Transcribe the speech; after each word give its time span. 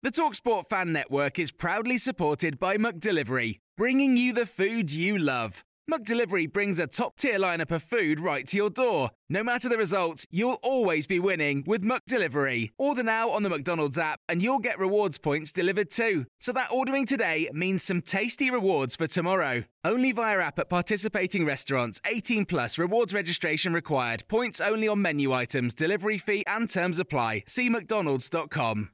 The 0.00 0.12
Talksport 0.12 0.66
Fan 0.66 0.92
Network 0.92 1.40
is 1.40 1.50
proudly 1.50 1.98
supported 1.98 2.60
by 2.60 2.76
McDelivery, 2.76 3.58
bringing 3.76 4.16
you 4.16 4.32
the 4.32 4.46
food 4.46 4.92
you 4.92 5.18
love. 5.18 5.64
McDelivery 5.90 6.52
brings 6.52 6.78
a 6.78 6.86
top-tier 6.86 7.36
lineup 7.40 7.72
of 7.72 7.82
food 7.82 8.20
right 8.20 8.46
to 8.46 8.56
your 8.56 8.70
door. 8.70 9.10
No 9.28 9.42
matter 9.42 9.68
the 9.68 9.76
result, 9.76 10.24
you'll 10.30 10.60
always 10.62 11.08
be 11.08 11.18
winning 11.18 11.64
with 11.66 11.82
McDelivery. 11.82 12.70
Order 12.78 13.02
now 13.02 13.30
on 13.30 13.42
the 13.42 13.48
McDonald's 13.48 13.98
app 13.98 14.20
and 14.28 14.40
you'll 14.40 14.60
get 14.60 14.78
rewards 14.78 15.18
points 15.18 15.50
delivered 15.50 15.90
too. 15.90 16.26
So 16.38 16.52
that 16.52 16.70
ordering 16.70 17.04
today 17.04 17.50
means 17.52 17.82
some 17.82 18.00
tasty 18.00 18.52
rewards 18.52 18.94
for 18.94 19.08
tomorrow. 19.08 19.64
Only 19.84 20.12
via 20.12 20.38
app 20.38 20.60
at 20.60 20.70
participating 20.70 21.44
restaurants. 21.44 22.00
18 22.06 22.44
plus 22.44 22.78
rewards 22.78 23.12
registration 23.12 23.72
required. 23.72 24.22
Points 24.28 24.60
only 24.60 24.86
on 24.86 25.02
menu 25.02 25.32
items, 25.32 25.74
delivery 25.74 26.18
fee 26.18 26.44
and 26.46 26.68
terms 26.68 27.00
apply. 27.00 27.42
See 27.48 27.68
mcdonalds.com. 27.68 28.90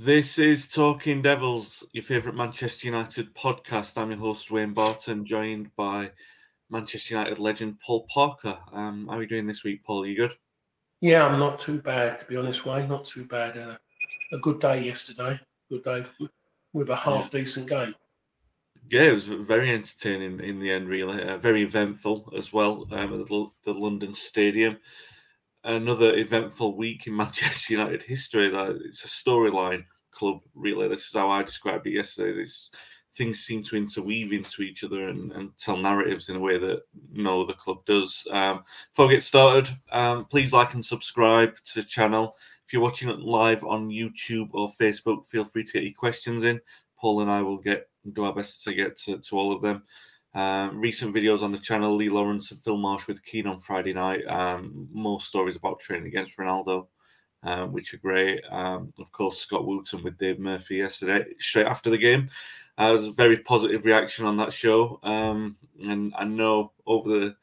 This 0.00 0.38
is 0.38 0.68
Talking 0.68 1.22
Devils, 1.22 1.82
your 1.92 2.04
favourite 2.04 2.36
Manchester 2.36 2.86
United 2.86 3.34
podcast. 3.34 3.98
I'm 3.98 4.12
your 4.12 4.20
host, 4.20 4.48
Wayne 4.48 4.72
Barton, 4.72 5.26
joined 5.26 5.74
by 5.74 6.12
Manchester 6.70 7.16
United 7.16 7.40
legend 7.40 7.80
Paul 7.84 8.06
Parker. 8.08 8.56
Um, 8.72 9.08
how 9.08 9.16
are 9.16 9.22
you 9.22 9.28
doing 9.28 9.48
this 9.48 9.64
week, 9.64 9.84
Paul? 9.84 10.06
You 10.06 10.14
good? 10.14 10.34
Yeah, 11.00 11.26
I'm 11.26 11.40
not 11.40 11.58
too 11.58 11.82
bad, 11.82 12.20
to 12.20 12.24
be 12.26 12.36
honest, 12.36 12.64
Wayne. 12.64 12.88
Not 12.88 13.06
too 13.06 13.24
bad. 13.24 13.58
Uh, 13.58 13.76
a 14.30 14.38
good 14.38 14.60
day 14.60 14.84
yesterday. 14.84 15.40
Good 15.68 15.82
day 15.82 16.06
with 16.72 16.90
a 16.90 16.96
half 16.96 17.28
decent 17.32 17.68
game. 17.68 17.92
Yeah, 18.88 19.02
it 19.02 19.14
was 19.14 19.24
very 19.24 19.70
entertaining 19.70 20.38
in 20.38 20.60
the 20.60 20.70
end, 20.70 20.88
really. 20.88 21.20
Uh, 21.24 21.38
very 21.38 21.64
eventful 21.64 22.32
as 22.36 22.52
well 22.52 22.86
um, 22.92 23.20
at 23.20 23.26
the, 23.26 23.46
the 23.64 23.74
London 23.74 24.14
Stadium. 24.14 24.76
Another 25.64 26.14
eventful 26.16 26.76
week 26.76 27.06
in 27.06 27.16
Manchester 27.16 27.74
United 27.74 28.02
history. 28.02 28.50
Like, 28.50 28.76
it's 28.84 29.04
a 29.04 29.08
storyline 29.08 29.84
club, 30.10 30.40
really. 30.54 30.88
This 30.88 31.06
is 31.06 31.14
how 31.14 31.30
I 31.30 31.42
described 31.42 31.86
it 31.86 31.92
yesterday. 31.92 32.38
These 32.38 32.70
things 33.14 33.40
seem 33.40 33.62
to 33.64 33.76
interweave 33.76 34.32
into 34.32 34.62
each 34.62 34.84
other 34.84 35.08
and, 35.08 35.32
and 35.32 35.56
tell 35.58 35.76
narratives 35.76 36.28
in 36.28 36.36
a 36.36 36.40
way 36.40 36.56
that 36.58 36.82
no 37.12 37.42
other 37.42 37.52
club 37.52 37.84
does. 37.84 38.26
Um, 38.30 38.62
before 38.92 39.08
we 39.08 39.14
get 39.14 39.22
started, 39.22 39.68
um, 39.92 40.24
please 40.26 40.52
like 40.52 40.74
and 40.74 40.84
subscribe 40.84 41.54
to 41.64 41.80
the 41.80 41.86
channel. 41.86 42.36
If 42.66 42.72
you're 42.72 42.82
watching 42.82 43.08
it 43.08 43.20
live 43.20 43.64
on 43.64 43.88
YouTube 43.88 44.50
or 44.52 44.70
Facebook, 44.80 45.26
feel 45.26 45.44
free 45.44 45.64
to 45.64 45.72
get 45.72 45.82
your 45.82 45.94
questions 45.94 46.44
in. 46.44 46.60
Paul 47.00 47.20
and 47.22 47.30
I 47.30 47.42
will 47.42 47.58
get 47.58 47.88
do 48.12 48.24
our 48.24 48.34
best 48.34 48.62
to 48.64 48.74
get 48.74 48.96
to, 48.96 49.18
to 49.18 49.36
all 49.36 49.52
of 49.52 49.62
them. 49.62 49.82
Um, 50.34 50.78
recent 50.78 51.14
videos 51.14 51.42
on 51.42 51.52
the 51.52 51.58
channel, 51.58 51.94
Lee 51.94 52.10
Lawrence 52.10 52.50
and 52.50 52.62
Phil 52.62 52.76
Marsh 52.76 53.06
with 53.06 53.24
Keane 53.24 53.46
on 53.46 53.60
Friday 53.60 53.92
night. 53.92 54.26
Um, 54.26 54.88
more 54.92 55.20
stories 55.20 55.56
about 55.56 55.80
training 55.80 56.06
against 56.06 56.36
Ronaldo, 56.36 56.86
um, 57.42 57.72
which 57.72 57.94
are 57.94 57.98
great. 57.98 58.42
Um, 58.50 58.92
of 58.98 59.10
course, 59.10 59.38
Scott 59.38 59.66
Wootton 59.66 60.02
with 60.02 60.18
Dave 60.18 60.38
Murphy 60.38 60.76
yesterday, 60.76 61.24
straight 61.38 61.66
after 61.66 61.90
the 61.90 61.98
game. 61.98 62.28
Uh, 62.76 62.90
was 62.92 63.08
a 63.08 63.12
very 63.12 63.38
positive 63.38 63.84
reaction 63.84 64.24
on 64.24 64.36
that 64.36 64.52
show, 64.52 65.00
um, 65.02 65.56
and 65.82 66.14
I 66.16 66.24
know 66.24 66.72
over 66.86 67.08
the 67.08 67.36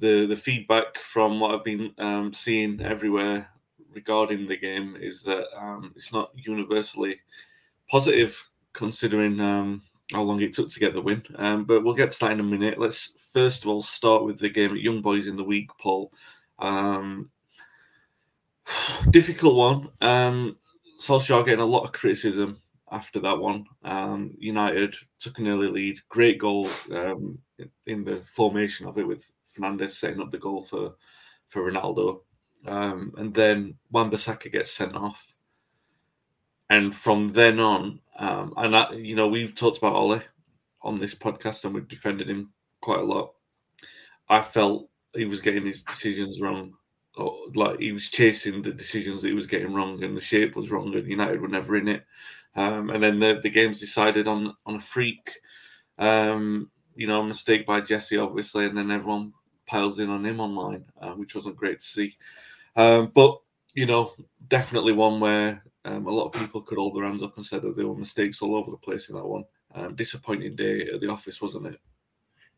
the 0.00 0.26
the 0.26 0.36
feedback 0.36 0.98
from 0.98 1.40
what 1.40 1.54
I've 1.54 1.64
been 1.64 1.94
um, 1.98 2.34
seeing 2.34 2.82
everywhere 2.82 3.48
regarding 3.94 4.46
the 4.46 4.56
game 4.56 4.96
is 5.00 5.22
that 5.22 5.46
it's 5.94 6.12
not 6.12 6.32
universally 6.34 7.20
positive 7.88 8.36
considering 8.72 9.40
um, 9.40 9.82
how 10.12 10.22
long 10.22 10.40
it 10.40 10.52
took 10.52 10.68
to 10.70 10.80
get 10.80 10.94
the 10.94 11.00
win. 11.00 11.22
Um, 11.36 11.64
but 11.64 11.82
we'll 11.82 11.94
get 11.94 12.10
to 12.12 12.18
that 12.20 12.32
in 12.32 12.40
a 12.40 12.44
minute. 12.44 12.78
Let's 12.78 13.16
first 13.32 13.64
of 13.64 13.68
all 13.68 13.82
start 13.82 14.24
with 14.24 14.38
the 14.38 14.48
game 14.48 14.72
at 14.72 14.80
Young 14.80 15.00
Boys 15.00 15.26
in 15.26 15.36
the 15.36 15.44
week, 15.44 15.70
Paul. 15.80 16.12
Um, 16.58 17.30
difficult 19.10 19.56
one. 19.56 19.88
Um, 20.00 20.56
Solskjaer 21.00 21.44
getting 21.44 21.60
a 21.60 21.66
lot 21.66 21.84
of 21.84 21.92
criticism 21.92 22.60
after 22.90 23.18
that 23.20 23.38
one. 23.38 23.66
Um, 23.82 24.34
United 24.38 24.94
took 25.18 25.38
an 25.38 25.48
early 25.48 25.68
lead. 25.68 25.98
Great 26.08 26.38
goal 26.38 26.68
um, 26.92 27.38
in 27.86 28.04
the 28.04 28.22
formation 28.22 28.86
of 28.86 28.98
it 28.98 29.06
with 29.06 29.24
Fernandes 29.56 29.90
setting 29.90 30.20
up 30.20 30.30
the 30.30 30.38
goal 30.38 30.64
for 30.64 30.94
for 31.48 31.70
Ronaldo. 31.70 32.20
Um, 32.66 33.12
and 33.18 33.34
then 33.34 33.74
Wan-Bissaka 33.90 34.50
gets 34.50 34.72
sent 34.72 34.96
off 34.96 35.33
and 36.70 36.94
from 36.94 37.28
then 37.28 37.60
on, 37.60 38.00
um, 38.18 38.54
and 38.56 38.76
I, 38.76 38.92
you 38.92 39.14
know, 39.14 39.28
we've 39.28 39.54
talked 39.54 39.78
about 39.78 39.94
Ole 39.94 40.20
on 40.82 40.98
this 40.98 41.14
podcast, 41.14 41.64
and 41.64 41.74
we've 41.74 41.88
defended 41.88 42.28
him 42.28 42.52
quite 42.80 43.00
a 43.00 43.04
lot. 43.04 43.34
I 44.28 44.42
felt 44.42 44.88
he 45.14 45.24
was 45.26 45.40
getting 45.40 45.66
his 45.66 45.82
decisions 45.82 46.40
wrong, 46.40 46.74
or 47.16 47.36
like 47.54 47.80
he 47.80 47.92
was 47.92 48.08
chasing 48.08 48.62
the 48.62 48.72
decisions 48.72 49.22
that 49.22 49.28
he 49.28 49.34
was 49.34 49.46
getting 49.46 49.72
wrong, 49.72 50.02
and 50.02 50.16
the 50.16 50.20
shape 50.20 50.56
was 50.56 50.70
wrong, 50.70 50.94
and 50.94 51.08
United 51.08 51.40
were 51.40 51.48
never 51.48 51.76
in 51.76 51.88
it. 51.88 52.04
Um, 52.56 52.90
and 52.90 53.02
then 53.02 53.18
the 53.18 53.40
the 53.42 53.50
game's 53.50 53.80
decided 53.80 54.28
on 54.28 54.54
on 54.64 54.76
a 54.76 54.80
freak, 54.80 55.32
um, 55.98 56.70
you 56.94 57.06
know, 57.06 57.22
mistake 57.22 57.66
by 57.66 57.80
Jesse, 57.80 58.18
obviously, 58.18 58.66
and 58.66 58.76
then 58.76 58.90
everyone 58.90 59.32
piles 59.66 59.98
in 59.98 60.10
on 60.10 60.24
him 60.24 60.40
online, 60.40 60.84
uh, 61.00 61.12
which 61.12 61.34
wasn't 61.34 61.56
great 61.56 61.80
to 61.80 61.86
see. 61.86 62.16
Um, 62.76 63.10
but 63.14 63.38
you 63.74 63.86
know, 63.86 64.12
definitely 64.48 64.92
one 64.92 65.20
where 65.20 65.62
um, 65.84 66.06
a 66.06 66.10
lot 66.10 66.26
of 66.26 66.32
people 66.32 66.62
could 66.62 66.78
hold 66.78 66.96
their 66.96 67.04
hands 67.04 67.22
up 67.22 67.36
and 67.36 67.44
said 67.44 67.62
that 67.62 67.76
there 67.76 67.86
were 67.86 67.96
mistakes 67.96 68.40
all 68.40 68.56
over 68.56 68.70
the 68.70 68.76
place 68.76 69.10
in 69.10 69.16
that 69.16 69.26
one. 69.26 69.44
Um, 69.74 69.94
disappointing 69.94 70.56
day 70.56 70.88
at 70.88 71.00
the 71.00 71.10
office, 71.10 71.42
wasn't 71.42 71.66
it? 71.66 71.80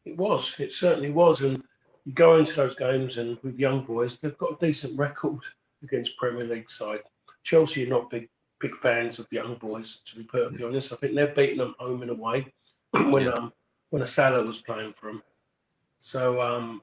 It 0.05 0.17
was. 0.17 0.55
It 0.61 0.73
certainly 0.73 1.11
was. 1.11 1.41
And 1.41 1.63
you 2.05 2.13
go 2.13 2.37
into 2.37 2.55
those 2.55 2.77
games 2.77 3.19
and 3.19 3.39
with 3.43 3.59
young 3.59 3.85
boys, 3.85 4.19
they've 4.19 4.39
got 4.39 4.53
a 4.53 4.67
decent 4.67 4.99
record 4.99 5.41
against 5.83 6.17
Premier 6.19 6.45
League 6.45 6.71
side. 6.71 7.01
Chelsea 7.43 7.85
are 7.87 7.91
not 7.91 8.11
big 8.11 8.29
big 8.59 8.75
fans 8.77 9.19
of 9.19 9.27
young 9.31 9.57
boys, 9.57 10.01
to 10.07 10.17
be 10.17 10.23
perfectly 10.23 10.61
yeah. 10.61 10.67
honest. 10.67 10.93
I 10.93 10.97
think 10.97 11.15
they've 11.15 11.35
beaten 11.35 11.59
them 11.59 11.75
home 11.79 12.01
and 12.03 12.11
away 12.11 12.47
when 12.93 13.25
yeah. 13.25 13.31
um 13.31 13.53
when 13.91 14.03
a 14.03 14.07
Salah 14.07 14.45
was 14.45 14.59
playing 14.59 14.95
for 14.99 15.07
them. 15.07 15.23
So 15.99 16.41
um 16.41 16.83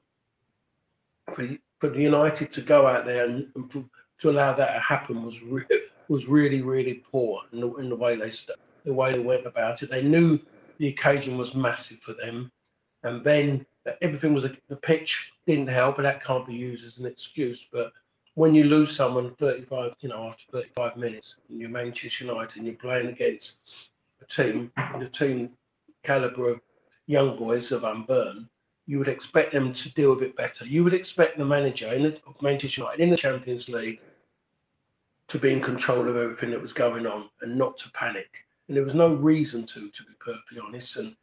for, 1.34 1.48
for 1.80 1.88
the 1.88 2.00
United 2.00 2.52
to 2.52 2.60
go 2.60 2.86
out 2.86 3.06
there 3.06 3.24
and, 3.24 3.48
and 3.54 3.70
to, 3.72 3.88
to 4.20 4.30
allow 4.30 4.54
that 4.54 4.74
to 4.74 4.80
happen 4.80 5.24
was 5.24 5.42
really 5.42 5.66
was 6.08 6.26
really, 6.26 6.62
really 6.62 7.02
poor 7.10 7.42
in 7.52 7.60
the, 7.60 7.74
in 7.76 7.88
the 7.88 7.96
way 7.96 8.16
they 8.16 8.30
st- 8.30 8.58
the 8.84 8.92
way 8.92 9.12
they 9.12 9.18
went 9.18 9.46
about 9.46 9.82
it. 9.82 9.90
They 9.90 10.02
knew 10.02 10.38
the 10.78 10.88
occasion 10.88 11.38
was 11.38 11.54
massive 11.54 11.98
for 12.00 12.12
them, 12.12 12.50
and 13.02 13.24
then 13.24 13.64
everything 14.02 14.34
was 14.34 14.44
a, 14.44 14.56
the 14.68 14.76
pitch 14.76 15.32
didn't 15.46 15.68
help, 15.68 15.96
and 15.96 16.04
that 16.04 16.22
can't 16.22 16.46
be 16.46 16.54
used 16.54 16.84
as 16.84 16.98
an 16.98 17.06
excuse. 17.06 17.66
But 17.72 17.92
when 18.34 18.54
you 18.54 18.64
lose 18.64 18.94
someone 18.94 19.34
35, 19.36 19.94
you 20.00 20.08
know, 20.08 20.28
after 20.28 20.44
35 20.52 20.96
minutes, 20.96 21.36
and 21.48 21.60
you're 21.60 21.70
Manchester 21.70 22.24
United, 22.24 22.56
and 22.58 22.66
you're 22.66 22.76
playing 22.76 23.08
against 23.08 23.90
a 24.20 24.26
team, 24.26 24.70
the 24.98 25.08
team 25.08 25.50
caliber 26.02 26.50
of 26.50 26.60
young 27.06 27.36
boys 27.38 27.72
of 27.72 27.84
Unburn, 27.84 28.48
you 28.86 28.98
would 28.98 29.08
expect 29.08 29.52
them 29.52 29.72
to 29.72 29.94
deal 29.94 30.14
with 30.14 30.22
it 30.22 30.36
better. 30.36 30.66
You 30.66 30.84
would 30.84 30.94
expect 30.94 31.38
the 31.38 31.44
manager 31.44 31.92
in 31.92 32.02
the, 32.02 32.20
of 32.26 32.40
Manchester 32.42 32.82
United 32.82 33.02
in 33.02 33.10
the 33.10 33.16
Champions 33.16 33.68
League 33.68 34.00
to 35.28 35.38
be 35.38 35.52
in 35.52 35.60
control 35.60 36.08
of 36.08 36.16
everything 36.16 36.50
that 36.50 36.60
was 36.60 36.72
going 36.72 37.06
on 37.06 37.28
and 37.40 37.56
not 37.56 37.76
to 37.78 37.90
panic. 37.92 38.44
And 38.68 38.76
there 38.76 38.84
was 38.84 38.94
no 38.94 39.14
reason 39.14 39.66
to, 39.66 39.90
to 39.90 40.02
be 40.02 40.12
perfectly 40.20 40.60
honest. 40.64 40.96
And 40.96 41.16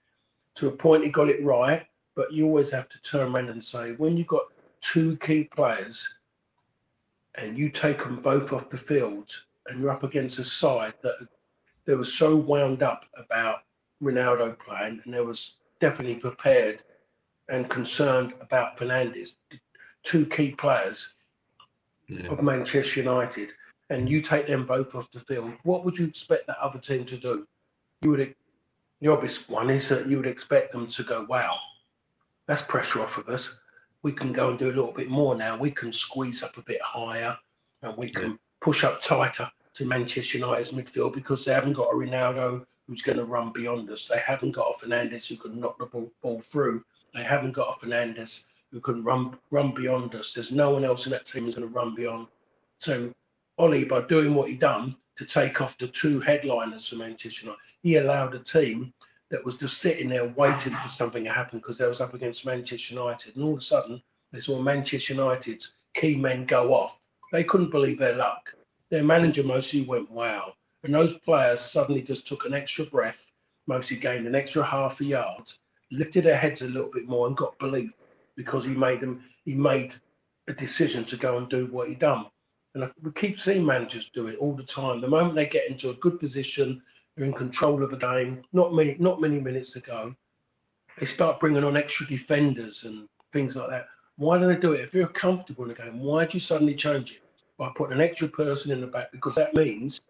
to 0.55 0.67
a 0.67 0.71
point, 0.71 1.03
he 1.03 1.09
got 1.09 1.29
it 1.29 1.43
right. 1.43 1.85
But 2.15 2.33
you 2.33 2.45
always 2.45 2.71
have 2.71 2.89
to 2.89 3.01
turn 3.01 3.33
around 3.33 3.49
and 3.49 3.63
say, 3.63 3.93
when 3.93 4.17
you've 4.17 4.27
got 4.27 4.45
two 4.81 5.15
key 5.17 5.45
players 5.45 6.17
and 7.35 7.57
you 7.57 7.69
take 7.69 7.99
them 7.99 8.21
both 8.21 8.51
off 8.51 8.69
the 8.69 8.77
field 8.77 9.31
and 9.67 9.79
you're 9.79 9.91
up 9.91 10.03
against 10.03 10.39
a 10.39 10.43
side 10.43 10.93
that 11.03 11.15
they 11.85 11.93
were 11.95 12.03
so 12.03 12.35
wound 12.35 12.83
up 12.83 13.05
about 13.17 13.59
Ronaldo 14.03 14.57
playing 14.59 15.01
and 15.05 15.13
they 15.13 15.21
was 15.21 15.57
definitely 15.79 16.15
prepared 16.15 16.83
and 17.47 17.69
concerned 17.69 18.33
about 18.41 18.77
Fernandes, 18.77 19.33
two 20.03 20.25
key 20.25 20.51
players 20.51 21.13
yeah. 22.07 22.27
of 22.27 22.41
Manchester 22.41 23.01
United 23.01 23.51
and 23.91 24.09
you 24.09 24.21
take 24.21 24.47
them 24.47 24.65
both 24.65 24.95
off 24.95 25.11
the 25.11 25.19
field, 25.19 25.51
what 25.63 25.83
would 25.83 25.97
you 25.97 26.05
expect 26.05 26.47
that 26.47 26.57
other 26.59 26.79
team 26.79 27.05
to 27.05 27.17
do? 27.17 27.45
You 28.01 28.11
would 28.11 28.35
the 29.01 29.07
obvious 29.07 29.49
one 29.49 29.69
is 29.69 29.89
that 29.89 30.07
you 30.07 30.17
would 30.17 30.27
expect 30.27 30.71
them 30.71 30.87
to 30.87 31.03
go, 31.03 31.25
wow, 31.27 31.55
that's 32.45 32.61
pressure 32.61 33.01
off 33.01 33.17
of 33.17 33.27
us. 33.29 33.57
We 34.03 34.11
can 34.11 34.31
go 34.31 34.51
and 34.51 34.59
do 34.59 34.67
a 34.67 34.75
little 34.75 34.91
bit 34.91 35.09
more 35.09 35.35
now. 35.35 35.57
We 35.57 35.71
can 35.71 35.91
squeeze 35.91 36.43
up 36.43 36.57
a 36.57 36.61
bit 36.61 36.81
higher 36.81 37.35
and 37.81 37.97
we 37.97 38.09
can 38.09 38.37
push 38.61 38.83
up 38.83 39.01
tighter 39.01 39.49
to 39.73 39.85
Manchester 39.85 40.37
United's 40.37 40.71
midfield 40.71 41.13
because 41.13 41.43
they 41.43 41.53
haven't 41.53 41.73
got 41.73 41.91
a 41.91 41.95
Ronaldo 41.95 42.63
who's 42.87 43.01
going 43.01 43.17
to 43.17 43.25
run 43.25 43.51
beyond 43.51 43.89
us. 43.89 44.05
They 44.05 44.19
haven't 44.19 44.51
got 44.51 44.75
a 44.75 44.85
Fernandes 44.85 45.27
who 45.27 45.35
can 45.35 45.59
knock 45.59 45.79
the 45.79 45.87
ball, 45.87 46.11
ball 46.21 46.41
through. 46.49 46.83
They 47.13 47.23
haven't 47.23 47.53
got 47.53 47.75
a 47.75 47.85
Fernandes 47.85 48.45
who 48.71 48.79
can 48.79 49.03
run 49.03 49.35
run 49.49 49.73
beyond 49.73 50.13
us. 50.15 50.31
There's 50.33 50.51
no 50.51 50.69
one 50.69 50.85
else 50.85 51.05
in 51.05 51.11
that 51.11 51.25
team 51.25 51.45
who's 51.45 51.55
going 51.55 51.67
to 51.67 51.73
run 51.73 51.95
beyond. 51.95 52.27
So 52.79 53.11
Ollie, 53.61 53.83
by 53.83 54.01
doing 54.01 54.33
what 54.33 54.49
he 54.49 54.55
done 54.55 54.95
to 55.15 55.23
take 55.23 55.61
off 55.61 55.77
the 55.77 55.87
two 55.87 56.19
headliners 56.19 56.87
for 56.87 56.95
Manchester 56.95 57.45
United, 57.45 57.61
he 57.83 57.97
allowed 57.97 58.33
a 58.33 58.39
team 58.39 58.91
that 59.29 59.45
was 59.45 59.55
just 59.55 59.77
sitting 59.77 60.09
there 60.09 60.29
waiting 60.29 60.73
for 60.73 60.89
something 60.89 61.23
to 61.23 61.31
happen 61.31 61.59
because 61.59 61.77
they 61.77 61.85
was 61.85 62.01
up 62.01 62.15
against 62.15 62.43
Manchester 62.43 62.95
United, 62.95 63.35
and 63.35 63.45
all 63.45 63.51
of 63.51 63.59
a 63.59 63.61
sudden 63.61 64.01
they 64.31 64.39
saw 64.39 64.59
Manchester 64.59 65.13
United's 65.13 65.75
key 65.93 66.15
men 66.15 66.47
go 66.47 66.73
off. 66.73 66.97
They 67.31 67.43
couldn't 67.43 67.69
believe 67.69 67.99
their 67.99 68.15
luck. 68.15 68.51
Their 68.89 69.03
manager 69.03 69.43
mostly 69.43 69.83
went, 69.83 70.09
"Wow!" 70.09 70.55
And 70.81 70.91
those 70.91 71.19
players 71.19 71.59
suddenly 71.59 72.01
just 72.01 72.27
took 72.27 72.45
an 72.45 72.55
extra 72.55 72.85
breath, 72.85 73.23
mostly 73.67 73.97
gained 73.97 74.25
an 74.25 74.33
extra 74.33 74.63
half 74.63 75.01
a 75.01 75.05
yard, 75.05 75.51
lifted 75.91 76.23
their 76.23 76.35
heads 76.35 76.63
a 76.63 76.65
little 76.65 76.89
bit 76.89 77.07
more, 77.07 77.27
and 77.27 77.37
got 77.37 77.59
belief 77.59 77.93
because 78.35 78.65
he 78.65 78.71
made 78.71 79.01
them. 79.01 79.23
He 79.45 79.53
made 79.53 79.93
a 80.47 80.53
decision 80.53 81.05
to 81.05 81.15
go 81.15 81.37
and 81.37 81.47
do 81.47 81.67
what 81.67 81.89
he 81.89 81.93
done. 81.93 82.25
And 82.73 82.89
we 83.03 83.11
keep 83.11 83.39
seeing 83.39 83.65
managers 83.65 84.09
do 84.13 84.27
it 84.27 84.37
all 84.39 84.55
the 84.55 84.63
time. 84.63 85.01
The 85.01 85.07
moment 85.07 85.35
they 85.35 85.45
get 85.45 85.69
into 85.69 85.89
a 85.89 85.95
good 85.95 86.19
position, 86.19 86.81
they're 87.15 87.25
in 87.25 87.33
control 87.33 87.83
of 87.83 87.91
the 87.91 87.97
game. 87.97 88.43
Not 88.53 88.73
many, 88.73 88.95
not 88.99 89.19
many 89.19 89.39
minutes 89.39 89.71
to 89.73 89.81
go. 89.81 90.15
They 90.97 91.05
start 91.05 91.39
bringing 91.39 91.63
on 91.63 91.75
extra 91.75 92.05
defenders 92.05 92.83
and 92.83 93.07
things 93.33 93.55
like 93.55 93.69
that. 93.69 93.87
Why 94.17 94.37
do 94.37 94.47
they 94.47 94.55
do 94.55 94.73
it? 94.73 94.81
If 94.81 94.93
you're 94.93 95.07
comfortable 95.07 95.63
in 95.63 95.69
the 95.69 95.75
game, 95.75 95.99
why 95.99 96.25
do 96.25 96.33
you 96.33 96.39
suddenly 96.39 96.75
change 96.75 97.11
it 97.11 97.23
by 97.57 97.71
putting 97.75 97.93
an 97.93 98.01
extra 98.01 98.27
person 98.27 98.71
in 98.71 98.81
the 98.81 98.87
back? 98.87 99.11
Because 99.11 99.35
that 99.35 99.55
means 99.55 100.01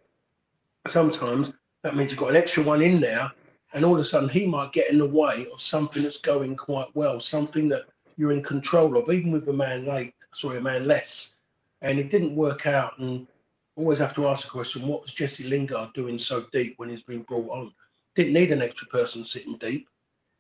sometimes 0.88 1.52
that 1.84 1.96
means 1.96 2.12
you've 2.12 2.20
got 2.20 2.30
an 2.30 2.36
extra 2.36 2.64
one 2.64 2.82
in 2.82 3.00
there, 3.00 3.32
and 3.74 3.84
all 3.84 3.94
of 3.94 4.00
a 4.00 4.04
sudden 4.04 4.30
he 4.30 4.46
might 4.46 4.74
get 4.74 4.92
in 4.92 4.98
the 5.00 5.06
way 5.06 5.48
of 5.52 5.62
something 5.62 6.04
that's 6.04 6.20
going 6.20 6.56
quite 6.56 6.94
well, 6.96 7.20
something 7.20 7.68
that 7.70 7.86
you're 8.18 8.32
in 8.32 8.44
control 8.44 8.98
of, 8.98 9.10
even 9.10 9.32
with 9.32 9.48
a 9.48 9.54
man 9.54 9.86
late, 9.86 10.14
sorry, 10.34 10.58
a 10.58 10.62
man 10.62 10.88
less 10.88 11.36
and 11.82 12.00
it 12.00 12.10
didn't 12.10 12.36
work 12.36 12.66
out. 12.66 12.98
And 13.00 13.28
always 13.76 14.00
have 14.00 14.16
to 14.16 14.28
ask 14.28 14.44
the 14.44 14.52
question: 14.52 14.88
What 14.88 15.02
was 15.02 15.14
Jesse 15.14 15.44
Lingard 15.44 15.94
doing 15.94 16.18
so 16.18 16.46
deep 16.52 16.76
when 16.78 16.90
he's 16.90 17.04
been 17.04 17.24
brought 17.24 17.50
on? 17.50 17.74
Didn't 18.16 18.34
need 18.34 18.52
an 18.52 18.62
extra 18.62 18.88
person 18.88 19.24
sitting 19.24 19.58
deep. 19.58 19.88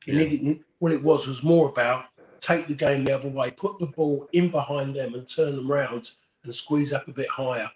He 0.05 0.11
yeah. 0.11 0.19
needed 0.19 0.63
what 0.79 0.91
it 0.91 1.01
was 1.01 1.27
was 1.27 1.43
more 1.43 1.69
about 1.69 2.05
take 2.41 2.67
the 2.67 2.73
game 2.73 3.05
the 3.05 3.15
other 3.15 3.29
way, 3.29 3.51
put 3.51 3.79
the 3.79 3.85
ball 3.85 4.27
in 4.33 4.49
behind 4.49 4.95
them 4.95 5.13
and 5.13 5.29
turn 5.29 5.55
them 5.55 5.71
round 5.71 6.09
and 6.43 6.53
squeeze 6.53 6.91
up 6.91 7.07
a 7.07 7.13
bit 7.13 7.29
higher. 7.29 7.69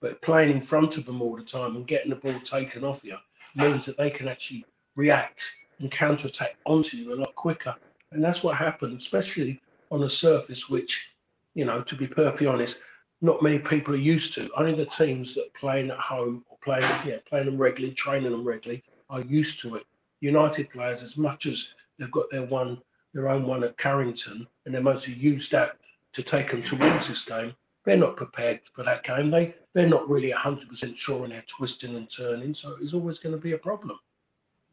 But 0.00 0.20
playing 0.22 0.50
in 0.50 0.60
front 0.60 0.96
of 0.96 1.04
them 1.04 1.22
all 1.22 1.36
the 1.36 1.42
time 1.42 1.76
and 1.76 1.86
getting 1.86 2.10
the 2.10 2.16
ball 2.16 2.40
taken 2.40 2.82
off 2.82 3.04
you 3.04 3.16
means 3.54 3.84
that 3.84 3.96
they 3.96 4.10
can 4.10 4.26
actually 4.26 4.64
react 4.96 5.50
and 5.78 5.90
counter 5.90 6.28
attack 6.28 6.56
onto 6.64 6.96
you 6.96 7.14
a 7.14 7.16
lot 7.16 7.34
quicker. 7.34 7.74
And 8.12 8.24
that's 8.24 8.42
what 8.42 8.56
happened, 8.56 8.98
especially 8.98 9.60
on 9.90 10.02
a 10.02 10.08
surface 10.08 10.68
which, 10.68 11.14
you 11.54 11.64
know, 11.64 11.82
to 11.82 11.94
be 11.94 12.06
perfectly 12.06 12.46
honest, 12.46 12.78
not 13.20 13.42
many 13.42 13.58
people 13.58 13.94
are 13.94 13.98
used 13.98 14.34
to. 14.34 14.50
Only 14.56 14.74
the 14.74 14.86
teams 14.86 15.34
that 15.34 15.46
are 15.46 15.58
playing 15.58 15.90
at 15.90 15.98
home 15.98 16.44
or 16.48 16.58
playing, 16.62 16.84
yeah, 17.06 17.18
playing 17.28 17.46
them 17.46 17.58
regularly, 17.58 17.94
training 17.94 18.30
them 18.30 18.44
regularly, 18.44 18.82
are 19.10 19.22
used 19.22 19.60
to 19.60 19.76
it. 19.76 19.84
United 20.20 20.70
players, 20.70 21.02
as 21.02 21.16
much 21.16 21.46
as 21.46 21.74
they've 21.98 22.10
got 22.10 22.30
their 22.30 22.44
one, 22.46 22.80
their 23.14 23.28
own 23.28 23.46
one 23.46 23.64
at 23.64 23.78
Carrington, 23.78 24.46
and 24.64 24.74
they're 24.74 24.82
mostly 24.82 25.14
used 25.14 25.50
that 25.52 25.76
to 26.12 26.22
take 26.22 26.50
them 26.50 26.62
towards 26.62 27.08
this 27.08 27.24
game. 27.24 27.54
They're 27.84 27.96
not 27.96 28.16
prepared 28.16 28.60
for 28.74 28.82
that 28.84 29.04
game. 29.04 29.30
They 29.30 29.54
they're 29.74 29.88
not 29.88 30.08
really 30.08 30.32
100% 30.32 30.96
sure 30.96 31.24
on 31.24 31.30
their 31.30 31.44
twisting 31.46 31.94
and 31.96 32.10
turning, 32.10 32.54
so 32.54 32.76
it's 32.80 32.94
always 32.94 33.18
going 33.18 33.34
to 33.34 33.40
be 33.40 33.52
a 33.52 33.58
problem. 33.58 33.98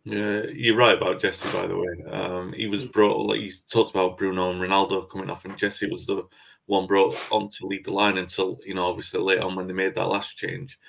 Yeah, 0.05 0.43
you're 0.53 0.75
right 0.75 0.97
about 0.97 1.21
Jesse. 1.21 1.49
By 1.55 1.67
the 1.67 1.77
way, 1.77 2.11
um, 2.11 2.51
he 2.53 2.67
was 2.67 2.83
brought. 2.83 3.25
Like 3.25 3.39
you 3.39 3.51
talked 3.69 3.91
about 3.91 4.17
Bruno 4.17 4.51
and 4.51 4.59
Ronaldo 4.59 5.09
coming 5.09 5.29
off, 5.29 5.45
and 5.45 5.57
Jesse 5.57 5.89
was 5.89 6.05
the 6.05 6.23
one 6.65 6.87
brought 6.87 7.15
on 7.31 7.49
to 7.49 7.67
lead 7.67 7.85
the 7.85 7.93
line 7.93 8.17
until 8.17 8.59
you 8.65 8.73
know 8.73 8.85
obviously 8.85 9.19
later 9.19 9.43
on 9.43 9.55
when 9.55 9.67
they 9.67 9.73
made 9.73 9.95
that 9.95 10.07
last 10.07 10.37
change. 10.37 10.79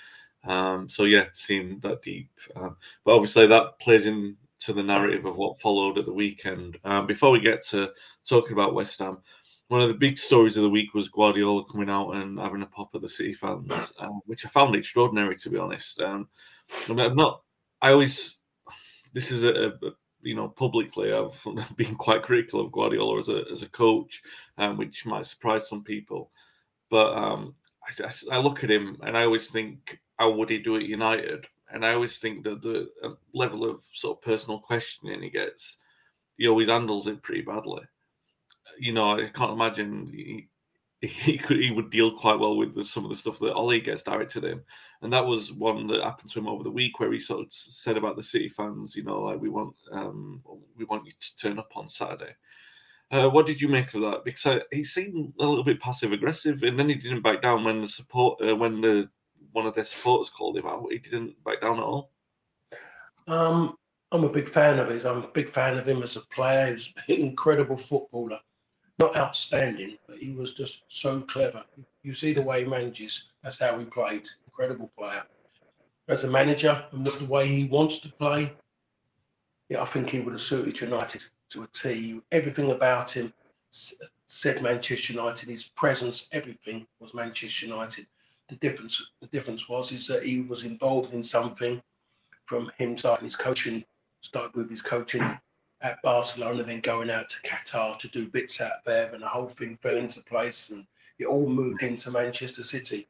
Um, 0.44 0.88
so 0.88 1.04
yeah, 1.04 1.22
it 1.22 1.36
seemed 1.36 1.82
that 1.82 2.02
deep, 2.02 2.30
um, 2.56 2.76
but 3.04 3.14
obviously 3.14 3.46
that 3.46 3.78
plays 3.78 4.06
into 4.06 4.36
the 4.68 4.82
narrative 4.82 5.24
of 5.24 5.36
what 5.36 5.60
followed 5.60 5.98
at 5.98 6.04
the 6.04 6.12
weekend. 6.12 6.78
Um, 6.84 7.06
before 7.06 7.30
we 7.30 7.40
get 7.40 7.64
to 7.66 7.92
talking 8.28 8.52
about 8.52 8.74
West 8.74 8.98
Ham, 8.98 9.18
one 9.68 9.80
of 9.80 9.88
the 9.88 9.94
big 9.94 10.18
stories 10.18 10.56
of 10.56 10.62
the 10.62 10.70
week 10.70 10.92
was 10.92 11.08
Guardiola 11.08 11.64
coming 11.64 11.88
out 11.88 12.10
and 12.12 12.38
having 12.38 12.62
a 12.62 12.66
pop 12.66 12.94
at 12.94 13.00
the 13.00 13.08
City 13.08 13.32
fans, 13.32 13.94
uh, 13.98 14.06
which 14.26 14.44
I 14.44 14.48
found 14.50 14.76
extraordinary 14.76 15.36
to 15.36 15.50
be 15.50 15.58
honest. 15.58 16.00
Um, 16.00 16.28
I 16.88 16.92
mean, 16.92 17.00
I'm 17.00 17.16
not. 17.16 17.42
I 17.80 17.92
always. 17.92 18.38
This 19.12 19.30
is 19.30 19.44
a, 19.44 19.68
a 19.68 19.90
you 20.24 20.34
know, 20.34 20.48
publicly, 20.48 21.12
I've 21.12 21.40
been 21.76 21.94
quite 21.96 22.22
critical 22.22 22.60
of 22.60 22.72
Guardiola 22.72 23.18
as 23.18 23.28
a 23.28 23.44
as 23.52 23.62
a 23.62 23.68
coach, 23.68 24.22
um, 24.58 24.76
which 24.76 25.06
might 25.06 25.26
surprise 25.26 25.68
some 25.68 25.84
people. 25.84 26.30
But 26.90 27.16
um, 27.16 27.54
I, 27.86 28.36
I, 28.36 28.38
look 28.38 28.62
at 28.62 28.70
him 28.70 28.98
and 29.02 29.16
I 29.16 29.24
always 29.24 29.50
think, 29.50 29.98
how 30.18 30.30
would 30.30 30.50
he 30.50 30.58
do 30.58 30.76
at 30.76 30.84
United? 30.84 31.46
And 31.72 31.84
I 31.84 31.94
always 31.94 32.18
think 32.18 32.44
that 32.44 32.62
the 32.62 32.88
uh, 33.02 33.10
level 33.32 33.68
of 33.68 33.82
sort 33.92 34.18
of 34.18 34.22
personal 34.22 34.60
questioning 34.60 35.22
he 35.22 35.30
gets, 35.30 35.78
he 36.36 36.46
always 36.46 36.68
handles 36.68 37.06
it 37.06 37.22
pretty 37.22 37.42
badly. 37.42 37.82
You 38.78 38.92
know, 38.92 39.18
I 39.18 39.28
can't 39.28 39.52
imagine 39.52 40.46
he 41.06 41.38
could 41.38 41.58
he 41.58 41.70
would 41.70 41.90
deal 41.90 42.10
quite 42.10 42.38
well 42.38 42.56
with 42.56 42.74
the, 42.74 42.84
some 42.84 43.04
of 43.04 43.10
the 43.10 43.16
stuff 43.16 43.38
that 43.38 43.54
Ollie 43.54 43.80
gets 43.80 44.02
directed 44.02 44.44
at 44.44 44.50
him, 44.50 44.64
and 45.02 45.12
that 45.12 45.26
was 45.26 45.52
one 45.52 45.86
that 45.88 46.02
happened 46.02 46.30
to 46.30 46.38
him 46.38 46.48
over 46.48 46.62
the 46.62 46.70
week 46.70 46.98
where 46.98 47.12
he 47.12 47.18
sort 47.18 47.40
of 47.40 47.52
said 47.52 47.96
about 47.96 48.16
the 48.16 48.22
City 48.22 48.48
fans, 48.48 48.94
you 48.96 49.02
know, 49.02 49.20
like 49.20 49.40
we 49.40 49.48
want 49.48 49.74
um, 49.92 50.42
we 50.76 50.84
want 50.84 51.06
you 51.06 51.12
to 51.12 51.36
turn 51.36 51.58
up 51.58 51.70
on 51.76 51.88
Saturday. 51.88 52.34
Uh, 53.10 53.28
what 53.28 53.46
did 53.46 53.60
you 53.60 53.68
make 53.68 53.92
of 53.94 54.00
that? 54.00 54.24
Because 54.24 54.46
I, 54.46 54.62
he 54.74 54.82
seemed 54.84 55.34
a 55.38 55.46
little 55.46 55.64
bit 55.64 55.80
passive 55.80 56.12
aggressive, 56.12 56.62
and 56.62 56.78
then 56.78 56.88
he 56.88 56.94
didn't 56.94 57.22
back 57.22 57.42
down 57.42 57.64
when 57.64 57.80
the 57.80 57.88
support 57.88 58.40
uh, 58.42 58.56
when 58.56 58.80
the 58.80 59.08
one 59.52 59.66
of 59.66 59.74
their 59.74 59.84
supporters 59.84 60.30
called 60.30 60.56
him 60.56 60.66
out. 60.66 60.86
He 60.90 60.98
didn't 60.98 61.42
back 61.44 61.60
down 61.60 61.78
at 61.78 61.84
all. 61.84 62.10
Um, 63.26 63.76
I'm 64.12 64.24
a 64.24 64.28
big 64.28 64.50
fan 64.50 64.78
of 64.78 64.88
his. 64.88 65.04
I'm 65.06 65.24
a 65.24 65.28
big 65.28 65.50
fan 65.50 65.78
of 65.78 65.88
him 65.88 66.02
as 66.02 66.16
a 66.16 66.20
player. 66.20 66.72
He's 66.72 66.92
an 67.08 67.16
incredible 67.16 67.76
footballer 67.76 68.40
not 68.98 69.16
outstanding, 69.16 69.98
but 70.06 70.18
he 70.18 70.30
was 70.30 70.54
just 70.54 70.84
so 70.88 71.20
clever. 71.22 71.64
You 72.02 72.14
see 72.14 72.32
the 72.32 72.42
way 72.42 72.62
he 72.62 72.68
manages. 72.68 73.30
That's 73.42 73.58
how 73.58 73.78
he 73.78 73.84
played. 73.84 74.28
Incredible 74.46 74.90
player. 74.96 75.22
As 76.08 76.24
a 76.24 76.28
manager 76.28 76.84
and 76.92 77.04
the 77.04 77.24
way 77.24 77.48
he 77.48 77.64
wants 77.64 77.98
to 78.00 78.12
play, 78.12 78.52
yeah, 79.68 79.82
I 79.82 79.86
think 79.86 80.10
he 80.10 80.20
would 80.20 80.34
have 80.34 80.40
suited 80.40 80.80
United 80.80 81.24
to 81.50 81.62
a 81.62 81.66
T. 81.68 82.20
Everything 82.30 82.70
about 82.70 83.10
him 83.10 83.32
said 84.26 84.62
Manchester 84.62 85.12
United. 85.14 85.48
His 85.48 85.64
presence, 85.64 86.28
everything 86.32 86.86
was 87.00 87.14
Manchester 87.14 87.66
United. 87.66 88.06
The 88.48 88.56
difference, 88.56 89.12
the 89.20 89.26
difference 89.28 89.68
was 89.68 89.90
is 89.90 90.06
that 90.08 90.24
he 90.24 90.42
was 90.42 90.64
involved 90.64 91.14
in 91.14 91.24
something 91.24 91.82
from 92.44 92.70
him 92.76 92.98
starting 92.98 93.24
his 93.24 93.36
coaching, 93.36 93.84
started 94.20 94.54
with 94.54 94.68
his 94.68 94.82
coaching 94.82 95.38
at 95.84 96.00
Barcelona, 96.02 96.64
then 96.64 96.80
going 96.80 97.10
out 97.10 97.28
to 97.28 97.48
Qatar 97.48 97.98
to 97.98 98.08
do 98.08 98.26
bits 98.26 98.60
out 98.62 98.84
there, 98.86 99.12
and 99.12 99.22
the 99.22 99.28
whole 99.28 99.50
thing 99.50 99.78
fell 99.82 99.96
into 99.96 100.22
place, 100.22 100.70
and 100.70 100.86
it 101.18 101.26
all 101.26 101.46
moved 101.46 101.82
into 101.82 102.10
Manchester 102.10 102.62
City. 102.62 103.06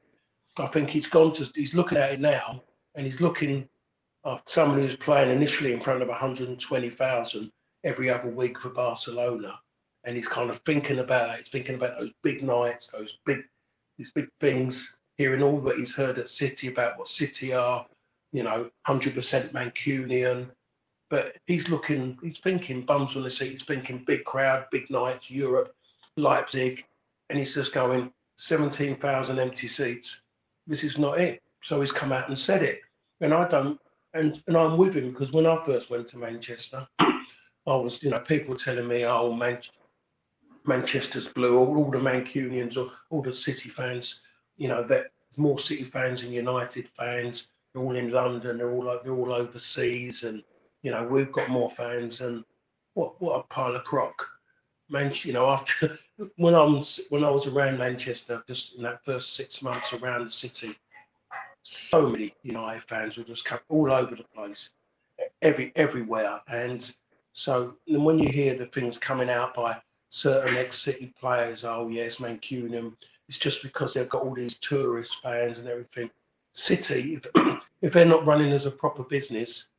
I 0.59 0.67
think 0.67 0.91
he's 0.91 1.07
gone 1.07 1.33
to, 1.35 1.49
he's 1.55 1.75
looking 1.75 1.99
at 1.99 2.13
it 2.13 2.21
now, 2.21 2.61
and 2.97 3.07
he's 3.07 3.21
looking 3.21 3.69
at 4.27 4.49
someone 4.49 4.81
who's 4.81 4.97
playing 4.97 5.31
initially 5.31 5.73
in 5.73 5.81
front 5.81 6.03
of 6.03 6.09
120,000 6.09 7.53
every 7.85 8.11
other 8.11 8.29
week 8.29 8.59
for 8.59 8.71
Barcelona, 8.71 9.59
and 10.03 10.17
he's 10.17 10.27
kind 10.27 10.51
of 10.51 10.61
thinking 10.67 10.99
about 10.99 11.31
it. 11.31 11.45
He's 11.45 11.53
thinking 11.53 11.77
about 11.77 12.01
those 12.01 12.13
big 12.25 12.43
nights, 12.43 12.89
those 12.89 13.19
big, 13.25 13.45
these 13.99 14.11
big 14.11 14.29
things, 14.41 14.97
hearing 15.17 15.45
all 15.45 15.61
that 15.61 15.77
he's 15.77 15.95
heard 15.95 16.19
at 16.19 16.29
City 16.29 16.67
about 16.67 16.99
what 16.99 17.07
City 17.07 17.53
are, 17.53 17.87
you 18.33 18.43
know, 18.43 18.69
100% 18.89 19.53
Mancunian, 19.53 20.51
but 21.11 21.37
he's 21.47 21.69
looking, 21.69 22.19
he's 22.23 22.39
thinking 22.39 22.83
bums 22.83 23.17
on 23.17 23.23
the 23.23 23.31
seat, 23.31 23.53
he's 23.53 23.65
thinking 23.65 24.05
big 24.07 24.25
crowd, 24.25 24.67
big 24.71 24.91
nights, 24.91 25.31
Europe, 25.31 25.75
Leipzig, 26.17 26.85
and 27.31 27.39
he's 27.39 27.55
just 27.55 27.73
going 27.73 28.13
17,000 28.37 29.39
empty 29.39 29.67
seats. 29.67 30.23
This 30.67 30.85
is 30.85 30.99
not 30.99 31.21
it. 31.21 31.43
So 31.63 31.81
he's 31.81 31.93
come 31.93 32.13
out 32.13 32.29
and 32.29 32.39
said 32.39 32.63
it. 32.63 32.81
And 33.21 33.33
I 33.33 33.49
don't, 33.49 33.81
and, 34.13 34.43
and 34.47 34.57
I'm 34.57 34.77
with 34.77 34.95
him 34.95 35.11
because 35.11 35.33
when 35.33 35.47
I 35.47 35.63
first 35.65 35.91
went 35.91 36.07
to 36.09 36.19
Manchester, 36.19 36.87
I 36.99 37.23
was, 37.67 38.03
you 38.03 38.11
know, 38.11 38.21
people 38.21 38.57
telling 38.57 38.87
me, 38.87 39.05
oh, 39.05 39.33
Man- 39.33 39.63
Manchester's 40.67 41.29
blue, 41.29 41.59
all, 41.59 41.77
all 41.77 41.91
the 41.91 41.99
Mancunians, 41.99 42.77
or 42.77 42.91
all 43.11 43.23
the 43.23 43.33
City 43.33 43.69
fans, 43.69 44.21
you 44.57 44.69
know, 44.69 44.83
that 44.85 45.07
more 45.37 45.59
City 45.59 45.85
fans 45.85 46.23
and 46.23 46.33
United 46.33 46.89
fans. 46.89 47.49
They're 47.73 47.83
all 47.83 47.97
in 47.97 48.11
London. 48.11 48.59
They're 48.59 48.71
all 48.71 48.99
they're 49.03 49.15
all 49.15 49.33
overseas, 49.33 50.23
and 50.25 50.43
you 50.85 50.93
know 50.93 51.03
we've 51.03 51.33
got 51.33 51.49
more 51.49 51.71
fans. 51.71 52.21
And 52.21 52.45
what 52.93 53.21
what 53.21 53.41
a 53.41 53.43
pile 53.43 53.75
of 53.75 53.83
crock. 53.83 54.29
Man, 54.91 55.13
you 55.23 55.33
know, 55.33 55.49
after 55.49 55.99
when 56.37 56.55
I'm 56.55 56.85
when 57.09 57.25
I 57.25 57.31
was 57.31 57.47
around 57.49 57.79
Manchester, 57.79 58.45
just 58.47 58.77
in 58.77 58.83
that 58.85 59.05
first 59.05 59.35
six 59.35 59.63
months 59.63 59.93
around 59.95 60.27
the 60.27 60.31
city, 60.31 60.77
so 61.63 62.09
many 62.09 62.35
United 62.43 62.83
fans 62.85 63.17
were 63.17 63.25
just 63.25 63.45
come 63.45 63.61
all 63.69 63.91
over 63.91 64.15
the 64.15 64.25
place, 64.35 64.71
every 65.43 65.73
everywhere. 65.75 66.41
And 66.49 66.95
so 67.33 67.75
and 67.89 68.05
when 68.05 68.19
you 68.19 68.29
hear 68.29 68.55
the 68.55 68.67
things 68.67 68.99
coming 68.99 69.31
out 69.31 69.55
by 69.55 69.79
certain 70.11 70.57
ex-City 70.57 71.15
players, 71.19 71.65
oh 71.65 71.89
yes, 71.89 72.17
Mancunian, 72.17 72.95
it's 73.27 73.39
just 73.39 73.63
because 73.63 73.95
they've 73.95 74.09
got 74.09 74.23
all 74.23 74.35
these 74.35 74.59
tourist 74.59 75.17
fans 75.23 75.59
and 75.59 75.67
everything. 75.67 76.11
City, 76.53 77.15
if, 77.35 77.61
if 77.83 77.93
they're 77.95 78.05
not 78.05 78.27
running 78.27 78.53
as 78.53 78.67
a 78.67 78.71
proper 78.71 79.03
business, 79.03 79.71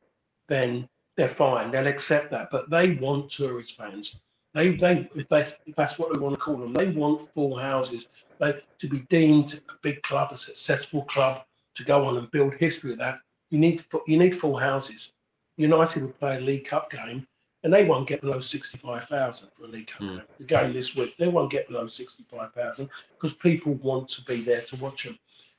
then 0.48 0.88
they're 1.16 1.28
fine. 1.28 1.70
They'll 1.70 1.86
accept 1.86 2.30
that. 2.30 2.50
But 2.50 2.70
they 2.70 2.92
want 2.94 3.30
tourist 3.30 3.76
fans. 3.76 4.16
They, 4.54 4.70
they, 4.76 5.08
if, 5.14 5.28
they, 5.28 5.40
if 5.66 5.76
that's 5.76 5.98
what 5.98 6.12
they 6.12 6.18
want 6.18 6.34
to 6.34 6.40
call 6.40 6.56
them, 6.56 6.72
they 6.72 6.86
want 6.88 7.30
full 7.32 7.56
houses. 7.56 8.06
They 8.38 8.58
to 8.78 8.88
be 8.88 9.00
deemed 9.10 9.60
a 9.68 9.72
big 9.82 10.02
club, 10.02 10.32
a 10.32 10.36
successful 10.36 11.02
club, 11.04 11.42
to 11.74 11.84
go 11.84 12.04
on 12.04 12.16
and 12.16 12.30
build 12.30 12.54
history 12.54 12.92
of 12.92 12.98
that. 12.98 13.18
You 13.50 13.58
need 13.58 13.84
you 14.06 14.18
need 14.18 14.38
full 14.38 14.56
houses. 14.56 15.12
United 15.58 16.02
will 16.02 16.12
play 16.12 16.36
a 16.36 16.40
League 16.40 16.66
Cup 16.66 16.90
game, 16.90 17.26
and 17.64 17.72
they 17.72 17.84
won't 17.84 18.08
get 18.08 18.20
below 18.22 18.40
sixty-five 18.40 19.04
thousand 19.04 19.48
for 19.52 19.64
a 19.64 19.68
League 19.68 19.86
Cup 19.88 20.02
Mm. 20.02 20.16
game. 20.16 20.22
The 20.38 20.44
game 20.44 20.72
this 20.72 20.94
week, 20.96 21.16
they 21.16 21.28
won't 21.28 21.50
get 21.50 21.68
below 21.68 21.86
sixty-five 21.86 22.52
thousand 22.52 22.88
because 23.14 23.34
people 23.36 23.74
want 23.74 24.08
to 24.08 24.22
be 24.24 24.40
there 24.42 24.60
to 24.62 24.76
watch 24.76 25.04
them. 25.04 25.18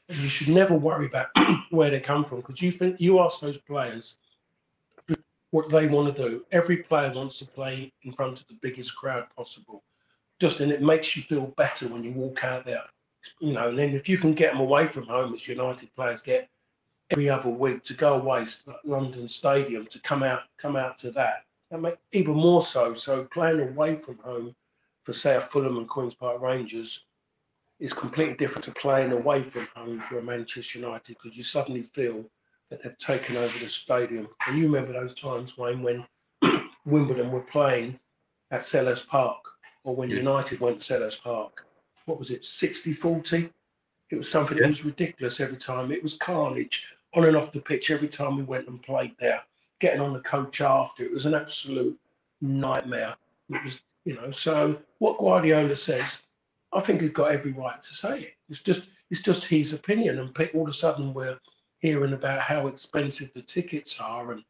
And 0.10 0.18
you 0.20 0.28
should 0.30 0.50
never 0.50 0.74
worry 0.76 1.06
about 1.08 1.28
where 1.72 1.90
they 1.92 2.00
come 2.00 2.26
from 2.26 2.42
because 2.42 2.62
you 2.62 2.72
think 2.72 3.00
you 3.00 3.20
ask 3.20 3.40
those 3.42 3.58
players 3.58 4.16
what 5.52 5.70
they 5.70 5.88
want 5.88 6.16
to 6.16 6.30
do. 6.30 6.46
Every 6.52 6.78
player 6.78 7.12
wants 7.14 7.40
to 7.40 7.46
play 7.46 7.92
in 8.04 8.14
front 8.14 8.42
of 8.42 8.48
the 8.48 8.58
biggest 8.62 8.96
crowd 8.96 9.26
possible. 9.36 9.84
Just 10.40 10.60
and 10.60 10.72
it 10.72 10.82
makes 10.82 11.16
you 11.16 11.24
feel 11.24 11.48
better 11.58 11.88
when 11.88 12.04
you 12.04 12.12
walk 12.12 12.44
out 12.44 12.66
there. 12.66 12.84
You 13.40 13.54
know, 13.54 13.70
and 13.70 13.80
then 13.80 13.94
if 13.94 14.08
you 14.08 14.18
can 14.18 14.34
get 14.34 14.52
them 14.52 14.62
away 14.62 14.88
from 14.88 15.08
home, 15.08 15.34
as 15.34 15.48
United 15.48 15.94
players 15.96 16.22
get 16.22 16.50
every 17.10 17.30
other 17.30 17.50
week 17.50 17.84
to 17.84 17.94
go 17.94 18.16
away, 18.16 18.46
to 18.46 18.76
London 18.84 19.28
Stadium, 19.28 19.86
to 19.88 20.00
come 20.02 20.24
out, 20.24 20.42
come 20.58 20.76
out 20.76 20.98
to 21.00 21.12
that, 21.12 21.46
that 21.72 21.82
make 21.82 21.96
even 22.12 22.36
more 22.36 22.62
so. 22.62 22.94
So 22.94 23.24
playing 23.26 23.62
away 23.62 23.96
from 23.96 24.18
home 24.20 24.56
for 25.04 25.14
say 25.14 25.42
Fulham 25.52 25.78
and 25.78 25.90
Queens 25.90 26.14
Park 26.14 26.42
Rangers 26.42 27.06
is 27.80 27.94
completely 27.94 28.36
different 28.36 28.66
to 28.66 28.72
playing 28.72 29.12
away 29.12 29.44
from 29.44 29.68
home 29.76 30.02
for 30.02 30.20
a 30.20 30.22
Manchester 30.24 30.80
United 30.80 31.16
because 31.22 31.38
you 31.38 31.44
suddenly 31.44 31.84
feel 31.84 32.26
that 32.70 32.84
they've 32.84 32.98
taken 32.98 33.38
over 33.38 33.60
the 33.60 33.68
stadium. 33.70 34.28
And 34.48 34.58
you 34.58 34.66
remember 34.66 34.94
those 34.94 35.14
times, 35.14 35.58
Wayne, 35.58 35.82
when 35.82 36.06
Wimbledon 36.86 37.32
were 37.32 37.42
playing 37.42 38.00
at 38.52 38.62
Selhurst 38.62 39.08
Park 39.08 39.44
or 39.84 39.96
when 39.96 40.10
Yeah. 40.10 40.18
United 40.18 40.60
went 40.60 40.82
to 40.82 40.94
Selhurst 40.94 41.22
Park. 41.22 41.66
What 42.06 42.20
was 42.20 42.32
it, 42.32 42.46
60 42.46 42.94
40? 42.94 43.50
It 44.10 44.16
was 44.16 44.30
something 44.30 44.58
Yeah. 44.58 44.64
that 44.64 44.70
was 44.70 44.86
ridiculous 44.86 45.40
every 45.40 45.58
time. 45.58 45.92
It 45.92 46.04
was 46.04 46.16
carnage 46.16 46.94
on 47.14 47.26
and 47.26 47.38
off 47.38 47.52
the 47.52 47.62
pitch 47.62 47.90
every 47.90 48.08
time 48.08 48.38
we 48.38 48.44
went 48.44 48.68
and 48.68 48.82
played 48.82 49.16
there. 49.20 49.42
Getting 49.80 50.02
on 50.02 50.14
the 50.14 50.20
coach 50.22 50.62
after, 50.62 51.04
it 51.04 51.12
was 51.12 51.26
an 51.26 51.34
absolute 51.34 51.98
nightmare. 52.42 53.16
It 53.50 53.64
was, 53.64 53.82
you 54.06 54.16
know, 54.16 54.32
so 54.32 54.78
what 55.00 55.18
Guardiola 55.20 55.76
says, 55.76 56.24
I 56.74 56.82
think 56.82 57.02
he's 57.02 57.12
got 57.12 57.32
every 57.32 57.52
right 57.52 57.82
to 57.82 57.94
say 57.94 58.22
it. 58.22 58.34
It's 58.50 58.64
just 58.64 58.90
it's 59.10 59.22
just 59.22 59.46
his 59.46 59.72
opinion, 59.72 60.20
and 60.20 60.50
all 60.54 60.64
of 60.64 60.68
a 60.68 60.74
sudden 60.74 61.14
we're 61.14 61.40
hearing 61.80 62.14
about 62.14 62.40
how 62.40 62.68
expensive 62.68 63.32
the 63.34 63.42
tickets 63.42 64.00
are 64.00 64.32
and 64.32 64.44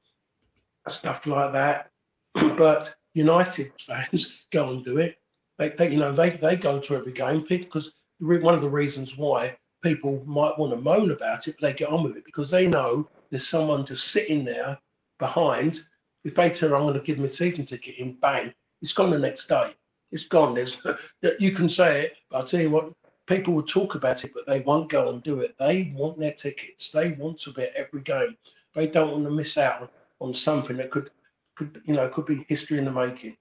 stuff 0.88 1.25
like 1.25 1.53
that. 1.53 1.91
but 2.34 2.96
United 3.13 3.72
fans 3.79 4.43
go 4.51 4.69
and 4.69 4.86
do 4.86 4.98
it. 4.98 5.17
They, 5.57 5.69
they 5.69 5.91
you 5.91 5.98
know, 5.98 6.12
they, 6.12 6.31
they 6.31 6.55
go 6.55 6.79
to 6.79 6.96
every 6.96 7.13
game 7.13 7.46
because 7.48 7.93
one 8.19 8.53
of 8.53 8.62
the 8.62 8.69
reasons 8.69 9.17
why 9.17 9.57
people 9.84 10.24
might 10.25 10.57
want 10.57 10.72
to 10.72 10.81
moan 10.81 11.12
about 11.12 11.48
it, 11.48 11.55
but 11.60 11.67
they 11.67 11.74
get 11.74 11.89
on 11.89 12.03
with 12.03 12.17
it 12.17 12.25
because 12.25 12.50
they 12.50 12.67
know 12.67 13.07
there's 13.29 13.48
someone 13.48 13.86
just 13.86 14.10
sitting 14.10 14.46
there 14.46 14.77
behind. 15.19 15.81
If 16.24 16.36
they 16.36 16.50
turn, 16.50 16.74
I'm 16.74 16.84
going 16.84 16.93
to 16.93 17.00
give 17.00 17.17
them 17.17 17.25
a 17.25 17.31
season 17.31 17.65
ticket 17.65 17.98
in, 17.98 18.13
bang, 18.13 18.53
it's 18.81 18.93
gone 18.93 19.12
the 19.12 19.19
next 19.19 19.48
day. 19.48 19.74
It's 20.12 20.27
gone. 20.27 20.55
There's 20.55 20.81
that 21.22 21.39
you 21.41 21.51
can 21.51 21.67
say 21.67 22.05
it, 22.05 22.17
but 22.29 22.38
I'll 22.38 22.48
tell 22.48 22.62
you 22.62 22.69
what, 22.69 22.91
people 23.27 23.53
will 23.53 23.63
talk 23.63 23.96
about 23.96 24.24
it, 24.24 24.31
but 24.34 24.48
they 24.48 24.62
won't 24.62 24.89
go 24.89 25.10
and 25.10 25.22
do 25.22 25.41
it. 25.41 25.55
They 25.60 25.93
want 25.96 26.17
their 26.17 26.34
tickets. 26.34 26.89
They 26.89 27.12
want 27.12 27.39
to 27.41 27.51
be 27.51 27.63
at 27.63 27.75
every 27.75 28.01
game. 28.01 28.36
They 28.74 28.88
don't 28.88 29.12
want 29.12 29.25
to 29.25 29.31
miss 29.31 29.57
out 29.57 29.91
on 30.19 30.34
something 30.34 30.77
that 30.77 30.91
could, 30.91 31.12
could 31.55 31.81
you 31.86 31.93
know, 31.93 32.10
could 32.10 32.25
be 32.25 32.46
history 32.48 32.79
in 32.79 32.86
the 32.86 32.91
making. 32.91 33.38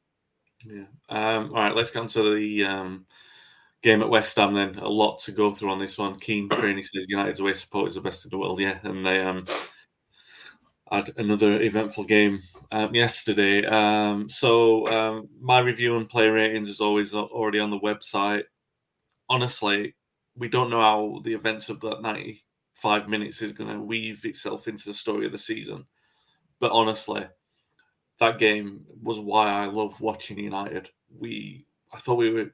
Yeah. 0.64 0.84
Um, 1.08 1.50
all 1.50 1.62
right, 1.62 1.74
let's 1.74 1.90
get 1.90 2.00
on 2.00 2.08
to 2.08 2.34
the 2.34 2.64
um, 2.64 3.06
game 3.82 4.02
at 4.02 4.10
West 4.10 4.36
Ham 4.36 4.54
then. 4.54 4.78
A 4.78 4.88
lot 4.88 5.20
to 5.20 5.32
go 5.32 5.52
through 5.52 5.70
on 5.70 5.78
this 5.78 5.96
one. 5.96 6.18
Keen 6.18 6.48
Freeney 6.48 6.84
says 6.84 7.06
United's 7.08 7.40
away 7.40 7.54
support 7.54 7.88
is 7.88 7.94
the 7.94 8.00
best 8.00 8.24
in 8.24 8.30
the 8.30 8.38
world, 8.38 8.60
yeah. 8.60 8.78
And 8.82 9.06
they 9.06 9.20
um, 9.20 9.46
had 10.90 11.12
another 11.16 11.60
eventful 11.60 12.04
game 12.04 12.42
um, 12.72 12.94
yesterday. 12.94 13.64
Um, 13.64 14.28
so 14.28 14.86
um, 14.88 15.28
my 15.40 15.60
review 15.60 15.96
and 15.96 16.08
play 16.08 16.28
ratings 16.28 16.68
is 16.68 16.80
always 16.80 17.14
already 17.14 17.60
on 17.60 17.70
the 17.70 17.80
website. 17.80 18.44
Honestly, 19.28 19.94
we 20.36 20.48
don't 20.48 20.70
know 20.70 20.80
how 20.80 21.20
the 21.24 21.34
events 21.34 21.68
of 21.68 21.80
that 21.80 22.02
95 22.02 23.08
minutes 23.08 23.42
is 23.42 23.52
going 23.52 23.70
to 23.70 23.80
weave 23.80 24.24
itself 24.24 24.68
into 24.68 24.84
the 24.86 24.94
story 24.94 25.26
of 25.26 25.32
the 25.32 25.38
season. 25.38 25.84
But 26.60 26.72
honestly, 26.72 27.26
that 28.18 28.38
game 28.38 28.84
was 29.02 29.18
why 29.18 29.50
I 29.50 29.66
love 29.66 30.00
watching 30.00 30.38
United. 30.38 30.90
We, 31.18 31.66
I 31.92 31.98
thought 31.98 32.18
we 32.18 32.30
were 32.30 32.50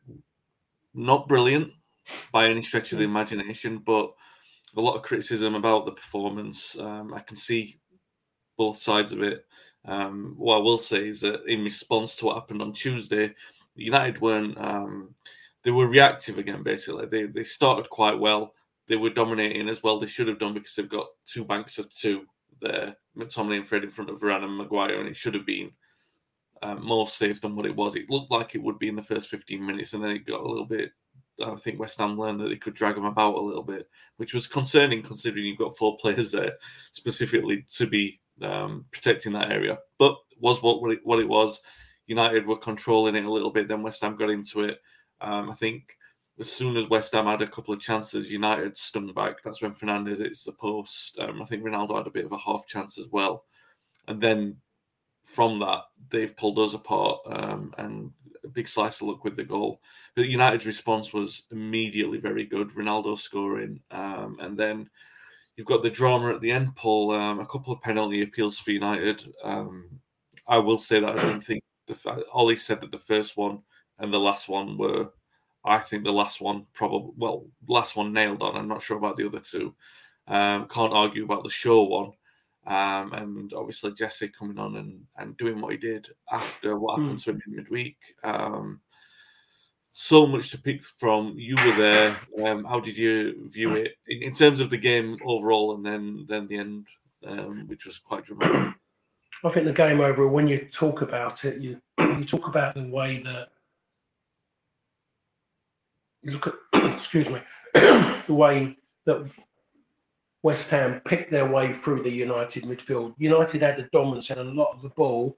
not 0.95 1.29
brilliant 1.29 1.73
by 2.33 2.49
any 2.49 2.63
stretch 2.63 2.93
of 2.93 2.99
the 2.99 3.05
imagination, 3.05 3.79
but 3.79 4.13
a 4.77 4.81
lot 4.81 4.97
of 4.97 5.03
criticism 5.03 5.55
about 5.55 5.87
the 5.87 5.93
performance. 5.93 6.79
Um, 6.79 7.13
I 7.15 7.21
can 7.21 7.37
see 7.37 7.79
both 8.57 8.81
sides 8.81 9.13
of 9.13 9.23
it. 9.23 9.45
Um, 9.85 10.35
what 10.37 10.57
I 10.57 10.61
will 10.61 10.79
say 10.79 11.09
is 11.09 11.21
that 11.23 11.45
in 11.47 11.65
response 11.65 12.17
to 12.17 12.27
what 12.27 12.37
happened 12.37 12.63
on 12.63 12.73
Tuesday, 12.73 13.35
United 13.75 14.21
weren't. 14.21 14.57
Um, 14.59 15.15
they 15.65 15.71
were 15.71 15.89
reactive 15.89 16.39
again. 16.39 16.63
Basically, 16.63 17.07
they 17.07 17.25
they 17.25 17.45
started 17.45 17.89
quite 17.91 18.19
well. 18.19 18.55
They 18.89 18.97
were 18.97 19.11
dominating 19.11 19.69
as 19.69 19.83
well. 19.83 19.99
They 19.99 20.07
should 20.07 20.29
have 20.29 20.39
done 20.39 20.55
because 20.55 20.75
they've 20.75 20.89
got 20.89 21.07
two 21.27 21.45
banks 21.45 21.79
of 21.79 21.93
two 21.93 22.27
there, 22.61 22.97
McTominay 23.17 23.59
and 23.59 23.67
Fred 23.67 23.85
in 23.85 23.91
front 23.91 24.11
of 24.11 24.21
Varane 24.21 24.45
and 24.45 24.57
Maguire, 24.57 25.01
and 25.01 25.09
it 25.09 25.17
should 25.17 25.35
have 25.35 25.47
been 25.47 25.71
um, 26.63 26.85
more 26.85 27.07
safe 27.07 27.41
than 27.41 27.57
what 27.57 27.67
it 27.67 27.75
was. 27.75 27.97
It 27.97 28.11
looked 28.11 28.31
like 28.31 28.55
it 28.55 28.63
would 28.63 28.79
be 28.79 28.89
in 28.89 28.97
the 28.97 29.03
first 29.03 29.29
15 29.29 29.65
minutes, 29.65 29.93
and 29.93 30.03
then 30.03 30.11
it 30.13 30.27
got 30.27 30.41
a 30.41 30.49
little 30.49 30.67
bit. 30.67 30.93
I 31.45 31.55
think 31.57 31.81
West 31.81 31.99
Ham 31.99 32.19
learned 32.19 32.41
that 32.41 32.49
they 32.49 32.57
could 32.57 32.75
drag 32.75 32.95
them 32.95 33.05
about 33.05 33.35
a 33.35 33.41
little 33.41 33.63
bit, 33.63 33.89
which 34.17 34.35
was 34.35 34.47
concerning 34.47 35.03
considering 35.03 35.47
you've 35.47 35.59
got 35.59 35.77
four 35.77 35.97
players 36.01 36.33
there 36.33 36.53
specifically 36.93 37.65
to 37.77 37.87
be 37.87 38.21
um, 38.43 38.85
protecting 38.93 39.33
that 39.33 39.51
area. 39.51 39.79
But 39.99 40.17
was 40.41 40.63
what 40.63 40.83
what 40.83 40.93
it, 40.93 41.01
what 41.05 41.21
it 41.21 41.29
was. 41.29 41.61
United 42.07 42.47
were 42.47 42.57
controlling 42.57 43.15
it 43.15 43.25
a 43.25 43.31
little 43.31 43.51
bit. 43.51 43.69
Then 43.69 43.83
West 43.83 44.03
Ham 44.03 44.17
got 44.17 44.31
into 44.31 44.63
it. 44.63 44.81
Um, 45.23 45.51
I 45.51 45.55
think 45.55 45.97
as 46.39 46.51
soon 46.51 46.77
as 46.77 46.89
West 46.89 47.13
Ham 47.13 47.27
had 47.27 47.43
a 47.43 47.47
couple 47.47 47.75
of 47.75 47.81
chances, 47.81 48.33
United 48.33 48.77
stung 48.77 49.13
back. 49.13 49.43
That's 49.43 49.63
when 49.63 49.75
Fernandes 49.75 50.19
hits 50.19 50.45
the 50.45 50.53
post. 50.53 51.19
Um, 51.19 51.43
I 51.43 51.45
think 51.45 51.63
Ronaldo 51.63 51.97
had 51.97 52.07
a 52.07 52.11
bit 52.11 52.25
of 52.25 52.33
a 52.33 52.39
half 52.39 52.67
chance 52.67 52.99
as 52.99 53.09
well. 53.09 53.45
And 54.09 54.21
then 54.21 54.57
from 55.25 55.59
that, 55.61 55.83
they've 56.11 56.37
pulled 56.37 56.59
us 56.59 56.75
apart 56.75 57.21
um, 57.27 57.73
and 57.79 58.11
a 58.45 58.49
big 58.49 58.67
slice 58.67 59.01
of 59.01 59.09
luck 59.09 59.25
with 59.25 59.37
the 59.37 59.45
goal. 59.45 59.81
But 60.17 60.29
United's 60.29 60.67
response 60.67 61.13
was 61.13 61.45
immediately 61.53 62.19
very 62.19 62.45
good. 62.45 62.71
Ronaldo 62.71 63.17
scoring. 63.19 63.81
Um, 63.91 64.39
and 64.41 64.59
then 64.59 64.91
you've 65.57 65.67
got 65.67 65.83
the 65.83 65.91
drama 65.91 66.35
at 66.35 66.41
the 66.41 66.51
end, 66.51 66.75
Paul. 66.75 67.13
Um, 67.13 67.41
a 67.41 67.47
couple 67.47 67.73
of 67.73 67.83
penalty 67.83 68.23
appeals 68.23 68.59
for 68.59 68.73
United. 68.73 69.33
Um, 69.45 69.89
I 70.49 70.59
will 70.59 70.79
say 70.79 70.99
that 71.01 71.19
I 71.19 71.23
don't 71.23 71.45
think 71.45 71.63
the 71.87 72.25
Ollie 72.33 72.57
said 72.57 72.81
that 72.81 72.91
the 72.91 72.99
first 72.99 73.37
one 73.37 73.61
and 74.03 74.13
the 74.13 74.21
last 74.21 74.49
one 74.49 74.77
were. 74.77 75.11
I 75.65 75.79
think 75.79 76.03
the 76.03 76.13
last 76.13 76.41
one 76.41 76.67
probably 76.75 77.13
well, 77.17 77.47
last 77.69 77.97
one 77.97 78.13
nailed 78.13 78.43
on. 78.43 78.57
I'm 78.57 78.69
not 78.69 78.83
sure 78.83 78.99
about 78.99 79.17
the 79.17 79.27
other 79.27 79.39
two. 79.39 79.75
Um, 80.27 80.67
can't 80.69 80.93
argue 80.93 81.25
about 81.25 81.45
the 81.45 81.51
show 81.51 81.85
one. 81.85 82.13
Um, 82.67 83.13
and 83.13 83.53
obviously 83.55 83.93
Jesse 83.93 84.29
coming 84.29 84.59
on 84.59 84.77
and, 84.77 85.01
and 85.19 85.37
doing 85.37 85.61
what 85.61 85.73
he 85.73 85.79
did 85.79 86.09
after 86.33 86.79
what 86.79 86.99
happened 86.99 87.19
to 87.21 87.31
him 87.31 87.43
in 87.47 87.57
midweek. 87.57 87.97
Um, 88.23 88.81
so 89.93 90.27
much 90.27 90.51
to 90.51 90.59
pick 90.59 90.83
from. 90.83 91.35
You 91.37 91.55
were 91.57 91.77
there. 91.77 92.17
Um, 92.45 92.65
how 92.65 92.81
did 92.81 92.97
you 92.97 93.49
view 93.49 93.75
it 93.75 93.93
in, 94.09 94.23
in 94.23 94.33
terms 94.33 94.61
of 94.61 94.71
the 94.71 94.77
game 94.77 95.19
overall, 95.25 95.75
and 95.75 95.85
then 95.85 96.27
then 96.29 96.47
the 96.49 96.57
end, 96.57 96.87
um, 97.27 97.69
which 97.69 97.87
was 97.87 97.99
quite 97.99 98.25
dramatic? 98.25 98.75
I 99.45 99.51
think 99.51 99.67
the 99.67 99.73
game 99.73 100.01
over. 100.01 100.27
When 100.27 100.49
you 100.49 100.67
talk 100.73 101.03
about 101.03 101.45
it, 101.45 101.61
you 101.61 101.81
you 101.99 102.25
talk 102.25 102.49
about 102.49 102.75
the 102.75 102.89
way 102.89 103.19
that 103.19 103.49
look 106.25 106.47
at. 106.47 106.55
excuse 106.93 107.29
me, 107.29 107.41
the 107.75 108.35
way 108.35 108.77
that 109.07 109.31
West 110.43 110.71
Ham 110.71 111.01
picked 111.05 111.31
their 111.31 111.47
way 111.47 111.73
through 111.73 112.03
the 112.03 112.11
United 112.11 112.65
midfield. 112.65 113.15
United 113.19 113.63
had 113.63 113.77
the 113.77 113.89
dominance 113.93 114.31
and 114.31 114.41
a 114.41 114.45
lot 114.45 114.75
of 114.75 114.83
the 114.83 114.89
ball. 114.91 115.37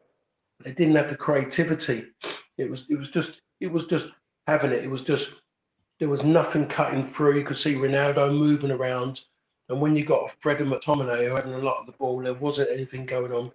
They 0.60 0.72
didn't 0.72 0.96
have 0.96 1.08
the 1.08 1.16
creativity. 1.16 2.06
It 2.56 2.70
was 2.70 2.86
it 2.88 2.96
was 2.96 3.10
just 3.10 3.42
it 3.60 3.70
was 3.70 3.86
just 3.86 4.12
having 4.46 4.72
it. 4.72 4.84
It 4.84 4.90
was 4.90 5.02
just 5.02 5.34
there 5.98 6.08
was 6.08 6.24
nothing 6.24 6.66
cutting 6.66 7.06
through. 7.06 7.38
You 7.38 7.44
could 7.44 7.58
see 7.58 7.74
Ronaldo 7.74 8.36
moving 8.36 8.70
around. 8.70 9.20
And 9.68 9.80
when 9.80 9.96
you 9.96 10.04
got 10.04 10.30
Fred 10.40 10.60
and 10.60 10.70
McTominay 10.70 11.28
who 11.28 11.34
had 11.34 11.46
a 11.46 11.58
lot 11.58 11.78
of 11.80 11.86
the 11.86 11.92
ball, 11.92 12.20
there 12.20 12.34
wasn't 12.34 12.70
anything 12.70 13.06
going 13.06 13.32
on. 13.32 13.50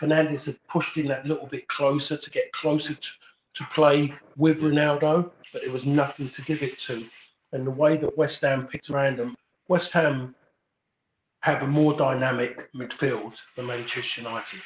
Fernandes 0.00 0.46
had 0.46 0.58
pushed 0.68 0.96
in 0.96 1.06
that 1.08 1.26
little 1.26 1.46
bit 1.46 1.68
closer 1.68 2.16
to 2.16 2.30
get 2.30 2.52
closer 2.52 2.94
to, 2.94 3.08
to 3.54 3.64
play 3.74 4.14
with 4.36 4.60
Ronaldo, 4.60 5.30
but 5.52 5.62
there 5.62 5.72
was 5.72 5.84
nothing 5.84 6.28
to 6.30 6.42
give 6.42 6.62
it 6.62 6.78
to. 6.80 7.04
And 7.52 7.66
the 7.66 7.70
way 7.70 7.96
that 7.98 8.16
West 8.16 8.40
Ham 8.40 8.66
picked 8.66 8.90
around 8.90 9.18
them, 9.18 9.36
West 9.68 9.92
Ham 9.92 10.34
have 11.40 11.62
a 11.62 11.66
more 11.66 11.94
dynamic 11.94 12.72
midfield 12.72 13.34
than 13.56 13.66
Manchester 13.66 14.22
United. 14.22 14.62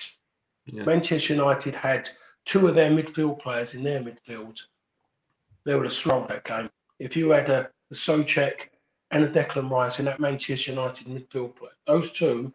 Yeah. 0.66 0.84
Manchester 0.84 1.34
United 1.34 1.74
had 1.74 2.08
two 2.44 2.68
of 2.68 2.74
their 2.74 2.90
midfield 2.90 3.40
players 3.40 3.74
in 3.74 3.82
their 3.82 4.00
midfield. 4.00 4.60
They 5.64 5.74
were 5.74 5.88
strong 5.90 6.28
that 6.28 6.44
game. 6.44 6.70
If 6.98 7.16
you 7.16 7.30
had 7.30 7.50
a, 7.50 7.68
a 7.90 7.94
Soucek 7.94 8.68
and 9.10 9.24
a 9.24 9.28
Declan 9.28 9.70
Rice 9.70 9.98
in 9.98 10.04
that 10.04 10.20
Manchester 10.20 10.72
United 10.72 11.06
midfield 11.08 11.56
player, 11.56 11.72
those 11.86 12.12
two, 12.12 12.52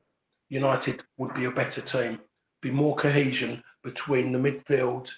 United 0.49 1.03
would 1.17 1.33
be 1.33 1.45
a 1.45 1.51
better 1.51 1.81
team. 1.81 2.19
Be 2.61 2.71
more 2.71 2.95
cohesion 2.95 3.63
between 3.83 4.31
the 4.31 4.39
midfield 4.39 5.11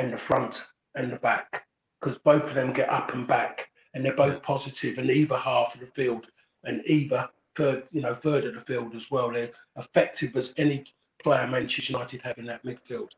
and 0.00 0.12
the 0.12 0.18
front 0.18 0.64
and 0.94 1.12
the 1.12 1.16
back, 1.16 1.64
because 2.00 2.18
both 2.18 2.44
of 2.44 2.54
them 2.54 2.72
get 2.72 2.88
up 2.88 3.14
and 3.14 3.26
back, 3.26 3.68
and 3.94 4.04
they're 4.04 4.14
both 4.14 4.42
positive 4.42 4.98
in 4.98 5.10
either 5.10 5.36
half 5.36 5.74
of 5.74 5.80
the 5.80 5.86
field, 5.86 6.26
and 6.64 6.82
either 6.86 7.28
third, 7.56 7.84
you 7.92 8.00
know, 8.00 8.14
third 8.14 8.44
of 8.44 8.54
the 8.54 8.60
field 8.62 8.94
as 8.94 9.10
well. 9.10 9.30
They're 9.30 9.50
effective 9.76 10.36
as 10.36 10.54
any 10.56 10.84
player 11.22 11.46
Manchester 11.46 11.92
United 11.92 12.22
have 12.22 12.38
in 12.38 12.46
that 12.46 12.64
midfield, 12.64 13.10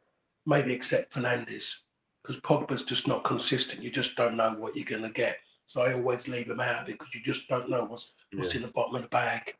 maybe 0.46 0.72
except 0.72 1.14
Fernandes, 1.14 1.80
because 2.22 2.40
Pogba's 2.42 2.84
just 2.84 3.06
not 3.08 3.24
consistent. 3.24 3.82
You 3.82 3.90
just 3.90 4.16
don't 4.16 4.36
know 4.36 4.54
what 4.58 4.76
you're 4.76 4.84
going 4.84 5.02
to 5.02 5.10
get. 5.10 5.36
So 5.66 5.82
I 5.82 5.92
always 5.94 6.28
leave 6.28 6.50
him 6.50 6.60
out 6.60 6.82
of 6.82 6.88
it 6.88 6.98
because 6.98 7.14
you 7.14 7.22
just 7.22 7.48
don't 7.48 7.70
know 7.70 7.84
what's 7.84 8.12
what's 8.34 8.54
in 8.54 8.62
the 8.62 8.68
bottom 8.68 8.96
of 8.96 9.02
the 9.02 9.08
bag. 9.08 9.54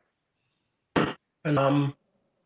And 1.45 1.59
um, 1.59 1.95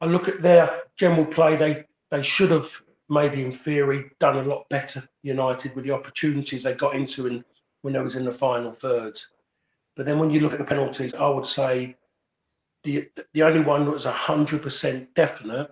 I 0.00 0.06
look 0.06 0.28
at 0.28 0.42
their 0.42 0.83
general 0.97 1.26
play. 1.26 1.56
They 1.56 1.85
they 2.11 2.23
should 2.23 2.50
have 2.50 2.71
maybe 3.11 3.43
in 3.45 3.53
theory 3.59 4.11
done 4.21 4.39
a 4.39 4.43
lot 4.45 4.69
better. 4.71 5.03
United 5.23 5.75
with 5.77 5.85
the 5.85 5.93
opportunities 5.93 6.63
they 6.65 6.75
got 6.75 6.95
into 6.97 7.27
and 7.27 7.45
when 7.83 7.95
they 7.95 8.01
was 8.01 8.17
in 8.17 8.25
the 8.27 8.35
final 8.35 8.73
thirds. 8.73 9.31
But 9.97 10.07
then 10.07 10.19
when 10.19 10.31
you 10.31 10.41
look 10.41 10.53
at 10.55 10.59
the 10.59 10.65
penalties, 10.65 11.15
I 11.15 11.29
would 11.29 11.47
say 11.47 11.97
the 12.85 13.09
the 13.35 13.43
only 13.45 13.61
one 13.63 13.85
that 13.87 13.93
was 13.93 14.05
hundred 14.05 14.63
percent 14.63 15.15
definite 15.15 15.71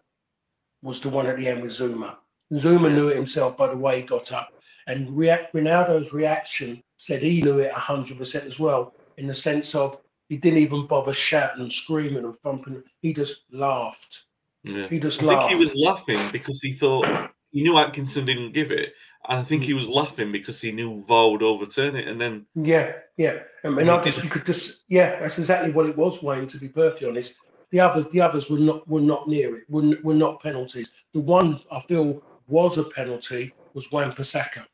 was 0.83 1.01
the 1.01 1.09
one 1.09 1.27
at 1.27 1.37
the 1.37 1.49
end 1.49 1.63
with 1.63 1.73
Zouma. 1.73 2.17
Zouma 2.53 2.93
knew 2.95 3.09
it 3.09 3.17
himself 3.17 3.57
by 3.57 3.69
the 3.69 3.77
way 3.77 4.01
he 4.01 4.07
got 4.07 4.33
up, 4.33 4.51
and 4.87 5.17
react, 5.17 5.55
Ronaldo's 5.55 6.13
reaction 6.13 6.83
said 6.99 7.23
he 7.23 7.43
knew 7.43 7.59
it 7.61 7.73
hundred 7.73 8.19
percent 8.19 8.45
as 8.47 8.59
well, 8.61 8.95
in 9.19 9.27
the 9.27 9.35
sense 9.35 9.75
of 9.75 10.01
he 10.29 10.37
didn't 10.37 10.61
even 10.61 10.87
bother 10.87 11.13
shouting 11.13 11.63
and 11.63 11.73
screaming 11.73 12.25
and 12.25 12.37
thumping. 12.41 12.83
He 13.03 13.13
just 13.15 13.45
laughed. 13.53 14.27
Yeah. 14.65 14.89
He 14.89 14.99
just 14.99 15.23
I 15.23 15.27
think 15.27 15.51
he 15.51 15.55
was 15.57 15.75
laughing 15.75 16.19
because 16.33 16.61
he 16.63 16.73
thought 16.73 17.31
he 17.53 17.63
knew 17.63 17.79
Atkinson 17.79 18.25
didn't 18.25 18.53
give 18.53 18.71
it. 18.71 18.95
And 19.29 19.39
I 19.39 19.43
think 19.43 19.63
Mm. 19.63 19.67
he 19.67 19.75
was 19.75 19.89
laughing 19.89 20.33
because 20.33 20.61
he 20.61 20.73
knew 20.73 21.03
VAR 21.07 21.31
would 21.31 21.43
overturn 21.43 21.97
it. 21.97 22.09
And 22.09 22.21
then 22.21 22.47
Yeah, 22.55 22.93
yeah. 23.17 23.41
I 23.63 23.69
mean, 23.69 23.89
I 23.89 24.03
just 24.03 24.23
you 24.23 24.31
could 24.31 24.45
just 24.47 24.83
yeah, 24.89 25.21
that's 25.21 25.39
exactly 25.39 25.71
what 25.73 25.87
it 25.87 25.97
was, 25.97 26.23
Wayne. 26.23 26.47
To 26.49 26.59
be 26.59 26.69
perfectly 26.69 27.09
honest, 27.09 27.37
the 27.71 27.81
others 27.81 28.07
the 28.11 28.21
others 28.21 28.51
were 28.51 28.59
not 28.59 28.87
were 28.89 29.01
not 29.01 29.29
near 29.29 29.57
it. 29.57 29.65
were 29.69 29.97
were 30.03 30.15
not 30.15 30.43
penalties. 30.43 30.91
The 31.13 31.21
one 31.21 31.61
I 31.71 31.81
feel 31.81 32.23
was 32.49 32.77
a 32.79 32.85
penalty 32.85 33.55
was 33.75 33.91
Wan 33.91 34.13
Bissaka 34.13 34.65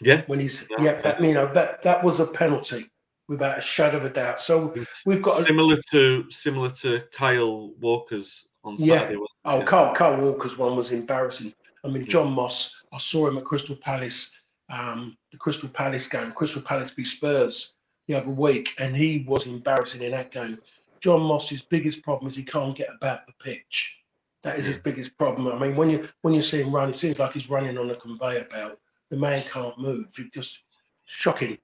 yeah, 0.00 0.22
when 0.26 0.40
he's 0.40 0.64
Yeah, 0.70 0.82
yeah, 0.82 0.90
okay. 0.92 1.02
that, 1.02 1.20
you 1.20 1.34
know 1.34 1.52
that 1.52 1.82
that 1.82 2.02
was 2.02 2.20
a 2.20 2.26
penalty 2.26 2.90
without 3.28 3.58
a 3.58 3.60
shadow 3.60 3.98
of 3.98 4.04
a 4.04 4.10
doubt. 4.10 4.40
So 4.40 4.74
we've 5.06 5.22
got 5.22 5.40
a, 5.40 5.42
similar 5.44 5.76
to 5.92 6.30
similar 6.30 6.70
to 6.70 7.04
Kyle 7.12 7.72
Walker's 7.80 8.48
on 8.64 8.76
Yeah. 8.78 9.00
Saturday. 9.00 9.20
Oh, 9.44 9.58
Yeah. 9.58 9.64
Carl, 9.64 9.94
Carl 9.94 10.20
Walker's 10.20 10.58
one 10.58 10.76
was 10.76 10.92
embarrassing. 10.92 11.54
I 11.84 11.88
mean, 11.88 12.02
Yeah. 12.04 12.12
John 12.12 12.32
Moss, 12.32 12.74
I 12.92 12.98
saw 12.98 13.28
him 13.28 13.38
at 13.38 13.44
Crystal 13.44 13.76
Palace, 13.76 14.30
um, 14.68 15.16
the 15.32 15.38
Crystal 15.38 15.68
Palace 15.68 16.08
game, 16.08 16.32
Crystal 16.32 16.62
Palace 16.62 16.90
v 16.90 17.04
Spurs 17.04 17.74
the 18.06 18.14
other 18.14 18.30
week, 18.30 18.70
and 18.78 18.94
he 18.94 19.24
was 19.26 19.46
embarrassing 19.46 20.02
in 20.02 20.10
that 20.12 20.32
game. 20.32 20.58
John 21.00 21.20
Moss's 21.22 21.62
biggest 21.62 22.02
problem 22.02 22.28
is 22.28 22.36
he 22.36 22.44
can't 22.44 22.76
get 22.76 22.88
about 22.94 23.26
the 23.26 23.32
pitch. 23.42 23.96
That 24.42 24.58
is 24.58 24.66
his 24.66 24.78
biggest 24.78 25.16
problem. 25.18 25.48
I 25.48 25.58
mean, 25.58 25.76
when 25.76 25.90
you 25.90 26.08
when 26.22 26.34
you 26.34 26.42
see 26.42 26.62
him 26.62 26.74
run, 26.74 26.90
it 26.90 26.96
seems 26.96 27.18
like 27.18 27.32
he's 27.32 27.50
running 27.50 27.76
on 27.78 27.90
a 27.90 27.96
conveyor 27.96 28.44
belt. 28.50 28.78
The 29.10 29.16
man 29.16 29.42
can't 29.42 29.78
move. 29.78 30.06
It 30.18 30.32
just 30.32 30.64
shocking. 31.04 31.58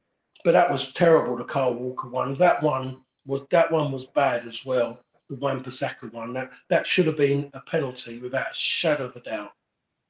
But 0.45 0.53
that 0.53 0.71
was 0.71 0.93
terrible. 0.93 1.37
The 1.37 1.45
Carl 1.45 1.75
Walker 1.75 2.09
one. 2.09 2.35
That 2.35 2.63
one 2.63 3.03
was 3.27 3.43
that 3.51 3.71
one 3.73 3.93
was 3.93 4.07
bad 4.07 4.47
as 4.47 4.65
well. 4.65 5.01
The 5.29 5.37
Wan 5.37 5.63
Bissaka 5.63 6.13
one. 6.13 6.33
That 6.33 6.51
that 6.69 6.87
should 6.87 7.07
have 7.07 7.17
been 7.17 7.51
a 7.55 7.61
penalty 7.61 8.19
without 8.19 8.51
a 8.51 8.55
shadow 8.55 9.05
of 9.07 9.17
a 9.17 9.21
doubt. 9.21 9.53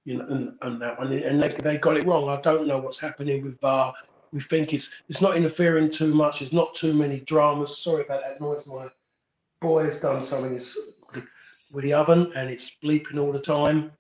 You 0.04 0.18
know, 0.18 0.26
and, 0.28 0.52
and 0.62 0.80
that 0.80 0.98
one, 0.98 1.12
and 1.12 1.42
they, 1.42 1.48
they 1.48 1.78
got 1.78 1.96
it 1.96 2.06
wrong. 2.06 2.28
I 2.28 2.40
don't 2.40 2.68
know 2.68 2.78
what's 2.78 3.00
happening 3.00 3.42
with 3.42 3.60
VAR. 3.60 3.92
We 4.32 4.40
think 4.40 4.72
it's 4.72 4.90
it's 5.08 5.20
not 5.20 5.36
interfering 5.36 5.90
too 5.90 6.14
much. 6.14 6.40
There's 6.40 6.52
not 6.52 6.74
too 6.74 6.94
many 6.94 7.20
dramas. 7.20 7.78
Sorry 7.78 8.04
about 8.04 8.22
that 8.22 8.40
noise. 8.40 8.66
My 8.66 8.88
boy 9.60 9.84
has 9.84 10.00
done 10.00 10.22
something 10.22 10.60
with 11.72 11.84
the 11.84 11.92
oven, 11.92 12.32
and 12.36 12.48
it's 12.48 12.72
bleeping 12.82 13.18
all 13.18 13.32
the 13.32 13.40
time. 13.40 13.90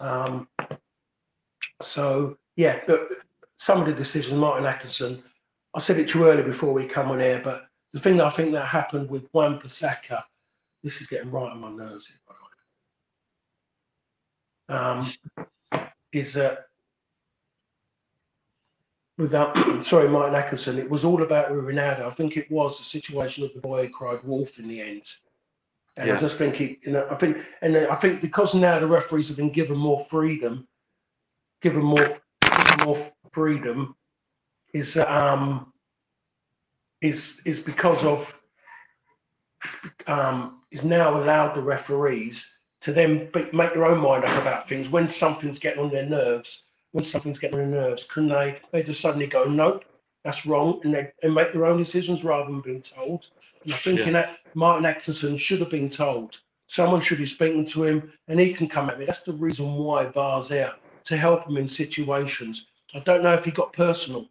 Um, 0.00 0.48
so 1.80 2.36
yeah, 2.56 2.80
but 2.86 3.08
some 3.58 3.80
of 3.80 3.86
the 3.86 3.92
decisions, 3.92 4.38
Martin 4.38 4.66
Atkinson. 4.66 5.22
I 5.74 5.80
said 5.80 5.98
it 5.98 6.08
to 6.10 6.18
you 6.18 6.28
earlier 6.28 6.44
before 6.44 6.74
we 6.74 6.86
come 6.86 7.10
on 7.10 7.20
air, 7.20 7.40
but 7.42 7.68
the 7.92 8.00
thing 8.00 8.18
that 8.18 8.26
I 8.26 8.30
think 8.30 8.52
that 8.52 8.66
happened 8.66 9.08
with 9.08 9.26
Wan 9.32 9.58
Bissaka, 9.58 10.22
this 10.82 11.00
is 11.00 11.06
getting 11.06 11.30
right 11.30 11.50
on 11.50 11.60
my 11.60 11.70
nerves. 11.70 12.06
here, 12.06 12.16
by 12.26 12.34
the 14.68 14.74
way. 14.74 14.80
Um, 14.80 15.12
is 16.12 16.32
that 16.34 16.66
without 19.18 19.56
sorry, 19.84 20.08
Martin 20.08 20.34
Atkinson, 20.34 20.78
it 20.78 20.88
was 20.90 21.04
all 21.04 21.22
about 21.22 21.50
with 21.50 21.64
Ronaldo. 21.64 22.00
I 22.06 22.10
think 22.10 22.36
it 22.36 22.50
was 22.50 22.78
the 22.78 22.84
situation 22.84 23.44
of 23.44 23.52
the 23.54 23.60
boy 23.60 23.86
who 23.86 23.92
cried 23.92 24.24
wolf 24.24 24.58
in 24.58 24.68
the 24.68 24.80
end. 24.80 25.04
And 25.96 26.10
I 26.10 26.14
Yeah. 26.14 26.20
just 26.20 26.36
think 26.38 26.58
you 26.60 26.78
know, 26.86 27.06
I 27.10 27.16
think, 27.16 27.36
and 27.60 27.76
I 27.76 27.96
think 27.96 28.22
because 28.22 28.54
now 28.54 28.78
the 28.78 28.86
referees 28.86 29.28
have 29.28 29.36
been 29.36 29.50
given 29.50 29.76
more 29.76 30.04
freedom, 30.06 30.66
given 31.60 31.82
more, 31.82 32.18
given 32.42 32.84
more 32.86 33.12
freedom, 33.30 33.94
is 34.72 34.96
um, 34.96 35.72
is 37.02 37.42
is 37.44 37.60
because 37.60 38.04
of 38.04 38.32
um, 40.06 40.62
is 40.70 40.84
now 40.84 41.18
allowed 41.18 41.54
the 41.54 41.62
referees 41.62 42.58
to 42.80 42.92
then 42.92 43.30
be, 43.32 43.46
make 43.52 43.74
their 43.74 43.86
own 43.86 43.98
mind 43.98 44.24
up 44.24 44.42
about 44.42 44.68
things 44.68 44.88
when 44.88 45.06
something's 45.06 45.58
getting 45.58 45.82
on 45.82 45.90
their 45.90 46.06
nerves. 46.06 46.64
When 46.92 47.04
something's 47.04 47.38
getting 47.38 47.58
on 47.58 47.70
their 47.70 47.82
nerves, 47.82 48.04
can 48.04 48.28
they? 48.28 48.60
They 48.70 48.82
just 48.82 49.00
suddenly 49.00 49.26
go, 49.26 49.44
nope, 49.44 49.84
that's 50.24 50.44
wrong, 50.44 50.80
and 50.84 50.92
they 50.92 51.10
and 51.22 51.34
make 51.34 51.52
their 51.52 51.64
own 51.64 51.78
decisions 51.78 52.22
rather 52.22 52.50
than 52.50 52.60
being 52.60 52.82
told. 52.82 53.28
And 53.64 53.72
I 53.72 53.76
think 53.78 54.00
Yeah. 54.00 54.10
that 54.10 54.38
Martin 54.54 54.84
Atkinson 54.84 55.38
should 55.38 55.60
have 55.60 55.70
been 55.70 55.88
told. 55.88 56.38
Someone 56.66 57.00
should 57.00 57.18
be 57.18 57.26
speaking 57.26 57.66
to 57.66 57.84
him, 57.84 58.12
and 58.28 58.38
he 58.38 58.52
can 58.52 58.68
come 58.68 58.90
at 58.90 58.98
me. 58.98 59.06
That's 59.06 59.22
the 59.22 59.32
reason 59.32 59.72
why 59.74 60.06
VAR's 60.06 60.48
there 60.48 60.74
to 61.04 61.16
help 61.16 61.46
him 61.46 61.56
in 61.56 61.66
situations. 61.66 62.68
I 62.94 63.00
don't 63.00 63.22
know 63.22 63.34
if 63.34 63.44
he 63.44 63.50
got 63.50 63.72
personal 63.72 64.28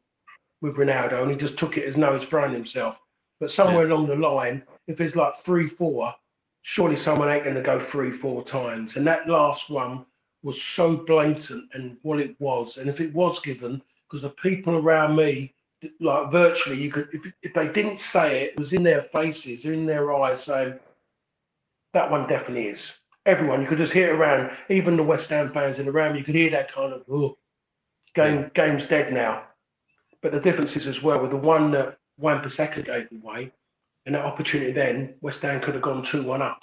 with 0.62 0.78
Ronaldo 0.78 1.24
and 1.24 1.32
he 1.32 1.38
just 1.38 1.58
took 1.58 1.78
it 1.78 1.86
as 1.86 1.98
no, 1.98 2.17
he's 2.17 2.28
thrown 2.28 2.54
himself. 2.54 3.00
But 3.39 3.52
somewhere 3.52 3.86
along 3.86 4.08
the 4.08 4.15
line, 4.15 4.63
if 4.88 5.02
it's 5.02 5.15
like 5.15 5.36
three, 5.36 5.67
four, 5.67 6.13
surely 6.62 6.96
someone 6.96 7.30
ain't 7.30 7.44
going 7.44 7.56
to 7.56 7.62
go 7.62 7.80
three, 7.80 8.12
four 8.12 8.44
times. 8.44 8.98
And 8.98 9.06
that 9.08 9.28
last 9.28 9.70
one 9.70 10.06
was 10.44 10.62
so 10.62 10.96
blatant 10.96 11.70
and 11.74 11.98
what 12.02 12.20
it 12.20 12.36
was. 12.39 12.78
And 12.78 12.89
if 12.89 13.00
it 13.00 13.13
was 13.13 13.39
given, 13.39 13.82
because 14.08 14.22
the 14.22 14.30
people 14.30 14.76
around 14.76 15.15
me, 15.15 15.54
like 16.00 16.32
virtually, 16.32 16.82
you 16.82 16.91
could, 16.91 17.10
if, 17.13 17.32
if 17.41 17.54
they 17.54 17.67
didn't 17.67 17.98
say 17.98 18.44
it, 18.44 18.52
it 18.52 18.60
was 18.60 18.74
in 18.74 18.84
their 18.84 19.02
faces, 19.02 19.65
in 19.65 19.86
their 19.86 20.13
eyes 20.13 20.44
saying, 20.44 20.78
that 21.94 22.10
one 22.10 22.28
definitely 22.28 22.67
is. 22.67 22.98
Everyone, 23.26 23.62
you 23.62 23.67
could 23.67 23.78
just 23.78 23.94
hear 23.94 24.10
it 24.10 24.17
around, 24.17 24.52
even 24.70 24.98
the 24.98 25.04
West 25.04 25.30
Ham 25.30 25.50
fans 25.50 25.78
in 25.78 25.86
the 25.86 25.91
round, 25.91 26.17
you 26.17 26.24
could 26.24 26.36
hear 26.36 26.50
that 26.52 26.72
kind 26.72 26.94
of, 26.94 27.04
oh, 27.10 27.38
game, 28.15 28.50
game's 28.54 28.88
dead 28.88 29.13
now. 29.13 29.44
But 30.22 30.32
the 30.32 30.39
difference 30.39 30.76
is 30.76 30.88
as 30.88 31.04
well 31.04 31.22
with 31.22 31.32
the 31.32 31.38
one 31.38 31.72
that 31.72 31.98
Wan 32.17 32.44
Bissaka 32.44 32.86
gave 32.86 33.10
away, 33.12 33.52
and 34.06 34.16
that 34.16 34.26
opportunity 34.26 34.72
then, 34.72 35.16
West 35.22 35.42
Ham 35.42 35.60
could 35.60 35.76
have 35.76 35.84
gone 35.84 36.04
2 36.04 36.24
1 36.24 36.42
up. 36.42 36.60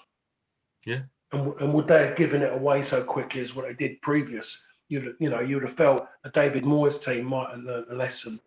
Yeah. 0.85 1.01
And, 1.33 1.53
and 1.61 1.73
would 1.75 1.87
they 1.87 2.07
have 2.07 2.17
given 2.17 2.43
it 2.43 2.53
away 2.53 2.83
so 2.83 3.03
quickly 3.03 3.41
as 3.41 3.55
what 3.55 3.67
they 3.67 3.75
did 3.75 4.01
previous? 4.03 4.65
You'd, 4.89 5.15
you 5.21 5.31
know, 5.31 5.41
you 5.41 5.57
would 5.57 5.65
have 5.65 5.77
felt 5.77 6.07
a 6.25 6.31
David 6.31 6.65
Moyes 6.65 7.03
team 7.03 7.27
might 7.27 7.51
have 7.51 7.61
learned 7.61 7.87
a 7.91 7.95
lesson. 7.95 8.41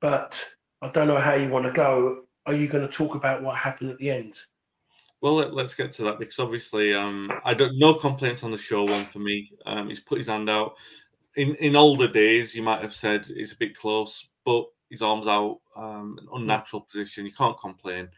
But 0.00 0.42
I 0.82 0.88
don't 0.88 1.08
know 1.08 1.18
how 1.18 1.34
you 1.34 1.48
want 1.48 1.66
to 1.66 1.72
go. 1.72 2.24
are 2.46 2.54
you 2.54 2.66
going 2.66 2.86
to 2.86 2.92
talk 2.92 3.14
about 3.14 3.42
what 3.42 3.56
happened 3.56 3.90
at 3.90 3.98
the 3.98 4.10
end? 4.10 4.40
Well, 5.20 5.34
let, 5.34 5.64
us 5.64 5.74
get 5.74 5.90
to 5.92 6.04
that 6.04 6.18
because 6.18 6.38
obviously, 6.38 6.94
um, 6.94 7.30
I 7.44 7.52
don't 7.52 7.76
no 7.76 7.94
complaints 7.94 8.44
on 8.44 8.52
the 8.52 8.58
show 8.58 8.84
one 8.84 9.04
for 9.04 9.18
me. 9.18 9.50
Um, 9.66 9.88
he's 9.88 10.00
put 10.00 10.18
his 10.18 10.28
hand 10.28 10.48
out. 10.48 10.76
In 11.34 11.56
in 11.56 11.74
older 11.74 12.06
days, 12.06 12.54
you 12.54 12.62
might 12.62 12.82
have 12.82 12.94
said 12.94 13.26
it's 13.28 13.52
a 13.52 13.56
bit 13.56 13.76
close, 13.76 14.30
but 14.44 14.66
his 14.90 15.02
arms 15.02 15.26
out, 15.26 15.60
um, 15.76 16.18
an 16.20 16.28
unnatural 16.34 16.86
position. 16.90 17.26
You 17.26 17.32
can't 17.32 17.58
complain. 17.58 18.08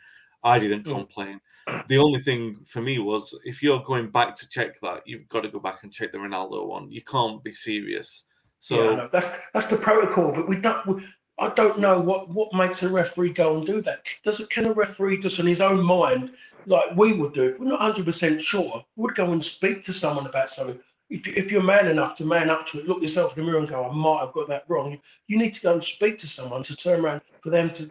I 0.42 0.58
didn't 0.58 0.86
Yeah. 0.86 0.94
complain. 0.94 1.40
The 1.88 1.98
only 1.98 2.20
thing 2.20 2.64
for 2.66 2.80
me 2.80 2.98
was 2.98 3.38
if 3.44 3.62
you're 3.62 3.82
going 3.82 4.10
back 4.10 4.34
to 4.36 4.48
check 4.48 4.80
that, 4.80 5.06
you've 5.06 5.28
got 5.28 5.42
to 5.42 5.48
go 5.48 5.60
back 5.60 5.82
and 5.82 5.92
check 5.92 6.12
the 6.12 6.18
Ronaldo 6.18 6.66
one. 6.66 6.90
You 6.90 7.02
can't 7.02 7.42
be 7.44 7.52
serious. 7.52 8.24
So 8.60 8.92
yeah, 8.92 9.08
that's 9.12 9.36
that's 9.52 9.68
the 9.68 9.76
protocol. 9.76 10.32
But 10.32 10.48
we 10.48 10.56
don't. 10.56 10.86
We, 10.86 11.06
I 11.38 11.48
don't 11.50 11.78
know 11.78 11.98
what 12.00 12.28
what 12.28 12.52
makes 12.52 12.82
a 12.82 12.88
referee 12.88 13.32
go 13.32 13.56
and 13.56 13.66
do 13.66 13.80
that. 13.82 14.02
Does? 14.24 14.46
Can 14.48 14.66
a 14.66 14.72
referee 14.72 15.18
just 15.18 15.38
in 15.38 15.46
his 15.46 15.60
own 15.60 15.82
mind, 15.82 16.32
like 16.66 16.94
we 16.96 17.12
would 17.12 17.32
do, 17.32 17.44
if 17.44 17.58
we're 17.58 17.66
not 17.68 17.80
hundred 17.80 18.04
percent 18.04 18.40
sure, 18.40 18.84
would 18.96 19.14
go 19.14 19.32
and 19.32 19.44
speak 19.44 19.82
to 19.84 19.92
someone 19.92 20.26
about 20.26 20.48
something. 20.50 20.80
If, 21.10 21.26
if 21.26 21.50
you're 21.50 21.62
man 21.62 21.88
enough 21.88 22.16
to 22.16 22.24
man 22.24 22.50
up 22.50 22.66
to 22.68 22.78
it, 22.78 22.88
look 22.88 23.02
yourself 23.02 23.36
in 23.36 23.44
the 23.44 23.50
mirror 23.50 23.60
and 23.60 23.68
go, 23.68 23.84
I 23.84 23.92
might 23.92 24.20
have 24.20 24.32
got 24.32 24.48
that 24.48 24.64
wrong. 24.68 24.98
You 25.26 25.38
need 25.38 25.54
to 25.54 25.60
go 25.60 25.72
and 25.72 25.82
speak 25.82 26.18
to 26.18 26.28
someone 26.28 26.62
to 26.62 26.76
turn 26.76 27.00
around 27.00 27.22
for 27.42 27.50
them 27.50 27.70
to. 27.70 27.90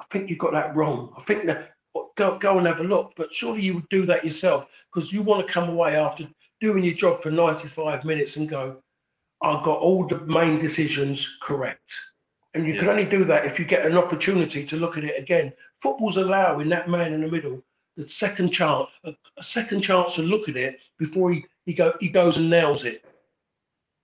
I 0.00 0.04
think 0.10 0.30
you've 0.30 0.38
got 0.38 0.52
that 0.52 0.74
wrong. 0.74 1.12
I 1.16 1.22
think 1.22 1.46
that 1.46 1.72
go 2.16 2.38
go 2.38 2.58
and 2.58 2.66
have 2.66 2.80
a 2.80 2.84
look. 2.84 3.14
But 3.16 3.34
surely 3.34 3.62
you 3.62 3.74
would 3.74 3.88
do 3.88 4.06
that 4.06 4.24
yourself 4.24 4.68
because 4.92 5.12
you 5.12 5.22
want 5.22 5.46
to 5.46 5.52
come 5.52 5.68
away 5.68 5.96
after 5.96 6.28
doing 6.60 6.84
your 6.84 6.94
job 6.94 7.22
for 7.22 7.30
95 7.30 8.04
minutes 8.04 8.36
and 8.36 8.48
go, 8.48 8.76
I 9.42 9.54
got 9.64 9.80
all 9.80 10.06
the 10.06 10.20
main 10.20 10.60
decisions 10.60 11.38
correct. 11.42 11.92
And 12.54 12.66
you 12.66 12.78
can 12.78 12.88
only 12.88 13.06
do 13.06 13.24
that 13.24 13.46
if 13.46 13.58
you 13.58 13.64
get 13.64 13.86
an 13.86 13.96
opportunity 13.96 14.64
to 14.66 14.76
look 14.76 14.96
at 14.96 15.04
it 15.04 15.18
again. 15.18 15.52
Football's 15.80 16.18
allowing 16.18 16.68
that 16.68 16.88
man 16.88 17.12
in 17.12 17.22
the 17.22 17.28
middle 17.28 17.62
the 17.96 18.08
second 18.08 18.50
chance, 18.50 18.88
a, 19.04 19.14
a 19.36 19.42
second 19.42 19.82
chance 19.82 20.14
to 20.14 20.22
look 20.22 20.48
at 20.48 20.56
it 20.56 20.80
before 20.98 21.32
he, 21.32 21.44
he 21.66 21.74
go 21.74 21.94
he 22.00 22.08
goes 22.08 22.36
and 22.36 22.50
nails 22.50 22.84
it. 22.84 23.04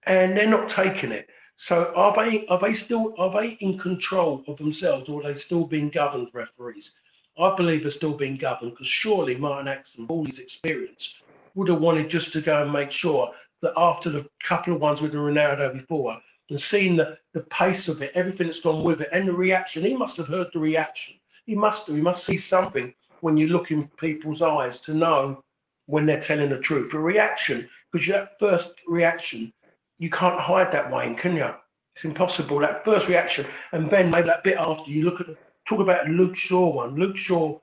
And 0.06 0.36
they're 0.36 0.48
not 0.48 0.68
taking 0.68 1.12
it. 1.12 1.28
So 1.56 1.92
are 1.96 2.14
they 2.14 2.46
are 2.46 2.58
they 2.58 2.72
still 2.72 3.14
are 3.18 3.30
they 3.30 3.50
in 3.60 3.78
control 3.78 4.44
of 4.46 4.56
themselves 4.58 5.08
or 5.08 5.20
are 5.20 5.24
they 5.24 5.34
still 5.34 5.66
being 5.66 5.90
governed 5.90 6.28
referees? 6.32 6.94
I 7.38 7.54
believe 7.54 7.82
they're 7.82 7.90
still 7.90 8.14
being 8.14 8.36
governed 8.36 8.72
because 8.72 8.86
surely 8.86 9.36
Martin 9.36 9.68
Atkinson, 9.68 10.06
all 10.08 10.24
his 10.24 10.38
experience, 10.38 11.22
would 11.54 11.68
have 11.68 11.80
wanted 11.80 12.10
just 12.10 12.32
to 12.32 12.40
go 12.40 12.62
and 12.62 12.72
make 12.72 12.90
sure 12.90 13.32
that 13.60 13.72
after 13.76 14.10
the 14.10 14.28
couple 14.40 14.74
of 14.74 14.80
ones 14.80 15.00
with 15.00 15.12
the 15.12 15.18
Ronaldo 15.18 15.72
before 15.72 16.16
and 16.50 16.60
seeing 16.60 16.96
the, 16.96 17.18
the 17.32 17.40
pace 17.42 17.88
of 17.88 18.02
it, 18.02 18.12
everything 18.14 18.46
that's 18.46 18.60
gone 18.60 18.82
with 18.82 19.00
it, 19.00 19.08
and 19.12 19.28
the 19.28 19.32
reaction, 19.32 19.84
he 19.84 19.96
must 19.96 20.16
have 20.16 20.28
heard 20.28 20.48
the 20.52 20.58
reaction. 20.58 21.16
He 21.46 21.54
must. 21.54 21.88
He 21.88 22.00
must 22.00 22.24
see 22.24 22.36
something 22.36 22.94
when 23.20 23.36
you 23.36 23.48
look 23.48 23.70
in 23.70 23.88
people's 23.98 24.42
eyes 24.42 24.80
to 24.82 24.94
know 24.94 25.42
when 25.88 26.07
they're 26.07 26.20
telling 26.20 26.51
the 26.51 26.59
truth. 26.59 26.94
A 26.94 26.98
reaction, 26.98 27.68
because 27.90 28.07
that 28.09 28.38
first 28.38 28.83
reaction, 28.87 29.53
you 29.98 30.11
can't 30.11 30.38
hide 30.38 30.70
that, 30.72 30.92
Wayne, 30.92 31.16
can 31.16 31.35
you? 31.35 31.51
It's 31.96 32.05
impossible. 32.05 32.61
That 32.61 32.85
first 32.85 33.09
reaction, 33.09 33.46
and 33.72 33.90
then 33.90 34.11
maybe 34.11 34.27
that 34.27 34.44
bit 34.44 34.59
after 34.59 34.90
you 34.90 35.05
look 35.05 35.20
at 35.20 35.27
talk 35.66 35.81
about 35.81 36.09
Luke 36.09 36.37
Shaw 36.37 36.72
one. 36.72 36.94
Luke 36.94 37.16
Shaw 37.16 37.59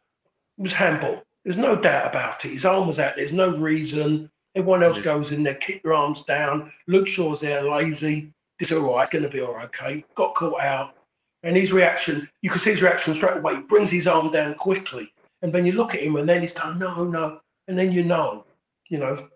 was 0.58 0.74
handball. 0.74 1.24
There's 1.44 1.58
no 1.58 1.76
doubt 1.76 2.08
about 2.08 2.44
it. 2.44 2.52
His 2.52 2.66
arm 2.66 2.88
was 2.88 3.00
out. 3.00 3.16
There's 3.16 3.32
no 3.32 3.56
reason. 3.56 4.30
Everyone 4.56 4.84
else 4.84 5.02
goes 5.02 5.32
in 5.32 5.44
there, 5.44 5.56
kick 5.56 5.84
their 5.84 5.94
arms 5.94 6.24
down. 6.24 6.72
Luke 6.88 7.08
Shaw's 7.08 7.42
there, 7.42 7.64
lazy. 7.64 8.34
It's 8.60 8.72
all 8.72 8.96
right. 8.96 9.04
It's 9.04 9.12
going 9.12 9.24
to 9.24 9.30
be 9.30 9.42
all 9.42 9.54
right. 9.54 9.66
Okay. 9.66 10.06
Got 10.16 10.36
caught 10.36 10.62
out. 10.62 10.96
And 11.44 11.56
his 11.56 11.72
reaction, 11.74 12.28
you 12.42 12.50
can 12.50 12.60
see 12.60 12.72
his 12.72 12.82
reaction 12.82 13.14
straight 13.14 13.38
away. 13.38 13.56
He 13.56 13.62
brings 13.62 13.92
his 13.92 14.08
arm 14.08 14.32
down 14.32 14.56
quickly. 14.56 15.14
And 15.42 15.54
then 15.54 15.66
you 15.66 15.74
look 15.74 15.94
at 15.94 16.02
him 16.02 16.16
and 16.16 16.28
then 16.28 16.42
he's 16.42 16.54
going, 16.54 16.80
no, 16.80 17.04
no. 17.04 17.40
And 17.68 17.78
then 17.78 17.92
you 17.92 18.04
know, 18.04 18.46
you 18.90 18.98
know. 18.98 19.28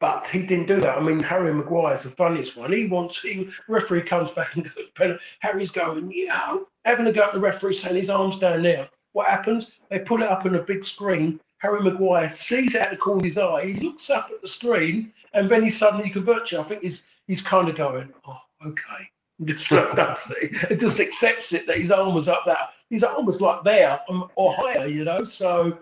But 0.00 0.26
he 0.26 0.46
didn't 0.46 0.66
do 0.66 0.80
that. 0.80 0.96
I 0.96 1.00
mean, 1.00 1.20
Harry 1.20 1.52
Maguire's 1.52 2.02
the 2.02 2.08
funniest 2.08 2.56
one. 2.56 2.72
He 2.72 2.86
wants, 2.86 3.20
he, 3.20 3.50
referee 3.68 4.02
comes 4.02 4.30
back 4.30 4.56
and 4.56 4.70
goes, 4.94 5.18
Harry's 5.40 5.70
going, 5.70 6.10
you 6.10 6.28
know, 6.28 6.68
having 6.86 7.06
a 7.06 7.12
go 7.12 7.24
at 7.24 7.34
the 7.34 7.40
referee 7.40 7.74
saying 7.74 7.96
his 7.96 8.08
arm's 8.08 8.38
down 8.38 8.62
there. 8.62 8.88
What 9.12 9.28
happens? 9.28 9.72
They 9.90 9.98
put 9.98 10.22
it 10.22 10.28
up 10.28 10.46
on 10.46 10.54
a 10.54 10.62
big 10.62 10.84
screen. 10.84 11.38
Harry 11.58 11.82
Maguire 11.82 12.30
sees 12.30 12.74
it 12.74 12.80
out 12.80 12.86
of 12.86 12.92
the 12.92 12.96
corner 12.96 13.18
of 13.18 13.24
his 13.24 13.36
eye. 13.36 13.66
He 13.66 13.74
looks 13.74 14.08
up 14.08 14.30
at 14.32 14.40
the 14.40 14.48
screen 14.48 15.12
and 15.34 15.50
then 15.50 15.62
he 15.62 15.68
suddenly 15.68 16.08
converts 16.08 16.52
you. 16.52 16.60
I 16.60 16.62
think 16.62 16.80
he's, 16.82 17.08
he's 17.26 17.42
kind 17.42 17.68
of 17.68 17.76
going, 17.76 18.08
oh, 18.26 18.40
okay. 18.64 19.10
Just 19.44 19.70
like. 19.70 19.96
It 20.70 20.78
just 20.78 21.00
accepts 21.00 21.54
it 21.54 21.66
that 21.66 21.78
his 21.78 21.90
arm 21.90 22.14
was 22.14 22.28
up 22.28 22.44
there. 22.44 22.58
His 22.90 23.02
arm 23.02 23.24
was 23.24 23.40
like 23.40 23.64
there 23.64 23.98
um, 24.10 24.28
or 24.34 24.52
higher, 24.52 24.86
you 24.86 25.04
know. 25.04 25.24
So 25.24 25.78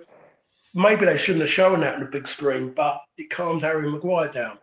maybe 0.78 1.04
they 1.04 1.16
shouldn't 1.16 1.42
have 1.42 1.50
shown 1.50 1.80
that 1.80 1.94
on 1.94 2.00
the 2.00 2.06
big 2.06 2.28
screen, 2.28 2.72
but 2.72 3.00
it 3.16 3.30
calmed 3.30 3.62
Harry 3.62 3.90
Maguire 3.90 4.28
down. 4.28 4.58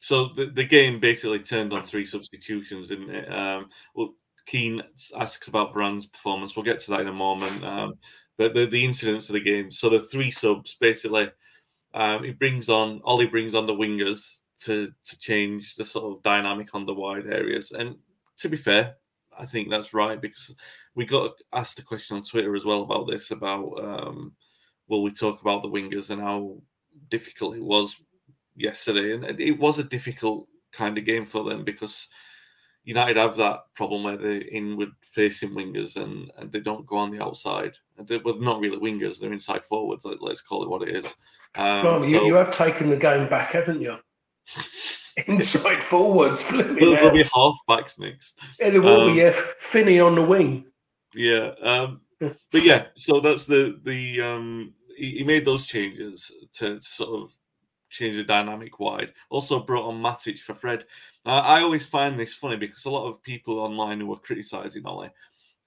So 0.00 0.30
the, 0.34 0.46
the 0.46 0.64
game 0.64 0.98
basically 0.98 1.38
turned 1.40 1.72
on 1.72 1.84
three 1.84 2.06
substitutions, 2.06 2.88
didn't 2.88 3.10
it? 3.10 3.30
Um, 3.30 3.68
well, 3.94 4.14
Keane 4.46 4.82
asks 5.16 5.48
about 5.48 5.72
Varane's 5.72 6.06
performance. 6.06 6.56
We'll 6.56 6.64
get 6.64 6.80
to 6.80 6.90
that 6.92 7.02
in 7.02 7.08
a 7.08 7.12
moment. 7.12 7.62
Um, 7.62 7.94
but 8.38 8.54
the, 8.54 8.66
the 8.66 8.84
incidents 8.84 9.28
of 9.28 9.34
the 9.34 9.40
game. 9.40 9.70
So 9.70 9.88
the 9.88 10.00
three 10.00 10.30
subs 10.30 10.74
basically, 10.80 11.30
um, 11.94 12.24
he 12.24 12.32
brings 12.32 12.68
on 12.68 13.00
Ollie 13.04 13.26
brings 13.26 13.54
on 13.54 13.66
the 13.66 13.74
wingers 13.74 14.26
to 14.62 14.90
to 15.04 15.18
change 15.18 15.76
the 15.76 15.84
sort 15.84 16.16
of 16.16 16.22
dynamic 16.22 16.74
on 16.74 16.86
the 16.86 16.94
wide 16.94 17.26
areas. 17.26 17.72
And 17.72 17.96
to 18.38 18.48
be 18.48 18.56
fair, 18.56 18.96
I 19.38 19.44
think 19.44 19.70
that's 19.70 19.94
right 19.94 20.20
because 20.20 20.54
we 20.94 21.04
got 21.04 21.32
asked 21.52 21.78
a 21.78 21.84
question 21.84 22.16
on 22.16 22.22
Twitter 22.22 22.56
as 22.56 22.64
well 22.64 22.82
about 22.82 23.06
this 23.06 23.30
about 23.30 23.78
um, 23.78 24.32
will 24.92 25.02
we 25.02 25.10
talk 25.10 25.40
about 25.40 25.62
the 25.62 25.70
wingers 25.70 26.10
and 26.10 26.20
how 26.20 26.54
difficult 27.10 27.56
it 27.56 27.64
was 27.64 28.00
yesterday, 28.54 29.14
and 29.14 29.40
it 29.40 29.58
was 29.58 29.78
a 29.78 29.84
difficult 29.84 30.46
kind 30.70 30.98
of 30.98 31.06
game 31.06 31.24
for 31.24 31.44
them 31.44 31.64
because 31.64 32.08
United 32.84 33.16
have 33.16 33.36
that 33.36 33.60
problem 33.74 34.02
where 34.02 34.18
they're 34.18 34.42
inward 34.42 34.90
facing 35.02 35.50
wingers 35.50 35.96
and, 35.96 36.30
and 36.36 36.52
they 36.52 36.60
don't 36.60 36.86
go 36.86 36.96
on 36.96 37.10
the 37.10 37.22
outside. 37.22 37.74
And 37.96 38.06
they're, 38.06 38.20
well, 38.20 38.38
not 38.38 38.60
really 38.60 38.76
wingers; 38.76 39.18
they're 39.18 39.32
inside 39.32 39.64
forwards. 39.64 40.04
Let, 40.04 40.20
us 40.20 40.42
call 40.42 40.62
it 40.62 40.68
what 40.68 40.86
it 40.86 40.94
is. 40.94 41.06
Um, 41.54 41.84
well, 41.84 42.04
you, 42.04 42.18
so 42.18 42.24
you 42.26 42.34
have 42.34 42.50
taken 42.50 42.90
the 42.90 42.96
game 42.96 43.28
back, 43.30 43.52
haven't 43.52 43.80
you? 43.80 43.96
Inside 45.26 45.82
forwards, 45.82 46.42
there'll, 46.48 46.74
there'll 46.74 47.10
be 47.10 47.22
now. 47.22 47.28
half 47.34 47.54
backs 47.68 47.98
next. 47.98 48.38
Yeah, 48.58 48.70
there 48.70 48.80
will 48.80 49.02
um, 49.02 49.12
be 49.12 49.20
yeah, 49.20 49.38
Finney 49.60 50.00
on 50.00 50.14
the 50.14 50.22
wing. 50.22 50.64
Yeah. 51.14 51.50
Um, 51.62 52.00
but 52.50 52.62
yeah, 52.62 52.86
so 52.96 53.20
that's 53.20 53.46
the 53.46 53.78
the 53.82 54.20
um 54.20 54.74
he, 54.96 55.24
made 55.24 55.44
those 55.44 55.66
changes 55.66 56.32
to, 56.52 56.76
to 56.76 56.82
sort 56.82 57.22
of 57.22 57.36
change 57.90 58.16
the 58.16 58.24
dynamic 58.24 58.80
wide. 58.80 59.12
Also 59.30 59.60
brought 59.60 59.86
on 59.88 60.02
Matic 60.02 60.38
for 60.38 60.54
Fred. 60.54 60.84
I 61.24 61.60
always 61.60 61.84
find 61.84 62.18
this 62.18 62.34
funny 62.34 62.56
because 62.56 62.84
a 62.84 62.90
lot 62.90 63.08
of 63.08 63.22
people 63.22 63.58
online 63.58 64.00
who 64.00 64.06
were 64.06 64.16
criticizing 64.16 64.86
Ollie, 64.86 65.10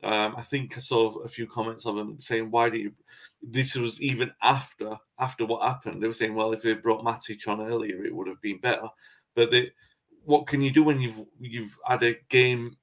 um, 0.03 0.35
I 0.37 0.41
think 0.41 0.75
I 0.75 0.79
saw 0.79 1.19
a 1.19 1.27
few 1.27 1.47
comments 1.47 1.85
of 1.85 1.95
them 1.95 2.19
saying, 2.19 2.51
"Why 2.51 2.69
did 2.69 2.81
you?" 2.81 2.93
This 3.41 3.75
was 3.75 4.01
even 4.01 4.31
after 4.41 4.97
after 5.19 5.45
what 5.45 5.65
happened. 5.65 6.01
They 6.01 6.07
were 6.07 6.13
saying, 6.13 6.35
"Well, 6.35 6.53
if 6.53 6.61
they 6.61 6.73
brought 6.73 7.03
Matic 7.03 7.47
on 7.47 7.61
earlier, 7.61 8.05
it 8.05 8.13
would 8.13 8.27
have 8.27 8.41
been 8.41 8.59
better." 8.59 8.87
But 9.35 9.51
they, 9.51 9.71
what 10.23 10.47
can 10.47 10.61
you 10.61 10.71
do 10.71 10.83
when 10.83 11.01
you've 11.01 11.21
you've 11.39 11.77
had 11.85 12.03
a 12.03 12.15
game 12.29 12.75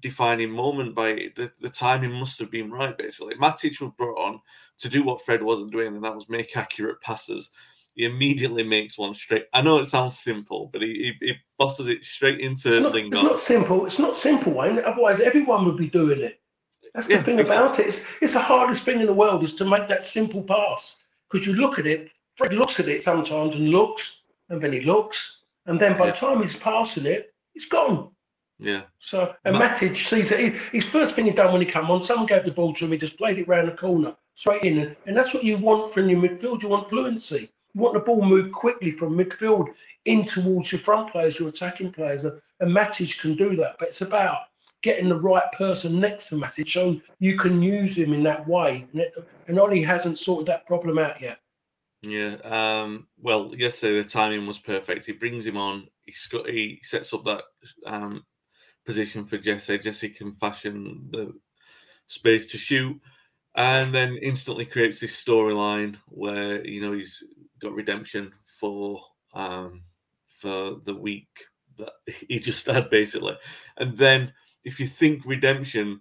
defining 0.00 0.50
moment 0.50 0.94
by 0.94 1.28
the, 1.36 1.50
the 1.60 1.68
timing 1.68 2.12
must 2.12 2.38
have 2.38 2.50
been 2.50 2.70
right 2.70 2.96
basically 2.96 3.34
Matic 3.34 3.80
was 3.80 3.92
brought 3.96 4.18
on 4.18 4.40
to 4.78 4.88
do 4.88 5.02
what 5.02 5.22
Fred 5.24 5.42
wasn't 5.42 5.72
doing 5.72 5.94
and 5.94 6.04
that 6.04 6.14
was 6.14 6.28
make 6.28 6.56
accurate 6.56 7.00
passes 7.00 7.50
he 7.94 8.04
immediately 8.06 8.62
makes 8.62 8.96
one 8.96 9.14
straight 9.14 9.46
I 9.52 9.60
know 9.60 9.78
it 9.78 9.84
sounds 9.84 10.18
simple 10.18 10.70
but 10.72 10.82
he, 10.82 11.14
he, 11.20 11.26
he 11.26 11.34
bosses 11.58 11.88
it 11.88 12.04
straight 12.04 12.40
into 12.40 12.72
It's 12.72 12.82
not, 12.82 12.92
Lingard 12.92 13.18
it's 13.18 13.22
not 13.22 13.40
simple. 13.40 13.86
It's 13.86 13.98
not 13.98 14.16
simple, 14.16 14.52
Wayne. 14.52 14.78
Otherwise, 14.78 15.20
everyone 15.20 15.64
would 15.66 15.76
be 15.76 15.88
doing 15.88 16.20
it. 16.20 16.40
That's 16.94 17.06
the 17.06 17.14
Yeah, 17.14 17.22
thing 17.22 17.40
about 17.40 17.78
it. 17.78 17.86
It's, 17.86 18.04
it's 18.20 18.32
the 18.32 18.38
hardest 18.40 18.84
thing 18.84 19.00
in 19.00 19.06
the 19.06 19.12
world 19.12 19.44
is 19.44 19.54
to 19.56 19.64
make 19.64 19.88
that 19.88 20.02
simple 20.02 20.42
pass 20.42 20.98
because 21.30 21.46
you 21.46 21.52
look 21.54 21.78
at 21.78 21.86
it. 21.86 22.10
Fred 22.36 22.54
looks 22.54 22.80
at 22.80 22.88
it 22.88 23.02
sometimes 23.02 23.54
and 23.56 23.68
looks, 23.70 24.22
and 24.48 24.60
then 24.60 24.72
he 24.72 24.80
looks, 24.80 25.42
and 25.66 25.78
then 25.78 25.98
by 25.98 26.06
Yeah. 26.06 26.12
the 26.12 26.16
time 26.16 26.40
he's 26.40 26.56
passing 26.56 27.04
it, 27.06 27.34
it's 27.54 27.66
gone. 27.66 28.10
Yeah 28.62 28.82
So, 28.98 29.34
and 29.44 29.54
Ma- 29.54 29.68
Matic 29.74 29.96
sees 29.96 30.30
it. 30.30 30.40
He- 30.40 30.78
His 30.78 30.84
first 30.84 31.14
thing 31.14 31.26
he 31.26 31.32
done 31.32 31.52
when 31.52 31.60
he 31.60 31.66
come 31.66 31.90
on, 31.90 32.02
someone 32.02 32.26
gave 32.26 32.44
the 32.44 32.50
ball 32.52 32.72
to 32.74 32.84
him. 32.84 32.92
He 32.92 32.98
just 32.98 33.18
played 33.18 33.38
it 33.38 33.48
round 33.48 33.68
the 33.68 33.72
corner, 33.72 34.14
straight 34.34 34.62
in, 34.62 34.78
and, 34.78 34.96
and 35.06 35.16
that's 35.16 35.34
what 35.34 35.44
you 35.44 35.56
want 35.58 35.92
from 35.92 36.08
your 36.08 36.20
midfield. 36.20 36.62
You 36.62 36.68
want 36.68 36.88
fluency. 36.88 37.50
You 37.74 37.80
want 37.80 37.94
the 37.94 38.00
ball 38.00 38.22
moved 38.24 38.52
quickly 38.52 38.92
from 38.92 39.16
midfield 39.16 39.68
in 40.04 40.24
towards 40.24 40.70
your 40.72 40.80
front 40.80 41.10
players, 41.10 41.38
your 41.38 41.48
attacking 41.48 41.92
players, 41.92 42.24
and, 42.24 42.40
and 42.60 42.70
Matic 42.70 43.20
can 43.20 43.34
do 43.34 43.56
that. 43.56 43.76
But 43.78 43.88
it's 43.88 44.02
about 44.02 44.38
getting 44.82 45.08
the 45.08 45.18
right 45.20 45.50
person 45.52 46.00
next 46.00 46.28
to 46.28 46.34
Matic 46.36 46.68
so 46.68 47.00
you 47.18 47.36
can 47.36 47.62
use 47.62 47.96
him 47.96 48.12
in 48.12 48.22
that 48.24 48.46
way. 48.46 48.86
And, 48.92 49.00
it, 49.02 49.14
and 49.48 49.58
Ollie 49.58 49.82
hasn't 49.82 50.18
sorted 50.18 50.46
that 50.46 50.66
problem 50.66 50.98
out 50.98 51.20
yet. 51.20 51.38
Yeah. 52.02 52.34
Um, 52.42 53.06
well, 53.20 53.54
yesterday 53.56 54.02
the 54.02 54.08
timing 54.08 54.46
was 54.46 54.58
perfect. 54.58 55.04
He 55.04 55.12
brings 55.12 55.46
him 55.46 55.56
on. 55.56 55.86
He's 56.04 56.26
got, 56.26 56.48
he 56.48 56.80
sets 56.82 57.14
up 57.14 57.24
that 57.24 57.44
um, 57.86 58.24
position 58.84 59.24
for 59.24 59.38
Jesse. 59.38 59.78
Jesse 59.78 60.08
can 60.08 60.32
fashion 60.32 61.08
the 61.10 61.32
space 62.06 62.50
to 62.50 62.58
shoot. 62.58 63.00
and 63.54 63.94
then 63.94 64.16
instantly 64.22 64.64
creates 64.64 64.98
this 65.00 65.24
storyline 65.24 65.96
where 66.08 66.66
you 66.66 66.80
know 66.80 66.92
he's 66.92 67.22
got 67.60 67.74
redemption 67.74 68.32
for 68.44 69.00
um, 69.34 69.82
for 70.28 70.76
the 70.84 70.94
week 70.94 71.28
that 71.78 71.92
he 72.28 72.38
just 72.38 72.66
had 72.66 72.90
basically, 72.90 73.36
and 73.76 73.96
then 73.96 74.32
if 74.64 74.78
you 74.80 74.86
think 74.86 75.24
redemption 75.24 76.00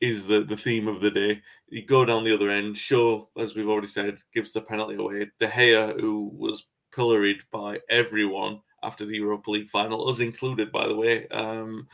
is 0.00 0.26
the 0.26 0.44
the 0.44 0.56
theme 0.56 0.88
of 0.88 1.00
the 1.00 1.10
day, 1.10 1.42
you 1.68 1.84
go 1.84 2.04
down 2.04 2.24
the 2.24 2.34
other 2.34 2.50
end. 2.50 2.76
Shaw, 2.76 3.26
as 3.36 3.54
we've 3.54 3.68
already 3.68 3.88
said, 3.88 4.20
gives 4.32 4.52
the 4.52 4.60
penalty 4.60 4.94
away. 4.94 5.30
De 5.40 5.48
Gea, 5.48 6.00
who 6.00 6.30
was 6.34 6.68
pilloried 6.94 7.42
by 7.50 7.80
everyone 7.90 8.60
after 8.82 9.04
the 9.04 9.16
Europa 9.16 9.50
League 9.50 9.68
final, 9.68 10.08
us 10.08 10.20
included, 10.20 10.70
by 10.70 10.86
the 10.86 10.96
way. 10.96 11.26
Um, 11.28 11.88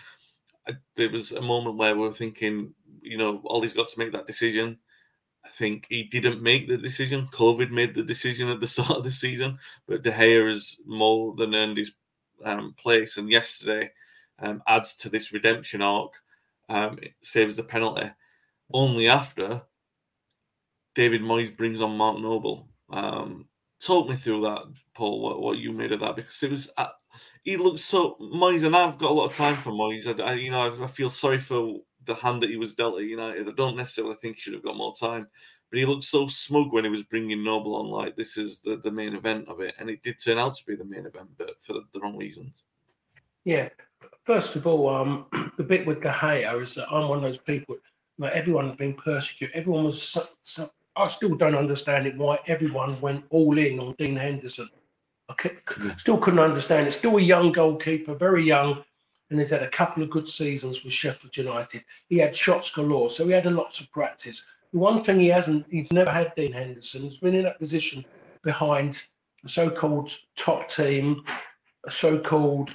there 0.97 1.11
was 1.11 1.33
a 1.33 1.41
moment 1.41 1.77
where 1.77 1.95
we 1.95 2.03
were 2.03 2.13
thinking, 2.13 2.75
you 3.01 3.19
know, 3.19 3.43
Ollie's 3.47 3.73
got 3.73 3.89
to 3.89 3.99
make 3.99 4.13
that 4.13 4.27
decision. 4.27 4.79
I 5.45 5.51
think 5.51 5.87
he 5.89 6.05
didn't 6.05 6.43
make 6.43 6.67
the 6.67 6.79
decision. 6.79 7.29
COVID 7.33 7.71
made 7.71 7.95
the 7.95 8.03
decision 8.03 8.49
at 8.49 8.61
the 8.61 8.67
start 8.75 8.91
of 8.91 9.05
the 9.05 9.11
season, 9.11 9.59
but 9.87 10.03
De 10.03 10.11
Gea 10.11 10.49
has 10.49 10.77
more 10.87 11.35
than 11.35 11.55
earned 11.55 11.77
his 11.77 11.93
um, 12.45 12.75
place. 12.79 13.17
And 13.17 13.31
yesterday 13.31 13.91
um, 14.39 14.63
adds 14.67 14.97
to 14.99 15.09
this 15.09 15.33
redemption 15.33 15.83
arc, 15.83 16.13
um, 16.69 16.99
saves 17.21 17.57
the 17.57 17.65
penalty. 17.65 18.11
Only 18.73 19.09
after 19.09 19.63
David 20.95 21.23
Moyes 21.23 21.55
brings 21.55 21.81
on 21.81 21.97
Mark 21.97 22.19
Noble. 22.19 22.69
Um, 22.91 23.47
talk 23.81 24.09
me 24.09 24.17
through 24.17 24.43
that, 24.43 24.63
Paul. 24.95 25.21
What, 25.21 25.43
what 25.43 25.59
you 25.59 25.73
made 25.73 25.93
of 25.93 26.01
that 26.01 26.17
because 26.17 26.43
it 26.43 26.51
was 26.51 26.71
uh, 26.77 26.89
he 27.43 27.57
looks 27.57 27.83
so 27.83 28.17
Moyes, 28.21 28.65
and 28.65 28.75
I've 28.75 28.99
got 28.99 29.11
a 29.11 29.15
lot 29.15 29.31
of 29.31 29.37
time 29.37 29.57
for 29.57 29.71
Moyes. 29.71 30.07
I, 30.07 30.23
I 30.23 30.35
you 30.35 30.51
know 30.51 30.61
I, 30.61 30.85
I, 30.85 30.87
feel 30.87 31.11
sorry 31.11 31.39
for 31.39 31.77
the 32.05 32.15
hand 32.15 32.43
that 32.43 32.51
he 32.51 32.57
was 32.57 32.75
dealt 32.75 32.99
at 32.99 33.07
United. 33.07 33.49
I 33.49 33.53
don't 33.53 33.77
necessarily 33.77 34.17
think 34.17 34.37
he 34.37 34.43
should 34.43 34.55
have 34.55 34.65
got 34.65 34.77
more 34.77 34.95
time, 34.95 35.27
but 35.71 35.79
he 35.79 35.87
looked 35.87 36.05
so 36.05 36.27
smug 36.29 36.73
when 36.73 36.85
he 36.85 36.91
was 36.91 37.03
bringing 37.03 37.45
Noble 37.45 37.77
on, 37.77 37.87
like 37.87 38.17
this 38.17 38.37
is 38.37 38.61
the, 38.61 38.77
the 38.77 38.91
main 38.91 39.15
event 39.15 39.49
of 39.49 39.61
it, 39.61 39.75
and 39.79 39.91
it 39.91 40.03
did 40.03 40.23
turn 40.23 40.39
out 40.39 40.55
to 40.55 40.65
be 40.67 40.77
the 40.77 40.85
main 40.85 41.07
event, 41.07 41.29
but 41.39 41.57
for 41.61 41.73
the, 41.75 41.83
the 41.93 42.01
wrong 42.01 42.17
reasons. 42.17 42.63
Yeah, 43.45 43.69
first 44.25 44.57
of 44.57 44.67
all, 44.67 44.89
um, 44.89 45.27
the 45.57 45.65
bit 45.65 45.87
with 45.87 46.03
De 46.03 46.11
Gea 46.11 46.63
is 46.63 46.75
that 46.75 46.91
I'm 46.91 47.09
one 47.09 47.19
of 47.19 47.25
those 47.25 47.39
people. 47.39 47.77
Like 48.19 48.33
everyone 48.33 48.69
has 48.69 48.77
been 48.77 48.95
persecuted. 48.95 49.57
Everyone 49.57 49.85
was. 49.85 50.01
So, 50.01 50.25
so, 50.43 50.71
I 50.97 51.09
still 51.09 51.35
don't 51.35 51.57
understand 51.57 52.07
it 52.07 52.17
why 52.17 52.39
everyone 52.47 53.01
went 53.01 53.25
all 53.31 53.59
in 53.59 53.81
on 53.81 53.97
Dean 53.99 54.15
Henderson. 54.15 54.69
Still 55.97 56.19
couldn't 56.19 56.39
understand 56.39 56.87
it. 56.87 56.93
Still 56.93 57.17
a 57.17 57.21
young 57.21 57.51
goalkeeper, 57.51 58.15
very 58.15 58.45
young, 58.45 58.85
and 59.31 59.39
he's 59.39 59.51
had 59.51 59.63
a 59.63 59.71
couple 59.71 60.03
of 60.03 60.11
good 60.11 60.29
seasons 60.29 60.85
with 60.85 60.93
Sheffield 60.93 61.37
United. 61.37 61.85
He 62.09 62.19
had 62.19 62.37
shots 62.37 62.71
galore, 62.71 63.11
so 63.11 63.25
he 63.25 63.33
had 63.33 63.47
a 63.47 63.51
lot 63.51 63.81
of 63.81 63.91
practice. 63.91 64.45
The 64.73 64.79
one 64.79 65.03
thing 65.03 65.21
he 65.21 65.29
hasn't, 65.29 65.67
he's 65.71 65.93
never 65.93 66.11
had 66.11 66.35
Dean 66.35 66.53
Henderson. 66.53 67.03
He's 67.03 67.21
been 67.21 67.35
in 67.35 67.45
that 67.45 67.59
position 67.59 68.05
behind 68.43 69.03
a 69.45 69.49
so-called 69.49 70.15
top 70.37 70.69
team, 70.69 71.25
a 71.85 71.91
so-called 71.91 72.71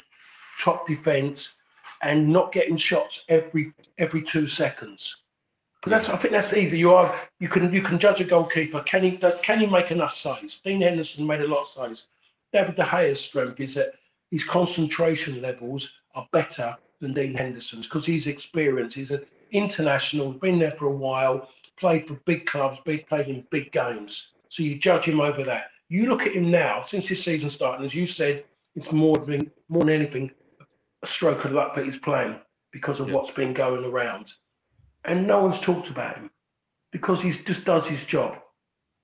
top 0.60 0.88
defence, 0.88 1.56
and 2.02 2.30
not 2.30 2.52
getting 2.52 2.78
shots 2.78 3.26
every 3.30 3.74
every 3.98 4.24
two 4.24 4.48
seconds. 4.48 5.24
That's 5.86 6.10
I 6.10 6.18
think 6.18 6.34
that's 6.34 6.54
easy. 6.54 6.78
You 6.80 6.94
are 6.94 7.14
you 7.40 7.48
can 7.48 7.72
you 7.74 7.82
can 7.82 8.00
judge 8.00 8.22
a 8.22 8.24
goalkeeper. 8.24 8.82
Can 8.84 9.04
he 9.04 9.12
does 9.12 9.38
can 9.42 9.60
he 9.60 9.68
make 9.68 9.92
enough 9.92 10.16
saves? 10.16 10.62
Dean 10.62 10.82
Henderson 10.82 11.28
made 11.28 11.42
a 11.42 11.48
lot 11.48 11.64
of 11.64 11.68
saves. 11.68 12.08
David 12.54 12.76
De 12.76 12.84
Gea's 12.84 13.20
strength 13.20 13.60
is 13.60 13.76
that 13.76 13.94
his 14.32 14.44
concentration 14.44 15.42
levels 15.42 16.02
are 16.16 16.28
better 16.32 16.76
than 17.00 17.14
Dean 17.14 17.34
Henderson's 17.34 17.86
because 17.86 18.06
he's 18.06 18.28
experienced. 18.28 18.96
He's 18.96 19.12
an 19.12 19.26
international, 19.52 20.34
been 20.34 20.60
there 20.60 20.72
for 20.72 20.88
a 20.88 20.92
while, 20.92 21.50
played 21.78 22.08
for 22.08 22.16
big 22.26 22.46
clubs, 22.46 22.80
played 22.80 23.28
in 23.28 23.46
big 23.50 23.72
games. 23.72 24.34
So 24.50 24.64
you 24.64 24.78
judge 24.78 25.06
him 25.06 25.22
over 25.22 25.44
that. 25.44 25.66
You 25.88 26.08
look 26.08 26.26
at 26.26 26.34
him 26.34 26.52
now, 26.52 26.84
since 26.84 27.08
his 27.08 27.24
season 27.24 27.50
started, 27.50 27.84
as 27.84 27.96
you 27.96 28.06
said, 28.06 28.44
it's 28.76 28.92
more 28.92 29.18
than 29.18 29.52
more 29.70 29.84
than 29.84 29.90
anything 29.90 30.32
a 31.02 31.08
stroke 31.08 31.46
of 31.46 31.52
luck 31.52 31.76
that 31.76 31.86
he's 31.86 31.98
playing 31.98 32.36
because 32.72 33.00
of 33.00 33.08
yeah. 33.08 33.16
what's 33.16 33.32
been 33.32 33.54
going 33.54 33.86
around. 33.86 34.34
And 35.06 35.26
no 35.26 35.42
one's 35.42 35.60
talked 35.60 35.90
about 35.90 36.18
him 36.18 36.30
because 36.92 37.22
he 37.22 37.32
just 37.32 37.66
does 37.66 37.88
his 37.88 38.04
job. 38.06 38.40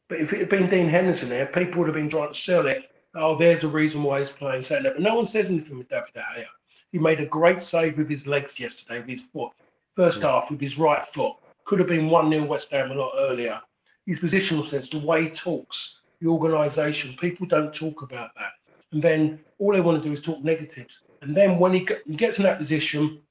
But 0.08 0.20
if 0.20 0.34
it 0.34 0.40
had 0.40 0.50
been 0.50 0.70
Dean 0.70 0.88
Henderson 0.88 1.30
there, 1.30 1.48
people 1.48 1.80
would 1.80 1.88
have 1.88 1.96
been 1.96 2.10
trying 2.10 2.34
to 2.34 2.40
sell 2.40 2.68
it 2.68 2.92
oh, 3.16 3.36
there's 3.36 3.64
a 3.64 3.68
reason 3.68 4.04
why 4.04 4.20
he's 4.20 4.30
playing 4.30 4.62
centre. 4.62 4.92
But 4.92 5.02
no 5.02 5.16
one 5.16 5.26
says 5.26 5.50
anything 5.50 5.78
with 5.78 5.90
David 5.90 6.14
De 6.14 6.20
Gea. 6.20 6.46
He 6.92 7.00
made 7.00 7.20
a 7.20 7.26
great 7.26 7.62
save 7.62 7.98
with 7.98 8.10
his 8.10 8.28
legs 8.28 8.60
yesterday, 8.60 9.00
with 9.00 9.10
his 9.10 9.24
foot. 9.24 9.52
First 9.96 10.22
yeah. 10.22 10.32
half 10.32 10.52
with 10.52 10.62
his 10.62 10.78
right 10.78 11.06
foot. 11.08 11.34
Could 11.66 11.80
have 11.80 11.88
been 11.88 12.10
1 12.10 12.32
0 12.32 12.46
West 12.46 12.72
Ham 12.72 12.92
a 12.92 12.96
lot 12.96 13.14
earlier. 13.18 13.60
His 14.06 14.20
positional 14.20 14.64
sense, 14.64 14.90
the 14.90 15.00
way 15.00 15.24
he 15.24 15.30
talks, 15.30 16.02
the 16.22 16.28
organisation, 16.28 17.16
people 17.18 17.48
don't 17.48 17.74
talk 17.74 18.04
about 18.04 18.32
that. 18.36 18.52
And 18.92 19.02
then 19.02 19.40
all 19.58 19.74
they 19.74 19.82
want 19.82 20.02
to 20.02 20.08
do 20.08 20.14
is 20.14 20.22
talk 20.22 20.44
negatives. 20.44 21.02
And 21.22 21.36
then 21.36 21.58
when 21.58 21.74
he, 21.74 21.88
he 22.06 22.16
gets 22.16 22.38
in 22.38 22.44
that 22.44 22.60
position, 22.60 23.22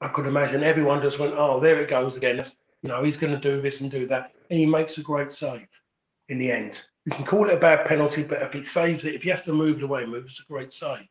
I 0.00 0.08
could 0.08 0.26
imagine 0.26 0.62
everyone 0.62 1.02
just 1.02 1.18
went, 1.18 1.34
oh, 1.34 1.58
there 1.58 1.80
it 1.80 1.88
goes 1.88 2.16
again. 2.16 2.36
That's, 2.36 2.56
you 2.82 2.88
know, 2.88 3.02
he's 3.02 3.16
going 3.16 3.32
to 3.32 3.40
do 3.40 3.60
this 3.60 3.80
and 3.80 3.90
do 3.90 4.06
that. 4.06 4.32
And 4.50 4.58
he 4.58 4.66
makes 4.66 4.98
a 4.98 5.02
great 5.02 5.32
save 5.32 5.68
in 6.28 6.38
the 6.38 6.50
end. 6.52 6.80
You 7.06 7.12
can 7.12 7.26
call 7.26 7.48
it 7.48 7.54
a 7.54 7.58
bad 7.58 7.86
penalty, 7.86 8.22
but 8.22 8.40
if 8.42 8.52
he 8.54 8.62
saves 8.62 9.04
it, 9.04 9.14
if 9.14 9.22
he 9.22 9.30
has 9.30 9.42
to 9.44 9.52
move 9.52 9.78
it 9.78 9.84
away, 9.84 10.06
moves 10.06 10.40
a 10.40 10.50
great 10.50 10.72
save. 10.72 11.06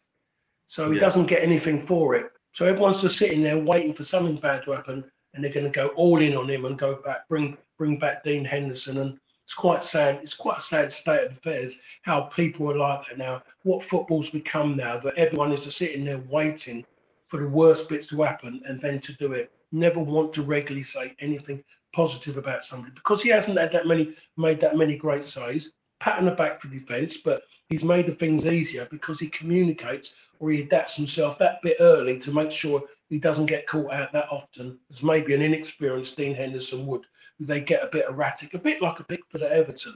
So 0.65 0.89
he 0.89 0.95
yeah. 0.95 1.01
doesn't 1.01 1.27
get 1.27 1.43
anything 1.43 1.79
for 1.79 2.15
it. 2.15 2.31
So 2.51 2.65
everyone's 2.65 3.01
just 3.01 3.17
sitting 3.17 3.43
there 3.43 3.59
waiting 3.59 3.93
for 3.93 4.03
something 4.03 4.37
bad 4.37 4.63
to 4.63 4.71
happen, 4.71 5.03
and 5.33 5.43
they're 5.43 5.51
going 5.51 5.65
to 5.65 5.71
go 5.71 5.87
all 5.89 6.19
in 6.19 6.35
on 6.35 6.49
him 6.49 6.65
and 6.65 6.77
go 6.77 6.95
back, 6.95 7.27
bring 7.27 7.57
bring 7.77 7.99
back 7.99 8.23
Dean 8.23 8.43
Henderson. 8.43 8.97
And 8.97 9.19
it's 9.43 9.53
quite 9.53 9.83
sad. 9.83 10.19
It's 10.23 10.33
quite 10.33 10.57
a 10.57 10.61
sad 10.61 10.91
state 10.91 11.25
of 11.25 11.33
affairs 11.33 11.81
how 12.01 12.21
people 12.21 12.71
are 12.71 12.77
like 12.77 13.07
that 13.07 13.17
now. 13.19 13.43
What 13.61 13.83
football's 13.83 14.29
become 14.29 14.75
now 14.75 14.97
that 14.97 15.15
everyone 15.15 15.51
is 15.51 15.61
just 15.61 15.77
sitting 15.77 16.05
there 16.05 16.23
waiting 16.29 16.85
for 17.27 17.39
the 17.39 17.47
worst 17.47 17.89
bits 17.89 18.07
to 18.07 18.21
happen 18.23 18.61
and 18.65 18.79
then 18.79 18.99
to 19.01 19.13
do 19.17 19.33
it. 19.33 19.51
Never 19.71 19.99
want 19.99 20.33
to 20.33 20.43
regularly 20.43 20.83
say 20.83 21.15
anything 21.19 21.63
positive 21.93 22.37
about 22.37 22.63
somebody 22.63 22.93
because 22.95 23.21
he 23.21 23.29
hasn't 23.29 23.57
had 23.57 23.71
that 23.71 23.85
many 23.85 24.15
made 24.37 24.59
that 24.59 24.75
many 24.75 24.97
great 24.97 25.23
saves 25.23 25.73
pat 26.03 26.19
on 26.19 26.25
the 26.25 26.31
back 26.31 26.59
for 26.59 26.67
defence, 26.67 27.15
but 27.15 27.43
he's 27.69 27.83
made 27.83 28.05
the 28.05 28.13
things 28.13 28.45
easier 28.45 28.85
because 28.91 29.19
he 29.19 29.29
communicates 29.29 30.15
or 30.39 30.51
he 30.51 30.61
adapts 30.61 30.97
himself 30.97 31.39
that 31.39 31.61
bit 31.61 31.77
early 31.79 32.19
to 32.19 32.31
make 32.31 32.51
sure 32.51 32.83
he 33.09 33.17
doesn't 33.17 33.45
get 33.45 33.67
caught 33.67 33.93
out 33.93 34.11
that 34.11 34.27
often 34.29 34.77
as 34.91 35.01
maybe 35.01 35.33
an 35.33 35.41
inexperienced 35.41 36.17
Dean 36.17 36.35
Henderson 36.35 36.85
would. 36.87 37.05
They 37.39 37.61
get 37.61 37.83
a 37.83 37.87
bit 37.87 38.05
erratic, 38.09 38.53
a 38.53 38.59
bit 38.59 38.81
like 38.81 38.99
a 38.99 39.03
Pickford 39.05 39.43
at 39.43 39.53
Everton. 39.53 39.95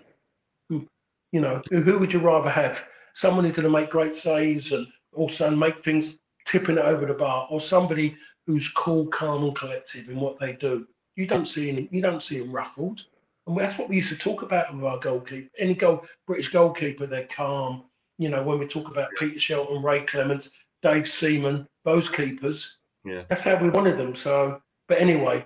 Hmm. 0.70 0.80
you 1.34 1.42
know, 1.42 1.62
who 1.70 2.00
would 2.00 2.14
you 2.14 2.20
rather 2.20 2.50
have? 2.50 2.86
Someone 3.14 3.44
who's 3.44 3.56
going 3.56 3.64
to 3.66 3.70
make 3.70 3.90
great 3.90 4.16
saves 4.16 4.72
and 4.72 4.88
also 5.14 5.50
make 5.50 5.84
things 5.84 6.20
tipping 6.46 6.78
it 6.78 6.86
over 6.86 7.06
the 7.06 7.14
bar, 7.14 7.48
or 7.50 7.60
somebody 7.60 8.16
who's 8.46 8.70
cool, 8.70 9.08
calm, 9.08 9.44
and 9.44 9.56
collective 9.56 10.08
in 10.08 10.20
what 10.20 10.40
they 10.40 10.54
do. 10.54 10.88
You 11.16 11.28
don't 11.28 11.48
see 11.48 11.70
any, 11.70 11.90
you 11.92 12.02
don't 12.02 12.24
see 12.24 12.38
him 12.38 12.52
ruffled. 12.52 13.06
And 13.48 13.58
that's 13.58 13.78
what 13.78 13.88
we 13.88 13.96
used 13.96 14.10
to 14.10 14.18
talk 14.18 14.42
about 14.42 14.76
with 14.76 14.84
our 14.84 15.00
goalkeeper. 15.00 15.50
Any 15.58 15.74
goal, 15.74 16.06
British 16.26 16.50
goalkeeper, 16.50 17.08
they're 17.08 17.28
calm. 17.28 17.86
You 18.18 18.30
know, 18.30 18.44
when 18.44 18.60
we 18.60 18.68
talk 18.68 18.90
about 18.90 19.10
Peter 19.18 19.40
Shilton, 19.40 19.84
Ray 19.84 20.02
Clemence, 20.02 20.52
Dave 20.82 21.08
Seaman, 21.08 21.68
those 21.86 22.10
keepers, 22.10 22.80
yeah, 23.06 23.24
that's 23.30 23.44
how 23.44 23.56
we 23.62 23.70
wanted 23.70 23.98
them. 23.98 24.16
So, 24.16 24.62
but 24.88 25.00
anyway, 25.00 25.46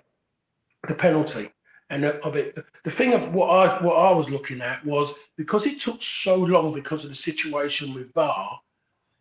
the 0.88 0.96
penalty 0.96 1.50
and 1.92 2.06
of 2.06 2.36
it, 2.36 2.58
the 2.84 2.92
thing 2.92 3.14
of 3.14 3.34
what 3.34 3.50
I 3.50 3.84
what 3.84 3.96
I 3.96 4.12
was 4.12 4.30
looking 4.30 4.62
at 4.62 4.84
was 4.86 5.14
because 5.38 5.68
it 5.68 5.80
took 5.80 6.02
so 6.02 6.36
long 6.36 6.74
because 6.74 7.04
of 7.04 7.10
the 7.10 7.16
situation 7.16 7.94
with 7.94 8.14
VAR. 8.14 8.60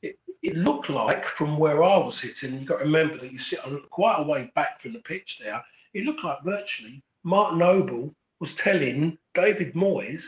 It, 0.01 0.19
it 0.43 0.57
looked 0.57 0.89
like 0.89 1.27
from 1.27 1.59
where 1.59 1.83
I 1.83 1.99
was 1.99 2.17
sitting, 2.17 2.55
you've 2.55 2.65
got 2.65 2.79
to 2.79 2.85
remember 2.85 3.19
that 3.19 3.33
you 3.33 3.37
sit 3.37 3.61
quite 3.91 4.21
a 4.21 4.23
way 4.23 4.51
back 4.55 4.81
from 4.81 4.95
the 4.95 5.01
pitch 5.01 5.39
there. 5.43 5.63
It 5.93 6.05
looked 6.05 6.25
like 6.25 6.43
virtually 6.43 7.03
Mark 7.25 7.55
Noble 7.55 8.15
was 8.41 8.55
telling 8.55 9.19
David 9.35 9.75
Moyes, 9.75 10.25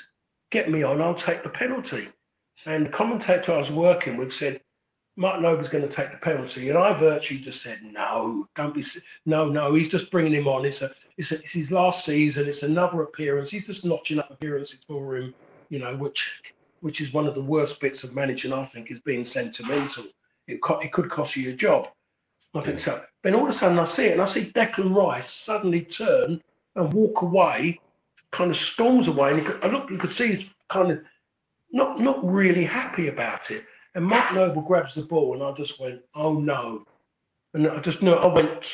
get 0.51 0.71
me 0.71 0.83
on, 0.83 1.01
I'll 1.01 1.15
take 1.15 1.43
the 1.43 1.49
penalty. 1.49 2.09
And 2.67 2.87
the 2.87 2.91
commentator 2.91 3.53
I 3.53 3.59
was 3.59 3.71
working 3.71 4.17
with 4.17 4.33
said, 4.33 4.61
Mark 5.17 5.41
Noble's 5.41 5.69
going 5.69 5.87
to 5.87 5.91
take 5.91 6.11
the 6.11 6.19
penalty. 6.19 6.69
And 6.69 6.79
I 6.79 6.93
virtually 6.93 7.41
just 7.41 7.63
said, 7.63 7.81
no, 7.83 8.47
don't 8.55 8.75
be, 8.75 8.85
no, 9.27 9.49
no, 9.49 9.75
he's 9.75 9.89
just 9.89 10.11
bringing 10.11 10.33
him 10.33 10.49
on. 10.49 10.65
It's, 10.65 10.83
a, 10.83 10.91
it's, 11.17 11.33
a, 11.33 11.35
it's 11.37 11.53
his 11.53 11.71
last 11.71 12.05
season. 12.05 12.47
It's 12.47 12.63
another 12.63 13.03
appearance. 13.03 13.51
He's 13.51 13.67
just 13.67 13.85
notching 13.85 14.19
up 14.19 14.31
appearances 14.31 14.81
for 14.87 15.17
him, 15.17 15.35
you 15.69 15.79
know, 15.79 15.97
which 15.97 16.43
which 16.81 17.01
is 17.01 17.13
one 17.13 17.29
of 17.29 17.37
the 17.37 17.43
worst 17.43 17.81
bits 17.81 18.03
of 18.03 18.13
managing, 18.15 18.53
I 18.53 18.65
think, 18.65 18.91
is 18.91 18.99
being 18.99 19.23
sentimental. 19.23 20.05
It, 20.49 20.61
co- 20.61 20.81
it 20.81 20.91
could 20.91 21.09
cost 21.09 21.37
you 21.37 21.45
your 21.45 21.53
job. 21.55 21.89
I 22.55 22.61
think 22.61 22.77
so. 22.77 23.01
Then 23.23 23.37
all 23.37 23.45
of 23.45 23.49
a 23.49 23.53
sudden 23.53 23.79
I 23.79 23.85
see 23.85 24.07
it 24.07 24.13
and 24.13 24.21
I 24.21 24.25
see 24.25 24.47
Declan 24.47 24.95
Rice 24.95 25.31
suddenly 25.31 25.83
turn 25.83 26.43
and 26.75 26.93
walk 26.93 27.23
away 27.23 27.79
kind 28.33 28.51
of 28.51 28.57
storms 28.57 29.09
away, 29.09 29.33
and 29.33 29.47
could, 29.47 29.63
I 29.63 29.69
look, 29.69 29.91
you 29.91 29.99
could 29.99 30.13
see 30.13 30.35
he's 30.35 30.51
kind 30.69 30.91
of 30.91 31.05
not 31.71 32.01
not 32.01 32.19
really 32.29 32.65
happy 32.65 33.09
about 33.09 33.51
it. 33.51 33.65
And 33.95 34.05
Mark 34.05 34.33
Noble 34.35 34.63
grabs 34.63 34.95
the 34.95 35.03
ball, 35.03 35.35
and 35.35 35.43
I 35.43 35.53
just 35.53 35.79
went, 35.81 36.03
"Oh 36.15 36.35
no!" 36.39 36.87
And 37.55 37.69
I 37.69 37.79
just 37.81 38.03
know 38.03 38.17
I 38.17 38.27
went, 38.27 38.67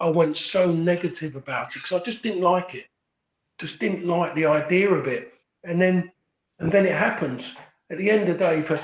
I 0.00 0.08
went 0.08 0.36
so 0.36 0.70
negative 0.70 1.36
about 1.36 1.68
it 1.68 1.82
because 1.82 2.00
I 2.00 2.04
just 2.04 2.22
didn't 2.22 2.42
like 2.42 2.74
it. 2.74 2.86
just 3.58 3.80
didn't 3.80 4.06
like 4.06 4.34
the 4.34 4.46
idea 4.46 4.90
of 4.90 5.06
it. 5.06 5.34
And 5.64 5.80
then 5.80 6.12
and 6.58 6.70
then 6.70 6.86
it 6.86 6.94
happens. 6.94 7.54
At 7.90 7.98
the 7.98 8.10
end 8.10 8.28
of 8.28 8.38
the 8.38 8.44
day, 8.44 8.62
for 8.62 8.78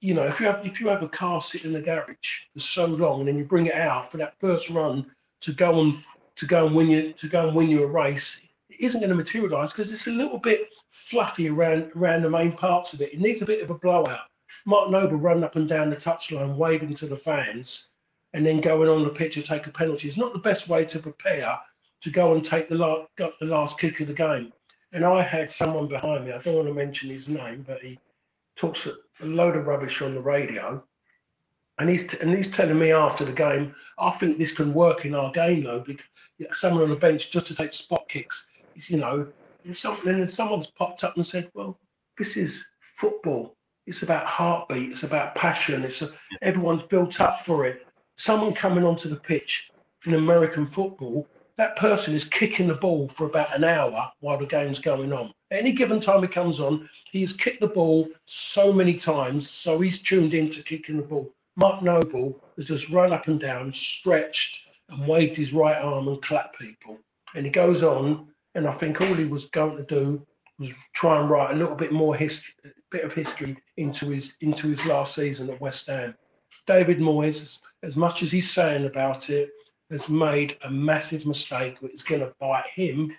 you 0.00 0.14
know, 0.14 0.24
if 0.24 0.40
you 0.40 0.46
have 0.46 0.64
if 0.64 0.80
you 0.80 0.88
have 0.88 1.02
a 1.02 1.08
car 1.08 1.40
sitting 1.40 1.68
in 1.68 1.74
the 1.74 1.82
garage 1.82 2.46
for 2.52 2.60
so 2.60 2.86
long 2.86 3.20
and 3.20 3.28
then 3.28 3.38
you 3.38 3.44
bring 3.44 3.66
it 3.66 3.74
out 3.74 4.10
for 4.10 4.16
that 4.18 4.38
first 4.38 4.70
run 4.70 5.10
to 5.40 5.52
go 5.52 5.80
and 5.80 5.94
to 6.36 6.46
go 6.46 6.66
and 6.66 6.76
win 6.76 6.88
you 6.88 7.12
to 7.14 7.28
go 7.28 7.48
and 7.48 7.56
win 7.56 7.68
you 7.68 7.82
a 7.82 7.86
race, 7.86 8.49
isn't 8.80 9.00
going 9.00 9.10
to 9.10 9.16
materialise 9.16 9.70
because 9.70 9.92
it's 9.92 10.06
a 10.06 10.12
little 10.12 10.38
bit 10.38 10.68
fluffy 10.90 11.48
around 11.48 11.90
around 11.94 12.22
the 12.22 12.30
main 12.30 12.52
parts 12.52 12.92
of 12.92 13.00
it. 13.00 13.12
It 13.12 13.20
needs 13.20 13.42
a 13.42 13.46
bit 13.46 13.62
of 13.62 13.70
a 13.70 13.78
blowout. 13.78 14.28
Mark 14.66 14.90
Noble 14.90 15.16
running 15.16 15.44
up 15.44 15.56
and 15.56 15.68
down 15.68 15.90
the 15.90 15.96
touchline, 15.96 16.56
waving 16.56 16.94
to 16.94 17.06
the 17.06 17.16
fans, 17.16 17.90
and 18.32 18.44
then 18.44 18.60
going 18.60 18.88
on 18.88 19.04
the 19.04 19.10
pitch 19.10 19.34
to 19.34 19.42
take 19.42 19.66
a 19.66 19.70
penalty 19.70 20.08
is 20.08 20.16
not 20.16 20.32
the 20.32 20.38
best 20.38 20.68
way 20.68 20.84
to 20.84 20.98
prepare 20.98 21.58
to 22.00 22.10
go 22.10 22.34
and 22.34 22.44
take 22.44 22.68
the 22.68 22.74
last, 22.74 23.08
the 23.16 23.34
last 23.42 23.78
kick 23.78 24.00
of 24.00 24.08
the 24.08 24.12
game. 24.12 24.52
And 24.92 25.04
I 25.04 25.22
had 25.22 25.48
someone 25.48 25.86
behind 25.86 26.24
me, 26.24 26.32
I 26.32 26.38
don't 26.38 26.56
want 26.56 26.68
to 26.68 26.74
mention 26.74 27.10
his 27.10 27.28
name, 27.28 27.64
but 27.66 27.80
he 27.80 27.98
talks 28.56 28.86
a 28.86 28.96
load 29.24 29.56
of 29.56 29.66
rubbish 29.66 30.02
on 30.02 30.14
the 30.14 30.20
radio. 30.20 30.82
And 31.78 31.88
he's, 31.88 32.06
t- 32.06 32.18
and 32.20 32.34
he's 32.34 32.50
telling 32.50 32.78
me 32.78 32.92
after 32.92 33.24
the 33.24 33.32
game, 33.32 33.74
I 33.98 34.10
think 34.10 34.36
this 34.36 34.52
can 34.52 34.74
work 34.74 35.04
in 35.04 35.14
our 35.14 35.30
game 35.30 35.64
though, 35.64 35.80
because 35.80 36.04
someone 36.52 36.82
on 36.82 36.90
the 36.90 36.96
bench 36.96 37.30
just 37.30 37.46
to 37.46 37.54
take 37.54 37.72
spot 37.72 38.08
kicks, 38.08 38.49
you 38.74 38.98
know, 38.98 39.26
and, 39.64 40.30
someone's 40.30 40.66
popped 40.68 41.04
up 41.04 41.16
and 41.16 41.26
said, 41.26 41.50
well, 41.54 41.78
this 42.18 42.36
is 42.36 42.64
football. 42.80 43.56
It's 43.86 44.02
about 44.02 44.26
heartbeat. 44.26 44.90
It's 44.90 45.02
about 45.02 45.34
passion. 45.34 45.84
It's 45.84 46.02
a, 46.02 46.10
everyone's 46.42 46.82
built 46.82 47.20
up 47.20 47.44
for 47.44 47.66
it. 47.66 47.86
Someone 48.16 48.54
coming 48.54 48.84
onto 48.84 49.08
the 49.08 49.16
pitch 49.16 49.70
in 50.06 50.14
American 50.14 50.64
football 50.64 51.26
that 51.60 51.76
person 51.76 52.14
is 52.14 52.24
kicking 52.24 52.68
the 52.68 52.74
ball 52.74 53.06
for 53.08 53.26
about 53.26 53.54
an 53.54 53.64
hour 53.64 54.10
while 54.20 54.38
the 54.38 54.46
game's 54.46 54.78
going 54.78 55.12
on. 55.12 55.30
At 55.50 55.58
any 55.58 55.72
given 55.72 56.00
time 56.00 56.22
he 56.22 56.26
comes 56.26 56.58
on, 56.58 56.88
he's 57.12 57.34
kicked 57.34 57.60
the 57.60 57.66
ball 57.66 58.08
so 58.24 58.72
many 58.72 58.94
times, 58.94 59.50
so 59.50 59.78
he's 59.78 60.02
tuned 60.02 60.32
into 60.32 60.62
kicking 60.62 60.96
the 60.96 61.02
ball. 61.02 61.30
Mark 61.56 61.82
Noble 61.82 62.42
has 62.56 62.64
just 62.64 62.88
run 62.88 63.12
up 63.12 63.28
and 63.28 63.38
down, 63.38 63.74
stretched, 63.74 64.68
and 64.88 65.06
waved 65.06 65.36
his 65.36 65.52
right 65.52 65.76
arm 65.76 66.08
and 66.08 66.22
clapped 66.22 66.58
people. 66.58 66.98
And 67.34 67.44
he 67.44 67.52
goes 67.52 67.82
on, 67.82 68.28
and 68.54 68.66
I 68.66 68.72
think 68.72 69.00
all 69.00 69.14
he 69.14 69.26
was 69.26 69.46
going 69.46 69.76
to 69.76 69.84
do 69.84 70.26
was 70.58 70.70
try 70.92 71.18
and 71.20 71.30
write 71.30 71.52
a 71.52 71.58
little 71.58 71.74
bit 71.74 71.92
more 71.92 72.14
history, 72.14 72.54
bit 72.90 73.04
of 73.04 73.12
history 73.12 73.56
into 73.76 74.06
his 74.06 74.36
into 74.40 74.68
his 74.68 74.84
last 74.86 75.14
season 75.14 75.50
at 75.50 75.60
West 75.60 75.86
Ham. 75.86 76.14
David 76.66 76.98
Moyes, 76.98 77.60
as 77.82 77.96
much 77.96 78.22
as 78.22 78.30
he's 78.30 78.50
saying 78.50 78.84
about 78.84 79.30
it, 79.30 79.50
has 79.90 80.08
made 80.08 80.56
a 80.62 80.70
massive 80.70 81.26
mistake 81.26 81.78
It's 81.82 82.02
going 82.02 82.20
to 82.20 82.34
bite 82.38 82.68
him 82.68 83.16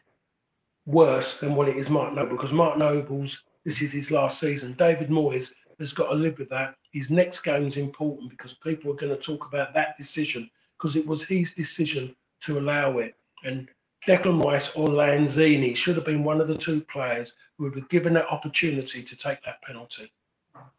worse 0.85 1.39
than 1.39 1.55
what 1.55 1.67
it 1.67 1.77
is 1.77 1.89
Mark 1.89 2.13
Noble 2.13 2.35
because 2.35 2.53
Mark 2.53 2.77
Noble's 2.77 3.43
this 3.65 3.81
is 3.81 3.91
his 3.91 4.11
last 4.11 4.39
season. 4.39 4.73
David 4.73 5.09
Moyes 5.09 5.53
has 5.79 5.93
got 5.93 6.09
to 6.09 6.15
live 6.15 6.39
with 6.39 6.49
that. 6.49 6.75
His 6.91 7.09
next 7.09 7.41
game 7.41 7.65
is 7.65 7.77
important 7.77 8.29
because 8.29 8.53
people 8.53 8.91
are 8.91 8.95
going 8.95 9.15
to 9.15 9.21
talk 9.21 9.45
about 9.45 9.73
that 9.73 9.97
decision 9.97 10.49
because 10.77 10.95
it 10.95 11.05
was 11.05 11.23
his 11.23 11.53
decision 11.53 12.15
to 12.41 12.57
allow 12.57 12.97
it. 12.97 13.15
And 13.43 13.69
Declan 14.07 14.43
Rice 14.43 14.75
or 14.75 14.87
Lanzini 14.87 15.75
should 15.75 15.95
have 15.95 16.05
been 16.05 16.23
one 16.23 16.41
of 16.41 16.47
the 16.47 16.57
two 16.57 16.81
players 16.81 17.33
who 17.57 17.65
would 17.65 17.75
have 17.75 17.89
given 17.89 18.13
that 18.13 18.27
opportunity 18.27 19.03
to 19.03 19.15
take 19.15 19.43
that 19.43 19.61
penalty. 19.61 20.11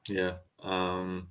Yeah. 0.09 0.35
Um, 0.63 1.29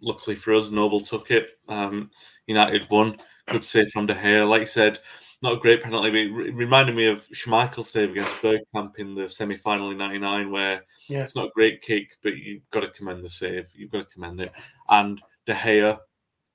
luckily 0.00 0.36
for 0.36 0.54
us, 0.54 0.70
Noble 0.70 1.00
took 1.00 1.30
it. 1.30 1.50
Um, 1.68 2.10
United 2.46 2.88
won. 2.90 3.18
Good 3.48 3.64
save 3.64 3.90
from 3.90 4.06
De 4.06 4.14
Gea. 4.14 4.48
Like 4.48 4.60
you 4.60 4.66
said, 4.66 4.98
not 5.42 5.54
a 5.54 5.60
great 5.60 5.82
penalty, 5.82 6.10
but 6.10 6.46
it 6.46 6.54
reminded 6.54 6.94
me 6.94 7.06
of 7.06 7.26
Schmeichel's 7.28 7.90
save 7.90 8.10
against 8.10 8.36
Bergkamp 8.36 8.96
in 8.98 9.14
the 9.14 9.28
semi 9.28 9.56
final 9.56 9.90
in 9.90 9.98
99, 9.98 10.50
where 10.50 10.84
yeah. 11.08 11.22
it's 11.22 11.34
not 11.34 11.46
a 11.46 11.52
great 11.52 11.82
kick, 11.82 12.16
but 12.22 12.36
you've 12.36 12.68
got 12.70 12.80
to 12.80 12.88
commend 12.88 13.24
the 13.24 13.28
save. 13.28 13.68
You've 13.74 13.90
got 13.90 14.08
to 14.08 14.14
commend 14.14 14.40
it. 14.40 14.52
And 14.88 15.20
De 15.46 15.54
Gea, 15.54 15.98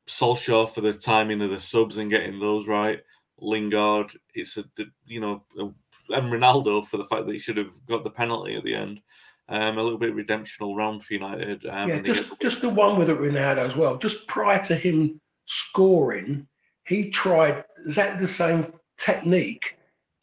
Solskjaer 0.08 0.70
for 0.70 0.82
the 0.82 0.94
timing 0.94 1.42
of 1.42 1.50
the 1.50 1.60
subs 1.60 1.98
and 1.98 2.10
getting 2.10 2.40
those 2.40 2.68
right. 2.68 3.02
Lingard, 3.39 4.13
it's 4.34 4.58
a, 4.58 4.65
you 5.06 5.19
know, 5.19 5.43
and 5.58 6.32
Ronaldo 6.32 6.86
for 6.86 6.97
the 6.97 7.06
fact 7.06 7.26
that 7.26 7.34
he 7.34 7.39
should 7.39 7.58
have 7.58 7.71
got 7.88 8.04
the 8.04 8.10
penalty 8.10 8.56
at 8.56 8.63
the 8.63 8.76
end. 8.76 9.02
Um, 9.50 9.78
a 9.78 9.84
little 9.84 10.00
bit 10.00 10.15
redemptional 10.15 10.76
round 10.76 11.04
for 11.04 11.13
United. 11.13 11.65
Um, 11.67 11.89
yeah, 11.89 12.00
just, 12.00 12.39
just 12.41 12.62
the 12.62 12.69
one 12.69 12.97
with 12.97 13.10
it, 13.10 13.17
Ronaldo 13.17 13.60
as 13.60 13.78
well. 13.78 13.97
Just 13.97 14.28
prior 14.28 14.62
to 14.65 14.76
him 14.76 15.21
scoring, 15.45 16.45
he 16.86 17.10
tried 17.10 17.63
exactly 17.86 18.19
the 18.19 18.28
same 18.28 18.73
technique 18.97 19.78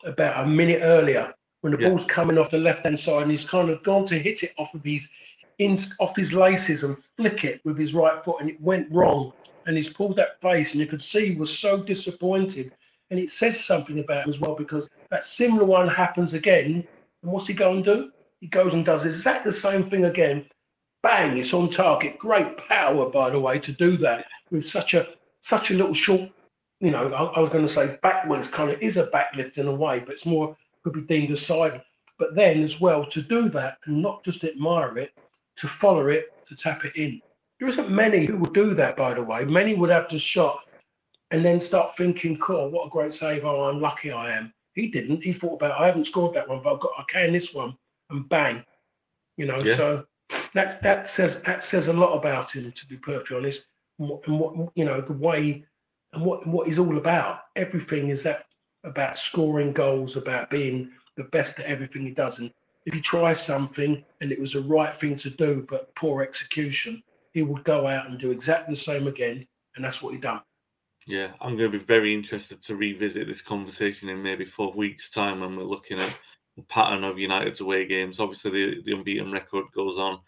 about 0.04 0.44
a 0.44 0.46
minute 0.46 0.80
earlier 0.82 1.32
when 1.62 1.72
the 1.72 1.80
yeah. 1.80 1.88
ball's 1.88 2.04
coming 2.06 2.36
off 2.36 2.50
the 2.50 2.58
left 2.58 2.84
hand 2.84 2.98
side 2.98 3.22
and 3.22 3.30
he's 3.30 3.48
kind 3.48 3.70
of 3.70 3.82
gone 3.82 4.04
to 4.04 4.18
hit 4.18 4.42
it 4.42 4.52
off 4.58 4.74
of 4.74 4.84
his 4.84 5.08
in, 5.58 5.76
off 6.00 6.16
his 6.16 6.32
laces 6.32 6.82
and 6.82 6.96
flick 7.16 7.44
it 7.44 7.60
with 7.64 7.78
his 7.78 7.94
right 7.94 8.22
foot 8.24 8.40
and 8.40 8.50
it 8.50 8.60
went 8.60 8.90
wrong 8.92 9.32
and 9.66 9.76
he's 9.76 9.88
pulled 9.88 10.16
that 10.16 10.40
face 10.42 10.72
and 10.72 10.80
you 10.80 10.86
could 10.86 11.00
see 11.00 11.32
he 11.32 11.36
was 11.36 11.56
so 11.56 11.82
disappointed 11.82 12.72
and 13.14 13.22
it 13.22 13.30
says 13.30 13.62
something 13.62 13.98
about 14.00 14.24
him 14.24 14.30
as 14.30 14.40
well 14.40 14.54
because 14.54 14.88
that 15.10 15.24
similar 15.24 15.64
one 15.64 15.88
happens 15.88 16.34
again 16.34 16.86
and 17.22 17.32
what's 17.32 17.46
he 17.46 17.54
going 17.54 17.82
to 17.82 17.94
do 17.94 18.12
he 18.40 18.46
goes 18.46 18.74
and 18.74 18.84
does 18.84 19.04
exactly 19.04 19.50
the 19.50 19.56
same 19.56 19.82
thing 19.82 20.06
again 20.06 20.44
bang 21.02 21.38
it's 21.38 21.54
on 21.54 21.70
target 21.70 22.18
great 22.18 22.56
power 22.56 23.08
by 23.08 23.30
the 23.30 23.38
way 23.38 23.58
to 23.58 23.72
do 23.72 23.96
that 23.96 24.26
with 24.50 24.68
such 24.68 24.94
a 24.94 25.06
such 25.40 25.70
a 25.70 25.74
little 25.74 25.94
short 25.94 26.30
you 26.80 26.90
know, 26.90 27.08
I, 27.08 27.24
I 27.24 27.40
was 27.40 27.50
going 27.50 27.64
to 27.64 27.72
say 27.72 27.96
backwards 28.02 28.48
kind 28.48 28.70
of 28.70 28.80
is 28.82 28.98
a 28.98 29.06
backlift 29.06 29.56
in 29.56 29.68
a 29.68 29.74
way, 29.74 30.00
but 30.00 30.10
it's 30.12 30.26
more 30.26 30.56
could 30.82 30.92
be 30.92 31.00
deemed 31.00 31.30
a 31.30 31.36
side. 31.36 31.80
But 32.18 32.34
then 32.34 32.62
as 32.62 32.80
well 32.80 33.06
to 33.06 33.22
do 33.22 33.48
that 33.50 33.78
and 33.86 34.02
not 34.02 34.22
just 34.22 34.44
admire 34.44 34.98
it, 34.98 35.12
to 35.56 35.66
follow 35.66 36.08
it, 36.08 36.26
to 36.46 36.54
tap 36.54 36.84
it 36.84 36.94
in. 36.94 37.22
There 37.58 37.68
isn't 37.68 37.90
many 37.90 38.26
who 38.26 38.36
would 38.36 38.52
do 38.52 38.74
that, 38.74 38.96
by 38.96 39.14
the 39.14 39.22
way. 39.22 39.44
Many 39.44 39.74
would 39.74 39.90
have 39.90 40.08
to 40.08 40.18
shot 40.18 40.66
and 41.30 41.44
then 41.44 41.58
start 41.60 41.96
thinking, 41.96 42.38
cool, 42.38 42.70
what 42.70 42.86
a 42.86 42.90
great 42.90 43.12
save. 43.12 43.44
Oh, 43.44 43.64
I'm 43.64 43.80
lucky 43.80 44.12
I 44.12 44.36
am. 44.36 44.52
He 44.74 44.88
didn't. 44.88 45.22
He 45.22 45.32
thought 45.32 45.54
about, 45.54 45.80
I 45.80 45.86
haven't 45.86 46.04
scored 46.04 46.34
that 46.34 46.48
one, 46.48 46.60
but 46.62 46.74
I've 46.74 46.80
got, 46.80 46.92
I 46.98 47.04
can 47.08 47.32
this 47.32 47.54
one, 47.54 47.76
and 48.10 48.28
bang. 48.28 48.64
You 49.36 49.46
know, 49.46 49.58
yeah. 49.64 49.76
so 49.76 50.06
that's 50.52 50.74
that 50.76 51.06
says 51.06 51.42
that 51.42 51.62
says 51.62 51.88
a 51.88 51.92
lot 51.92 52.14
about 52.14 52.54
him, 52.54 52.70
to 52.70 52.86
be 52.86 52.96
perfectly 52.96 53.36
honest. 53.36 53.66
And 53.98 54.08
what, 54.08 54.26
and 54.26 54.38
what 54.38 54.72
you 54.74 54.84
know, 54.84 55.00
the 55.00 55.12
way 55.12 55.64
and 56.12 56.24
what 56.24 56.46
what 56.46 56.68
is 56.68 56.78
all 56.78 56.96
about. 56.98 57.40
Everything 57.56 58.08
is 58.08 58.22
that 58.22 58.46
about 58.84 59.18
scoring 59.18 59.72
goals, 59.72 60.16
about 60.16 60.50
being 60.50 60.90
the 61.16 61.24
best 61.24 61.58
at 61.58 61.66
everything 61.66 62.02
he 62.02 62.10
does. 62.10 62.38
And 62.38 62.52
if 62.86 62.94
he 62.94 63.00
tries 63.00 63.40
something 63.40 64.04
and 64.20 64.32
it 64.32 64.40
was 64.40 64.52
the 64.52 64.60
right 64.60 64.94
thing 64.94 65.16
to 65.16 65.30
do, 65.30 65.66
but 65.68 65.94
poor 65.94 66.22
execution, 66.22 67.02
he 67.32 67.42
would 67.42 67.64
go 67.64 67.86
out 67.86 68.06
and 68.06 68.18
do 68.18 68.30
exactly 68.30 68.74
the 68.74 68.80
same 68.80 69.06
again. 69.06 69.46
And 69.76 69.84
that's 69.84 70.02
what 70.02 70.12
he 70.12 70.20
done. 70.20 70.40
Yeah, 71.06 71.32
I'm 71.40 71.56
going 71.56 71.70
to 71.70 71.78
be 71.78 71.84
very 71.84 72.14
interested 72.14 72.62
to 72.62 72.76
revisit 72.76 73.28
this 73.28 73.42
conversation 73.42 74.08
in 74.08 74.22
maybe 74.22 74.44
four 74.46 74.72
weeks' 74.72 75.10
time 75.10 75.40
when 75.40 75.56
we're 75.56 75.64
looking 75.64 75.98
at 75.98 76.18
the 76.56 76.62
pattern 76.62 77.04
of 77.04 77.18
United's 77.18 77.60
away 77.60 77.86
games. 77.86 78.20
Obviously, 78.20 78.50
the, 78.50 78.82
the 78.84 78.92
unbeaten 78.92 79.30
record 79.30 79.66
goes 79.74 79.98
on. 79.98 80.20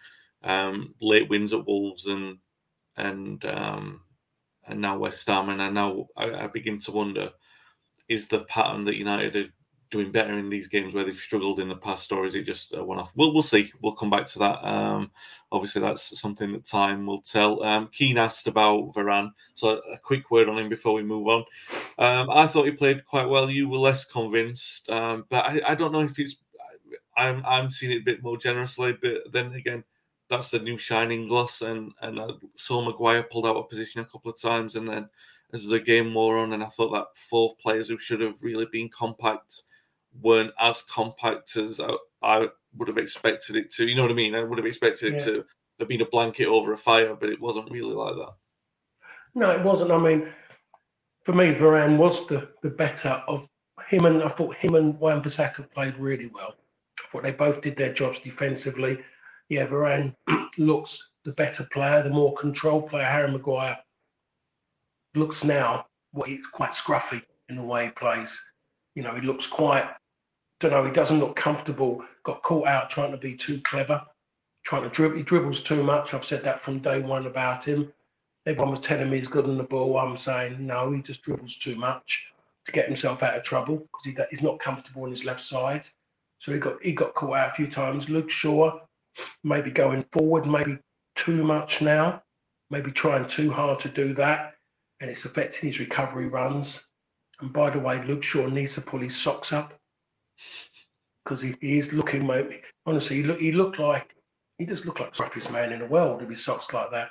Um, 0.45 0.95
late 1.01 1.29
wins 1.31 1.53
at 1.53 1.67
Wolves 1.67 2.07
and 2.07 2.39
and 2.97 3.45
um, 3.47 4.03
and 4.67 4.81
now 4.81 4.99
West 4.99 5.27
Ham, 5.29 5.49
and 5.49 5.63
I 5.63 5.71
now 5.71 6.07
I, 6.17 6.31
I, 6.31 6.47
begin 6.49 6.79
to 6.81 6.93
wonder: 6.93 7.31
is 8.09 8.29
the 8.29 8.41
pattern 8.45 8.85
that 8.85 8.97
United 8.97 9.53
doing 9.91 10.11
better 10.11 10.39
in 10.39 10.49
these 10.49 10.69
games 10.69 10.95
where 10.95 11.05
they've 11.05 11.17
struggled 11.17 11.61
in 11.61 11.69
the 11.69 11.77
past, 11.77 12.13
or 12.13 12.27
is 12.27 12.35
it 12.35 12.43
just 12.45 12.75
a 12.75 12.83
one-off? 12.83 13.13
We'll 13.15 13.33
we'll 13.33 13.43
see. 13.43 13.73
We'll 13.81 13.95
come 13.95 14.11
back 14.11 14.27
to 14.29 14.39
that. 14.41 14.67
Um, 14.67 15.11
obviously, 15.53 15.81
that's 15.81 16.19
something 16.21 16.53
that 16.53 16.65
time 16.65 17.07
will 17.07 17.21
tell. 17.21 17.63
Um, 17.63 17.89
Keen 17.93 18.19
asked 18.19 18.47
about 18.47 18.93
Varane, 18.95 19.31
so 19.55 19.81
a 19.93 19.99
quick 19.99 20.31
word 20.31 20.49
on 20.49 20.59
him 20.59 20.69
before 20.69 20.95
we 20.95 21.03
move 21.03 21.29
on. 21.29 21.45
Um, 21.99 22.31
I 22.31 22.47
thought 22.47 22.67
he 22.67 22.73
played 22.73 23.05
quite 23.05 23.29
well. 23.29 23.51
You 23.51 23.69
were 23.69 23.79
less 23.79 24.05
convinced, 24.05 24.91
um, 24.91 25.25
but 25.29 25.45
I, 25.45 25.61
I 25.69 25.75
don't 25.75 25.93
know 25.93 26.03
if 26.03 26.17
he's. 26.17 26.39
I'm 27.17 27.43
I'm 27.47 27.71
seeing 27.71 27.93
it 27.93 28.03
a 28.03 28.05
bit 28.05 28.23
more 28.23 28.37
generously, 28.37 28.97
but 29.01 29.33
then 29.33 29.53
again 29.53 29.85
that's 30.29 30.51
the 30.51 30.59
new 30.59 30.77
shining 30.79 31.29
gloss. 31.29 31.63
And 31.63 31.93
and 32.03 32.21
I 32.21 32.29
saw 32.57 32.85
Maguire 32.85 33.23
pulled 33.25 33.47
out 33.47 33.57
of 33.57 33.69
position 33.69 34.01
a 34.01 34.05
couple 34.05 34.31
of 34.31 34.41
times, 34.41 34.77
and 34.77 34.89
then 34.89 35.09
as 35.53 35.67
the 35.67 35.81
game 35.81 36.13
wore 36.13 36.39
on, 36.39 36.53
and 36.53 36.63
I 36.63 36.67
thought 36.67 36.93
that 36.93 37.17
four 37.17 37.55
players 37.57 37.89
who 37.89 37.99
should 37.99 38.21
have 38.21 38.43
really 38.43 38.67
been 38.67 38.89
compact 38.89 39.63
weren't 40.21 40.53
as 40.61 40.83
compact 40.83 41.57
as 41.57 41.81
I, 41.81 41.91
I 42.23 42.49
would 42.77 42.89
have 42.89 42.99
expected 42.99 43.57
it 43.57 43.71
to. 43.73 43.87
You 43.87 43.95
know 43.95 44.03
what 44.03 44.11
I 44.11 44.15
mean? 44.15 44.35
I 44.35 44.43
would 44.43 44.59
have 44.59 44.67
expected 44.67 45.15
yeah. 45.15 45.19
it 45.19 45.25
to 45.25 45.45
have 45.79 45.89
been 45.89 46.01
a 46.01 46.07
blanket 46.07 46.47
over 46.47 46.73
a 46.73 46.77
fire, 46.77 47.15
but 47.15 47.29
it 47.29 47.41
wasn't 47.41 47.71
really 47.71 47.95
like 47.95 48.15
that. 48.15 48.35
No, 49.35 49.51
it 49.51 49.63
wasn't. 49.63 49.91
I 49.91 49.99
mean, 49.99 50.29
for 51.25 51.33
me, 51.33 51.55
Varane 51.55 51.99
was 51.99 52.27
the, 52.27 52.49
the 52.63 52.71
better 52.71 53.23
of 53.29 53.47
him, 53.89 54.07
and 54.07 54.23
I 54.23 54.29
thought 54.29 54.57
him 54.57 54.75
and 54.75 54.99
Wan-Bissaka 54.99 55.71
played 55.73 55.97
really 55.99 56.31
well. 56.33 56.55
I 56.99 57.09
thought 57.11 57.23
they 57.23 57.33
both 57.33 57.61
did 57.61 57.77
their 57.77 57.93
jobs 57.93 58.19
defensively 58.19 58.99
yeah, 59.49 59.67
Varane 59.67 60.15
looks 60.59 61.13
the 61.25 61.33
better 61.33 61.67
player, 61.73 62.03
the 62.03 62.11
more 62.11 62.35
controlled 62.35 62.89
player. 62.89 63.05
Harry 63.05 63.31
Maguire 63.31 63.79
looks 65.15 65.45
now 65.45 65.87
what 66.13 66.29
he's 66.29 66.47
quite 66.47 66.71
scruffy 66.71 67.23
in 67.49 67.57
the 67.57 67.63
way 67.63 67.87
he 67.87 67.91
plays. 67.91 68.41
You 68.95 69.03
know, 69.03 69.15
he 69.15 69.21
looks 69.21 69.47
quite 69.47 69.89
don't 70.61 70.71
know. 70.71 70.85
He 70.85 70.93
doesn't 70.93 71.19
look 71.19 71.37
comfortable. 71.37 72.05
Got 72.25 72.43
caught 72.43 72.67
out 72.67 72.91
trying 72.91 73.11
to 73.11 73.17
be 73.17 73.35
too 73.37 73.61
clever, 73.61 74.03
trying 74.65 74.83
to 74.83 74.89
dribble. 74.89 75.17
He 75.17 75.23
dribbles 75.23 75.63
too 75.63 75.83
much. 75.83 76.15
I've 76.15 76.25
said 76.25 76.43
that 76.45 76.61
from 76.61 76.79
day 76.79 77.01
one 77.01 77.27
about 77.27 77.65
him. 77.65 77.93
Everyone 78.47 78.71
was 78.71 78.81
telling 78.81 79.11
me 79.11 79.17
he's 79.17 79.29
good 79.29 79.45
on 79.45 79.59
the 79.59 79.65
ball. 79.65 79.99
I'm 79.99 80.17
saying 80.17 80.65
no, 80.65 80.93
he 80.93 81.03
just 81.03 81.23
dribbles 81.23 81.57
too 81.57 81.75
much 81.77 82.33
to 82.65 82.73
get 82.73 82.87
himself 82.87 83.23
out 83.23 83.37
of 83.37 83.43
trouble 83.43 83.77
because 83.79 84.05
he, 84.05 84.17
he's 84.31 84.43
not 84.43 84.61
comfortable 84.61 85.03
on 85.03 85.11
his 85.11 85.25
left 85.25 85.43
side. 85.43 85.87
So 86.39 86.53
he 86.53 86.59
got 86.59 86.83
he 86.83 86.93
got 86.93 87.15
caught 87.15 87.37
out 87.37 87.51
a 87.51 87.55
few 87.55 87.67
times. 87.67 88.09
Luke 88.09 88.31
Shaw, 88.31 88.81
maybe 89.45 89.71
going 89.71 90.05
forward, 90.13 90.47
maybe 90.47 90.79
too 91.17 91.45
much 91.45 91.83
now, 91.83 92.23
maybe 92.71 92.93
trying 92.93 93.27
too 93.27 93.51
hard 93.51 93.81
to 93.81 93.89
do 93.89 94.15
that, 94.15 94.55
and 95.01 95.11
it's 95.11 95.25
affecting 95.25 95.69
his 95.69 95.81
recovery 95.81 96.29
runs. 96.29 96.89
And 97.41 97.53
by 97.53 97.69
the 97.71 97.79
way, 97.79 98.03
Luke 98.05 98.23
Shaw 98.23 98.47
needs 98.47 98.75
to 98.75 98.81
pull 98.81 99.01
his 99.01 99.17
socks 99.17 99.53
up 99.53 99.79
because 101.25 101.41
he, 101.41 101.57
he 101.61 101.79
is 101.79 101.93
looking. 101.93 102.27
Maybe 102.27 102.63
honestly, 102.85 103.17
he 103.17 103.23
look 103.23 103.41
he 103.41 103.53
looked 103.53 103.79
like 103.79 104.15
he 104.59 104.67
just 104.67 104.87
looked 104.87 105.01
like 105.01 105.15
the 105.15 105.23
roughest 105.23 105.51
man 105.51 105.73
in 105.73 105.81
the 105.81 105.87
world 105.87 106.21
with 106.21 106.31
his 106.31 106.45
socks 106.45 106.73
like 106.73 106.91
that. 106.91 107.11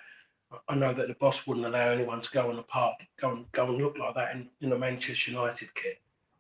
I 0.68 0.76
know 0.76 0.94
that 0.94 1.08
the 1.08 1.16
boss 1.16 1.46
wouldn't 1.46 1.66
allow 1.66 1.90
anyone 1.90 2.22
to 2.22 2.32
go 2.32 2.50
on 2.50 2.56
the 2.56 2.64
park, 2.64 2.96
go 3.20 3.32
and 3.32 3.52
go 3.52 3.68
and 3.68 3.78
look 3.78 3.98
like 3.98 4.16
that 4.16 4.36
in, 4.36 4.50
in 4.62 4.72
a 4.72 4.78
Manchester 4.78 5.32
United 5.32 5.74
kit. 5.76 6.00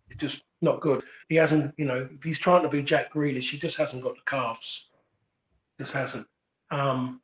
It's 0.09 0.19
just 0.19 0.43
not 0.61 0.81
good. 0.81 1.03
He 1.29 1.36
hasn't, 1.36 1.73
you 1.77 1.86
know, 1.86 2.07
if 2.11 2.23
he's 2.23 2.39
trying 2.39 2.63
to 2.63 2.69
be 2.69 2.83
Jack 2.83 3.13
Grealish, 3.13 3.49
he 3.49 3.57
just 3.57 3.77
hasn't 3.77 4.03
got 4.03 4.15
the 4.15 4.21
calves. 4.25 4.91
Just 5.79 5.93
hasn't. 5.93 6.27
Um, 6.71 7.21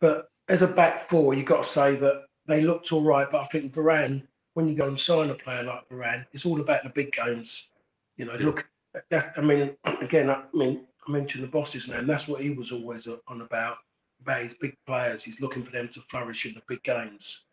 but 0.00 0.28
as 0.48 0.62
a 0.62 0.66
back 0.66 1.08
four, 1.08 1.34
you've 1.34 1.46
got 1.46 1.64
to 1.64 1.68
say 1.68 1.96
that 1.96 2.24
they 2.46 2.62
looked 2.62 2.92
all 2.92 3.02
right. 3.02 3.30
But 3.30 3.42
I 3.42 3.46
think 3.46 3.72
Varane, 3.74 4.22
when 4.54 4.68
you 4.68 4.74
go 4.74 4.88
and 4.88 4.98
sign 4.98 5.30
a 5.30 5.34
player 5.34 5.64
like 5.64 5.88
Varane, 5.88 6.24
it's 6.32 6.46
all 6.46 6.60
about 6.60 6.84
the 6.84 6.90
big 6.90 7.12
games. 7.12 7.68
You 8.16 8.26
know, 8.26 8.34
look, 8.34 8.66
that's, 9.10 9.38
I 9.38 9.40
mean, 9.40 9.76
again, 10.00 10.30
I 10.30 10.42
mean, 10.52 10.86
I 11.06 11.10
mentioned 11.10 11.44
the 11.44 11.48
boss's 11.48 11.88
name. 11.88 12.06
That's 12.06 12.28
what 12.28 12.40
he 12.40 12.50
was 12.50 12.72
always 12.72 13.06
uh, 13.06 13.16
on 13.28 13.42
about, 13.42 13.76
about 14.20 14.42
his 14.42 14.54
big 14.54 14.76
players. 14.86 15.22
He's 15.22 15.40
looking 15.40 15.62
for 15.62 15.72
them 15.72 15.88
to 15.88 16.00
flourish 16.00 16.46
in 16.46 16.54
the 16.54 16.62
big 16.68 16.82
games. 16.82 17.44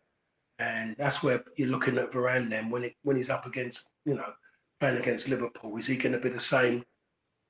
And 0.58 0.94
that's 0.96 1.22
where 1.22 1.42
you're 1.56 1.68
looking 1.68 1.98
at 1.98 2.12
Varane 2.12 2.48
then 2.48 2.70
when 2.70 2.84
it 2.84 2.94
when 3.02 3.16
he's 3.16 3.30
up 3.30 3.46
against, 3.46 3.90
you 4.04 4.14
know, 4.14 4.32
playing 4.78 4.98
against 4.98 5.28
Liverpool. 5.28 5.76
Is 5.76 5.86
he 5.86 5.96
going 5.96 6.12
to 6.12 6.18
be 6.18 6.28
the 6.28 6.38
same 6.38 6.84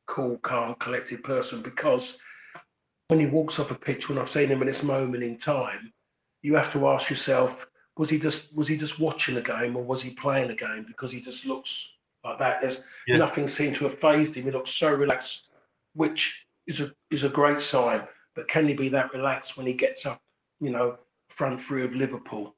cool, 0.07 0.39
calm, 0.39 0.77
collected 0.77 1.23
person? 1.23 1.61
Because 1.61 2.19
when 3.09 3.21
he 3.21 3.27
walks 3.27 3.59
off 3.59 3.71
a 3.71 3.75
pitch, 3.75 4.09
when 4.09 4.19
I've 4.19 4.31
seen 4.31 4.49
him 4.49 4.63
in 4.63 4.67
this 4.67 4.83
moment 4.83 5.23
in 5.23 5.37
time, 5.37 5.93
you 6.41 6.55
have 6.55 6.73
to 6.73 6.89
ask 6.89 7.11
yourself, 7.11 7.67
was 7.97 8.09
he 8.09 8.19
just 8.19 8.57
was 8.57 8.67
he 8.67 8.77
just 8.77 8.99
watching 8.99 9.37
a 9.37 9.43
game 9.43 9.77
or 9.77 9.83
was 9.83 10.01
he 10.03 10.15
playing 10.15 10.51
a 10.51 10.55
game? 10.55 10.85
Because 10.87 11.13
he 11.13 11.21
just 11.21 11.45
looks 11.45 11.99
like 12.25 12.39
that. 12.39 12.61
There's 12.61 12.85
yeah. 13.07 13.17
nothing 13.17 13.47
seemed 13.47 13.77
to 13.77 13.85
have 13.85 13.99
phased 13.99 14.35
him. 14.35 14.45
He 14.45 14.51
looked 14.51 14.69
so 14.69 14.93
relaxed, 14.93 15.49
which 15.95 16.47
is 16.67 16.81
a 16.81 16.93
is 17.11 17.25
a 17.25 17.29
great 17.29 17.61
sign. 17.61 18.03
But 18.35 18.49
can 18.49 18.67
he 18.67 18.75
be 18.75 18.89
that 18.91 19.13
relaxed 19.13 19.57
when 19.57 19.67
he 19.67 19.75
gets 19.75 20.07
up, 20.07 20.21
you 20.61 20.71
know, 20.71 20.99
front 21.29 21.61
three 21.61 21.85
of 21.85 21.95
Liverpool? 21.95 22.55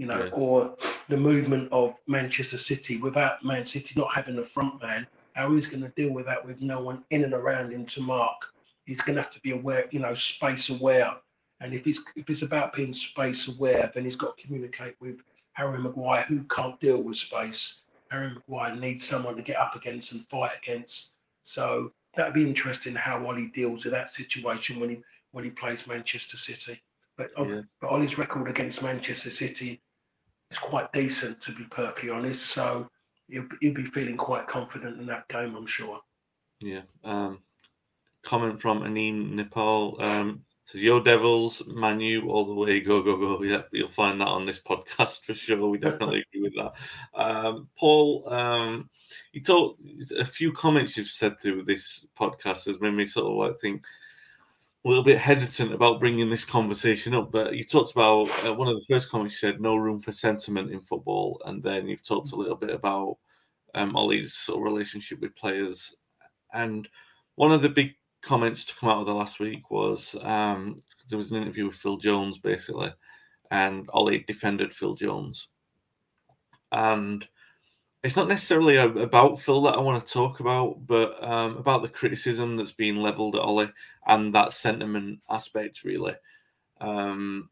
you 0.00 0.06
know, 0.06 0.24
yeah. 0.24 0.30
or 0.32 0.74
the 1.10 1.16
movement 1.16 1.68
of 1.72 1.94
Manchester 2.06 2.56
City 2.56 2.96
without 2.96 3.44
Man 3.44 3.66
City 3.66 3.92
not 4.00 4.14
having 4.14 4.38
a 4.38 4.42
front 4.42 4.80
man. 4.80 5.06
How 5.34 5.54
he's 5.54 5.66
going 5.66 5.82
to 5.82 5.90
deal 5.90 6.14
with 6.14 6.24
that 6.24 6.42
with 6.42 6.62
no 6.62 6.80
one 6.80 7.04
in 7.10 7.22
and 7.22 7.34
around 7.34 7.70
him 7.70 7.84
to 7.84 8.00
mark? 8.00 8.46
He's 8.86 9.02
going 9.02 9.16
to 9.16 9.22
have 9.22 9.30
to 9.32 9.40
be 9.40 9.50
aware, 9.50 9.84
you 9.90 10.00
know, 10.00 10.14
space 10.14 10.70
aware. 10.70 11.12
And 11.60 11.74
if 11.74 11.84
he's 11.84 12.02
if 12.16 12.30
it's 12.30 12.40
about 12.40 12.72
being 12.72 12.94
space 12.94 13.46
aware, 13.54 13.92
then 13.94 14.04
he's 14.04 14.16
got 14.16 14.38
to 14.38 14.42
communicate 14.42 14.96
with 15.00 15.20
Harry 15.52 15.78
Maguire, 15.78 16.22
who 16.22 16.44
can't 16.44 16.80
deal 16.80 17.02
with 17.02 17.18
space. 17.18 17.82
Harry 18.10 18.30
Maguire 18.30 18.76
needs 18.76 19.06
someone 19.06 19.36
to 19.36 19.42
get 19.42 19.56
up 19.56 19.76
against 19.76 20.12
and 20.12 20.20
fight 20.26 20.52
against. 20.60 21.16
So 21.42 21.92
that'd 22.14 22.34
be 22.34 22.46
interesting 22.46 22.94
how 22.94 23.24
Ollie 23.24 23.48
deals 23.48 23.84
with 23.84 23.92
that 23.92 24.10
situation 24.10 24.80
when 24.80 24.90
he 24.90 24.98
when 25.32 25.44
he 25.44 25.50
plays 25.50 25.86
Manchester 25.86 26.36
City. 26.36 26.80
But, 27.16 27.30
yeah. 27.38 27.60
but 27.80 27.90
Ollie's 27.90 28.18
record 28.18 28.48
against 28.48 28.82
Manchester 28.82 29.30
City 29.30 29.80
is 30.50 30.58
quite 30.58 30.92
decent, 30.92 31.40
to 31.42 31.52
be 31.52 31.64
perfectly 31.64 32.10
honest. 32.10 32.46
So 32.46 32.88
you'll, 33.28 33.46
you'll 33.60 33.74
be 33.74 33.84
feeling 33.84 34.16
quite 34.16 34.46
confident 34.48 34.98
in 34.98 35.06
that 35.06 35.28
game, 35.28 35.54
I'm 35.54 35.66
sure. 35.66 36.00
Yeah. 36.60 36.82
Um, 37.04 37.40
comment 38.24 38.60
from 38.60 38.82
Anim 38.82 39.36
Nepal 39.36 40.02
um, 40.02 40.44
says, 40.70 40.82
Yo 40.82 41.00
Devils, 41.00 41.62
Manu, 41.68 42.28
all 42.28 42.44
the 42.44 42.54
way, 42.54 42.80
go, 42.80 43.02
go, 43.02 43.16
go. 43.16 43.42
Yeah, 43.42 43.62
you'll 43.72 43.88
find 43.88 44.20
that 44.20 44.28
on 44.28 44.46
this 44.46 44.60
podcast 44.66 45.24
for 45.24 45.34
sure. 45.34 45.68
We 45.68 45.78
definitely 45.78 46.24
agree 46.34 46.42
with 46.42 46.54
that. 46.56 46.72
Um, 47.14 47.68
Paul, 47.78 48.32
um, 48.32 48.90
you 49.32 49.40
told 49.40 49.80
a 50.18 50.24
few 50.24 50.52
comments 50.52 50.96
you've 50.96 51.08
said 51.08 51.40
through 51.40 51.64
this 51.64 52.06
podcast 52.18 52.66
has 52.66 52.80
made 52.80 52.94
me 52.94 53.06
sort 53.06 53.26
of 53.26 53.36
like 53.36 53.60
think 53.60 53.82
a 54.84 54.88
little 54.88 55.04
bit 55.04 55.18
hesitant 55.18 55.74
about 55.74 56.00
bringing 56.00 56.30
this 56.30 56.44
conversation 56.44 57.14
up, 57.14 57.30
but 57.30 57.54
you 57.54 57.64
talked 57.64 57.92
about 57.92 58.28
uh, 58.46 58.54
one 58.54 58.66
of 58.68 58.74
the 58.74 58.84
first 58.88 59.10
comments 59.10 59.34
you 59.34 59.48
said, 59.48 59.60
no 59.60 59.76
room 59.76 60.00
for 60.00 60.10
sentiment 60.10 60.70
in 60.70 60.80
football. 60.80 61.40
And 61.44 61.62
then 61.62 61.86
you've 61.86 62.02
talked 62.02 62.32
a 62.32 62.36
little 62.36 62.56
bit 62.56 62.70
about 62.70 63.18
um, 63.74 63.94
Ollie's 63.94 64.32
sort 64.32 64.58
of 64.58 64.64
relationship 64.64 65.20
with 65.20 65.36
players. 65.36 65.94
And 66.54 66.88
one 67.34 67.52
of 67.52 67.60
the 67.60 67.68
big 67.68 67.94
comments 68.22 68.64
to 68.66 68.76
come 68.76 68.88
out 68.88 69.00
of 69.00 69.06
the 69.06 69.14
last 69.14 69.40
week 69.40 69.70
was 69.70 70.16
um, 70.22 70.82
there 71.08 71.18
was 71.18 71.30
an 71.30 71.42
interview 71.42 71.66
with 71.66 71.76
Phil 71.76 71.96
Jones, 71.96 72.38
basically, 72.38 72.92
and 73.50 73.88
Ollie 73.92 74.24
defended 74.26 74.72
Phil 74.72 74.94
Jones. 74.94 75.48
And 76.72 77.26
it's 78.02 78.16
not 78.16 78.28
necessarily 78.28 78.76
about 78.76 79.40
Phil 79.40 79.62
that 79.62 79.76
I 79.76 79.80
want 79.80 80.04
to 80.04 80.12
talk 80.12 80.40
about, 80.40 80.86
but 80.86 81.22
um, 81.22 81.56
about 81.56 81.82
the 81.82 81.88
criticism 81.88 82.56
that's 82.56 82.72
being 82.72 82.96
levelled 82.96 83.36
at 83.36 83.42
Ollie 83.42 83.72
and 84.06 84.34
that 84.34 84.52
sentiment 84.52 85.20
aspect, 85.28 85.84
really. 85.84 86.14
Um, 86.80 87.50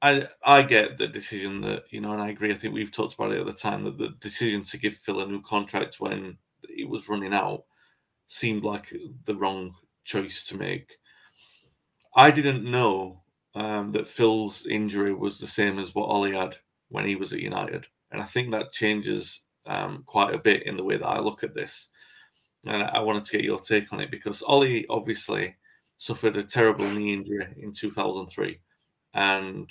I 0.00 0.28
I 0.44 0.62
get 0.62 0.96
the 0.96 1.08
decision 1.08 1.60
that 1.62 1.84
you 1.90 2.00
know, 2.00 2.12
and 2.12 2.22
I 2.22 2.30
agree. 2.30 2.52
I 2.52 2.56
think 2.56 2.72
we've 2.72 2.92
talked 2.92 3.14
about 3.14 3.32
it 3.32 3.40
at 3.40 3.46
the 3.46 3.52
time 3.52 3.84
that 3.84 3.98
the 3.98 4.10
decision 4.20 4.62
to 4.64 4.78
give 4.78 4.94
Phil 4.94 5.20
a 5.20 5.26
new 5.26 5.42
contract 5.42 5.96
when 5.98 6.38
it 6.62 6.88
was 6.88 7.08
running 7.08 7.34
out 7.34 7.64
seemed 8.28 8.62
like 8.62 8.94
the 9.24 9.34
wrong 9.34 9.74
choice 10.04 10.46
to 10.46 10.56
make. 10.56 10.96
I 12.14 12.30
didn't 12.30 12.70
know 12.70 13.22
um, 13.54 13.90
that 13.92 14.08
Phil's 14.08 14.66
injury 14.66 15.12
was 15.12 15.38
the 15.38 15.46
same 15.46 15.78
as 15.78 15.94
what 15.94 16.06
Ollie 16.06 16.36
had 16.36 16.56
when 16.88 17.06
he 17.06 17.16
was 17.16 17.32
at 17.32 17.40
United. 17.40 17.86
And 18.10 18.22
I 18.22 18.24
think 18.24 18.50
that 18.50 18.72
changes 18.72 19.40
um, 19.66 20.04
quite 20.06 20.34
a 20.34 20.38
bit 20.38 20.64
in 20.64 20.76
the 20.76 20.84
way 20.84 20.96
that 20.96 21.06
I 21.06 21.18
look 21.18 21.44
at 21.44 21.54
this. 21.54 21.90
And 22.64 22.82
I 22.82 23.00
wanted 23.00 23.24
to 23.24 23.32
get 23.36 23.44
your 23.44 23.60
take 23.60 23.92
on 23.92 24.00
it 24.00 24.10
because 24.10 24.42
Ollie 24.42 24.86
obviously 24.88 25.56
suffered 25.96 26.36
a 26.36 26.44
terrible 26.44 26.88
knee 26.90 27.12
injury 27.12 27.46
in 27.58 27.72
2003 27.72 28.58
and 29.14 29.68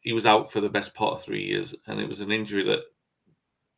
he 0.00 0.12
was 0.12 0.26
out 0.26 0.50
for 0.50 0.60
the 0.60 0.68
best 0.68 0.94
part 0.94 1.14
of 1.14 1.22
three 1.22 1.42
years. 1.42 1.74
And 1.86 2.00
it 2.00 2.08
was 2.08 2.20
an 2.20 2.32
injury 2.32 2.64
that 2.64 2.80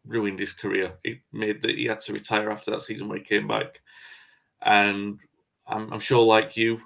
ruined 0.07 0.39
his 0.39 0.53
career. 0.53 0.93
It 1.05 1.19
made 1.33 1.63
that 1.63 1.77
he 1.77 1.85
had 1.85 2.01
to 2.01 2.13
retire 2.13 2.51
after 2.51 2.71
that 2.71 2.83
season 2.83 3.09
when 3.09 3.19
he 3.19 3.25
came 3.25 3.49
back. 3.49 3.81
And 4.65 5.19
I'm, 5.67 5.93
I'm 5.93 6.01
sure, 6.01 6.25
like 6.25 6.57
you, 6.57 6.81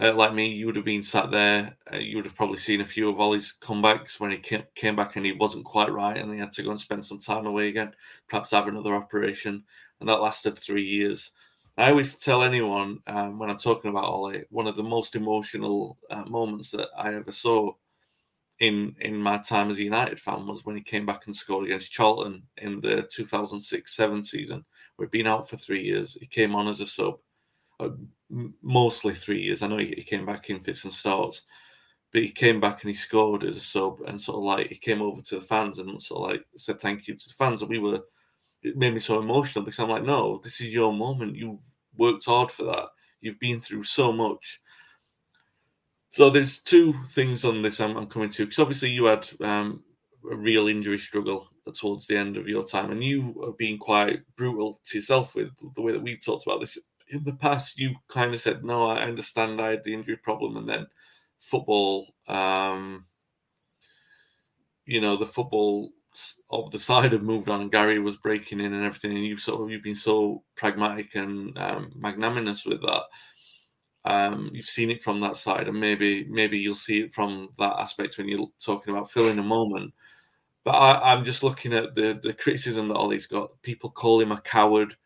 uh, 0.00 0.14
like 0.14 0.34
me, 0.34 0.48
you 0.48 0.66
would 0.66 0.76
have 0.76 0.84
been 0.84 1.02
sat 1.02 1.30
there. 1.30 1.76
Uh, 1.92 1.96
you 1.96 2.16
would 2.16 2.24
have 2.24 2.34
probably 2.34 2.56
seen 2.56 2.80
a 2.80 2.84
few 2.84 3.08
of 3.08 3.20
Ollie's 3.20 3.56
comebacks 3.60 4.18
when 4.18 4.30
he 4.30 4.38
came, 4.38 4.64
came 4.74 4.96
back 4.96 5.16
and 5.16 5.26
he 5.26 5.32
wasn't 5.32 5.64
quite 5.64 5.92
right, 5.92 6.16
and 6.16 6.32
he 6.32 6.38
had 6.38 6.52
to 6.52 6.62
go 6.62 6.70
and 6.70 6.80
spend 6.80 7.04
some 7.04 7.18
time 7.18 7.46
away 7.46 7.68
again, 7.68 7.92
perhaps 8.28 8.50
have 8.50 8.68
another 8.68 8.94
operation, 8.94 9.62
and 10.00 10.08
that 10.08 10.20
lasted 10.22 10.58
three 10.58 10.84
years. 10.84 11.32
I 11.78 11.90
always 11.90 12.18
tell 12.18 12.42
anyone 12.42 12.98
um, 13.06 13.38
when 13.38 13.48
I'm 13.48 13.58
talking 13.58 13.90
about 13.90 14.04
Ollie, 14.04 14.44
one 14.50 14.66
of 14.66 14.76
the 14.76 14.82
most 14.82 15.16
emotional 15.16 15.98
uh, 16.10 16.24
moments 16.24 16.70
that 16.72 16.88
I 16.96 17.14
ever 17.14 17.32
saw 17.32 17.72
in 18.62 18.94
in 19.00 19.16
my 19.16 19.38
time 19.38 19.70
as 19.70 19.78
a 19.78 19.82
United 19.82 20.20
fan 20.20 20.46
was 20.46 20.64
when 20.64 20.76
he 20.76 20.82
came 20.82 21.04
back 21.04 21.26
and 21.26 21.34
scored 21.34 21.64
against 21.64 21.90
Charlton 21.90 22.44
in 22.58 22.80
the 22.80 23.08
2006-7 23.12 24.24
season. 24.24 24.64
We'd 24.96 25.10
been 25.10 25.26
out 25.26 25.50
for 25.50 25.56
three 25.56 25.82
years. 25.82 26.16
He 26.20 26.26
came 26.26 26.54
on 26.54 26.68
as 26.68 26.78
a 26.80 26.86
sub 26.86 27.18
uh, 27.80 27.88
mostly 28.62 29.14
three 29.14 29.42
years. 29.42 29.62
I 29.62 29.66
know 29.66 29.78
he, 29.78 29.92
he, 29.96 30.04
came 30.04 30.24
back 30.24 30.48
in 30.48 30.60
fits 30.60 30.84
and 30.84 30.92
starts, 30.92 31.46
but 32.12 32.22
he 32.22 32.30
came 32.30 32.60
back 32.60 32.82
and 32.82 32.90
he 32.90 32.94
scored 32.94 33.42
as 33.42 33.56
a 33.56 33.60
sub 33.60 34.00
and 34.06 34.20
sort 34.20 34.38
of 34.38 34.44
like 34.44 34.68
he 34.68 34.76
came 34.76 35.02
over 35.02 35.20
to 35.20 35.34
the 35.36 35.40
fans 35.40 35.80
and 35.80 36.00
sort 36.00 36.22
of 36.22 36.30
like 36.30 36.44
said 36.56 36.80
thank 36.80 37.08
you 37.08 37.16
to 37.16 37.28
the 37.28 37.34
fans. 37.34 37.62
And 37.62 37.70
we 37.70 37.80
were, 37.80 38.00
it 38.62 38.76
made 38.76 38.92
me 38.92 39.00
so 39.00 39.18
emotional 39.18 39.64
because 39.64 39.80
I'm 39.80 39.90
like, 39.90 40.04
no, 40.04 40.40
this 40.44 40.60
is 40.60 40.72
your 40.72 40.92
moment. 40.92 41.34
You've 41.34 41.66
worked 41.96 42.26
hard 42.26 42.52
for 42.52 42.62
that. 42.64 42.86
You've 43.20 43.40
been 43.40 43.60
through 43.60 43.82
so 43.82 44.12
much. 44.12 44.60
So 46.12 46.28
there's 46.28 46.58
two 46.58 46.92
things 47.08 47.42
on 47.42 47.62
this 47.62 47.80
I'm, 47.80 47.96
I'm 47.96 48.06
coming 48.06 48.28
to 48.28 48.44
because 48.44 48.58
obviously 48.58 48.90
you 48.90 49.06
had 49.06 49.26
um, 49.40 49.82
a 50.30 50.36
real 50.36 50.68
injury 50.68 50.98
struggle 50.98 51.48
towards 51.74 52.06
the 52.06 52.18
end 52.18 52.36
of 52.36 52.46
your 52.46 52.64
time, 52.64 52.90
and 52.90 53.02
you 53.02 53.42
have 53.46 53.56
been 53.56 53.78
quite 53.78 54.20
brutal 54.36 54.78
to 54.84 54.98
yourself 54.98 55.34
with 55.34 55.48
the 55.74 55.80
way 55.80 55.90
that 55.90 56.02
we've 56.02 56.20
talked 56.20 56.46
about 56.46 56.60
this 56.60 56.76
in 57.08 57.24
the 57.24 57.32
past 57.32 57.78
you 57.78 57.94
kind 58.08 58.32
of 58.32 58.40
said 58.40 58.64
no 58.64 58.86
i 58.86 59.02
understand 59.02 59.60
i 59.60 59.70
had 59.70 59.84
the 59.84 59.92
injury 59.92 60.16
problem 60.16 60.56
and 60.56 60.68
then 60.68 60.86
football 61.40 62.06
um 62.28 63.04
you 64.86 65.00
know 65.00 65.16
the 65.16 65.26
football 65.26 65.92
of 66.50 66.70
the 66.70 66.78
side 66.78 67.12
have 67.12 67.22
moved 67.22 67.48
on 67.48 67.62
and 67.62 67.72
Gary 67.72 67.98
was 67.98 68.16
breaking 68.18 68.60
in 68.60 68.74
and 68.74 68.84
everything, 68.84 69.12
and 69.12 69.24
you've 69.24 69.40
sort 69.40 69.62
of 69.62 69.70
you've 69.70 69.82
been 69.82 69.94
so 69.94 70.42
pragmatic 70.56 71.14
and 71.14 71.56
um, 71.56 71.90
magnanimous 71.94 72.66
with 72.66 72.82
that. 72.82 73.04
Um, 74.04 74.50
you've 74.52 74.66
seen 74.66 74.90
it 74.90 75.02
from 75.02 75.20
that 75.20 75.36
side, 75.36 75.68
and 75.68 75.78
maybe 75.78 76.24
maybe 76.24 76.58
you'll 76.58 76.74
see 76.74 77.00
it 77.02 77.12
from 77.12 77.50
that 77.58 77.78
aspect 77.78 78.18
when 78.18 78.28
you're 78.28 78.48
talking 78.58 78.94
about 78.94 79.10
Phil 79.10 79.28
in 79.28 79.38
a 79.38 79.44
moment. 79.44 79.92
But 80.64 80.72
I, 80.72 81.12
am 81.12 81.24
just 81.24 81.42
looking 81.42 81.72
at 81.72 81.94
the 81.94 82.18
the 82.22 82.32
criticism 82.32 82.88
that 82.88 82.96
Ollie's 82.96 83.26
got. 83.26 83.60
People 83.62 83.90
call 83.90 84.20
him 84.20 84.32
a 84.32 84.40
coward, 84.40 84.96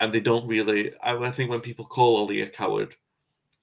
and 0.00 0.12
they 0.12 0.20
don't 0.20 0.46
really. 0.46 0.92
I, 1.02 1.16
I 1.16 1.30
think 1.30 1.50
when 1.50 1.60
people 1.60 1.84
call 1.84 2.16
Ollie 2.16 2.42
a 2.42 2.48
coward, 2.48 2.94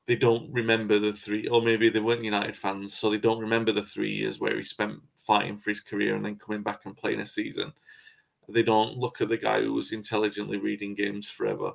they 0.05 0.15
don't 0.15 0.51
remember 0.51 0.99
the 0.99 1.13
three, 1.13 1.47
or 1.47 1.61
maybe 1.61 1.89
they 1.89 1.99
weren't 1.99 2.23
United 2.23 2.55
fans, 2.55 2.93
so 2.93 3.09
they 3.09 3.17
don't 3.17 3.39
remember 3.39 3.71
the 3.71 3.83
three 3.83 4.11
years 4.11 4.39
where 4.39 4.55
he 4.55 4.63
spent 4.63 4.99
fighting 5.15 5.57
for 5.57 5.69
his 5.71 5.79
career 5.81 6.15
and 6.15 6.25
then 6.25 6.35
coming 6.35 6.63
back 6.63 6.85
and 6.85 6.97
playing 6.97 7.19
a 7.19 7.25
season. 7.25 7.71
They 8.47 8.63
don't 8.63 8.97
look 8.97 9.21
at 9.21 9.29
the 9.29 9.37
guy 9.37 9.61
who 9.61 9.73
was 9.73 9.91
intelligently 9.91 10.57
reading 10.57 10.95
games 10.95 11.29
forever. 11.29 11.73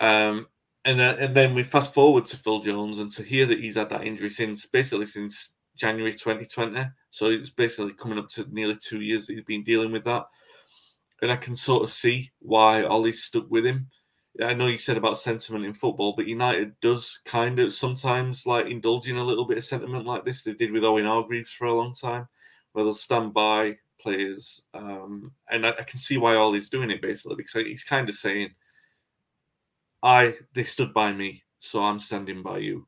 Um, 0.00 0.46
and 0.86 1.00
then, 1.00 1.18
and 1.18 1.34
then 1.36 1.52
we 1.52 1.64
fast 1.64 1.92
forward 1.92 2.24
to 2.26 2.36
Phil 2.36 2.60
Jones 2.60 3.00
and 3.00 3.10
to 3.10 3.24
hear 3.24 3.44
that 3.46 3.58
he's 3.58 3.74
had 3.74 3.90
that 3.90 4.04
injury 4.04 4.30
since 4.30 4.66
basically 4.66 5.06
since 5.06 5.56
January 5.74 6.12
2020. 6.12 6.80
So 7.10 7.26
it's 7.26 7.50
basically 7.50 7.92
coming 7.94 8.18
up 8.18 8.28
to 8.30 8.46
nearly 8.52 8.76
two 8.76 9.00
years 9.00 9.26
that 9.26 9.34
he's 9.34 9.44
been 9.44 9.64
dealing 9.64 9.90
with 9.90 10.04
that. 10.04 10.26
And 11.22 11.32
I 11.32 11.36
can 11.36 11.56
sort 11.56 11.82
of 11.82 11.90
see 11.90 12.30
why 12.38 12.84
Ollie 12.84 13.10
stuck 13.10 13.50
with 13.50 13.66
him. 13.66 13.88
I 14.40 14.54
know 14.54 14.68
you 14.68 14.78
said 14.78 14.96
about 14.96 15.18
sentiment 15.18 15.64
in 15.64 15.74
football, 15.74 16.14
but 16.16 16.28
United 16.28 16.78
does 16.80 17.20
kind 17.24 17.58
of 17.58 17.72
sometimes 17.72 18.46
like 18.46 18.66
indulge 18.66 19.08
in 19.08 19.16
a 19.16 19.24
little 19.24 19.44
bit 19.44 19.56
of 19.56 19.64
sentiment 19.64 20.06
like 20.06 20.24
this. 20.24 20.44
They 20.44 20.52
did 20.52 20.70
with 20.70 20.84
Owen 20.84 21.06
Hargreaves 21.06 21.50
for 21.50 21.66
a 21.66 21.74
long 21.74 21.94
time, 21.94 22.28
where 22.72 22.84
they'll 22.84 22.94
stand 22.94 23.34
by 23.34 23.76
players. 23.98 24.62
Um, 24.72 25.32
and 25.50 25.66
I, 25.66 25.70
I, 25.70 25.82
can 25.82 25.98
see 25.98 26.18
why 26.18 26.36
Ollie's 26.36 26.70
doing 26.70 26.90
it 26.90 27.02
basically 27.02 27.36
because 27.36 27.64
he's 27.64 27.82
kind 27.82 28.08
of 28.08 28.14
saying, 28.14 28.50
"I 30.06 30.34
they 30.54 30.62
stood 30.62 30.94
by 30.94 31.12
me, 31.12 31.42
so 31.58 31.82
I'm 31.82 31.98
standing 31.98 32.42
by 32.42 32.58
you." 32.58 32.86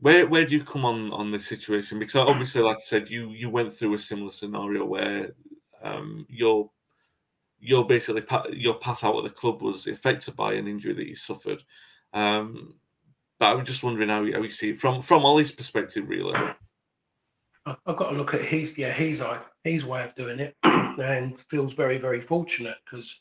Where 0.00 0.26
where 0.26 0.46
do 0.46 0.56
you 0.56 0.64
come 0.64 0.84
on 0.84 1.12
on 1.12 1.30
this 1.30 1.46
situation? 1.46 1.98
Because 1.98 2.16
obviously, 2.16 2.62
like 2.62 2.78
I 2.78 2.80
said, 2.80 3.10
you 3.10 3.30
you 3.30 3.50
went 3.50 3.72
through 3.72 3.94
a 3.94 3.98
similar 3.98 4.30
scenario 4.30 4.84
where 4.84 5.34
um, 5.82 6.26
your 6.30 6.70
your 7.60 7.86
basically 7.86 8.22
your 8.52 8.74
path 8.74 9.04
out 9.04 9.16
of 9.16 9.24
the 9.24 9.30
club 9.30 9.60
was 9.60 9.86
affected 9.86 10.34
by 10.34 10.54
an 10.54 10.66
injury 10.68 10.94
that 10.94 11.08
you 11.08 11.14
suffered. 11.14 11.62
Um, 12.14 12.76
but 13.38 13.46
I 13.46 13.54
was 13.54 13.66
just 13.66 13.82
wondering 13.82 14.08
how, 14.08 14.24
how 14.32 14.42
you 14.42 14.50
see 14.50 14.70
it 14.70 14.80
from 14.80 15.02
from 15.02 15.24
Ollie's 15.24 15.52
perspective, 15.52 16.08
really. 16.08 16.34
I've 17.66 17.96
got 17.96 18.10
to 18.10 18.16
look 18.16 18.34
at 18.34 18.42
his 18.42 18.76
yeah 18.78 18.92
his 18.92 19.22
his 19.64 19.84
way 19.84 20.04
of 20.04 20.14
doing 20.14 20.40
it, 20.40 20.56
and 20.62 21.38
feels 21.50 21.74
very 21.74 21.98
very 21.98 22.20
fortunate 22.20 22.76
because 22.84 23.20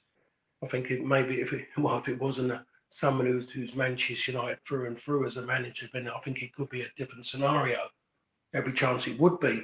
I 0.63 0.67
think 0.67 0.91
it 0.91 1.03
maybe 1.03 1.41
if 1.41 1.53
it 1.53 1.67
well 1.77 1.97
if 1.97 2.07
it 2.07 2.19
wasn't 2.19 2.53
someone 2.89 3.25
who's 3.25 3.49
who's 3.49 3.75
Manchester 3.75 4.31
United 4.31 4.59
through 4.65 4.88
and 4.88 4.97
through 4.97 5.25
as 5.25 5.38
a 5.38 5.41
manager, 5.41 5.88
then 5.93 6.07
I 6.07 6.19
think 6.19 6.41
it 6.41 6.53
could 6.53 6.69
be 6.69 6.81
a 6.81 6.91
different 6.97 7.25
scenario. 7.25 7.79
Every 8.53 8.73
chance 8.73 9.07
it 9.07 9.19
would 9.19 9.39
be, 9.39 9.63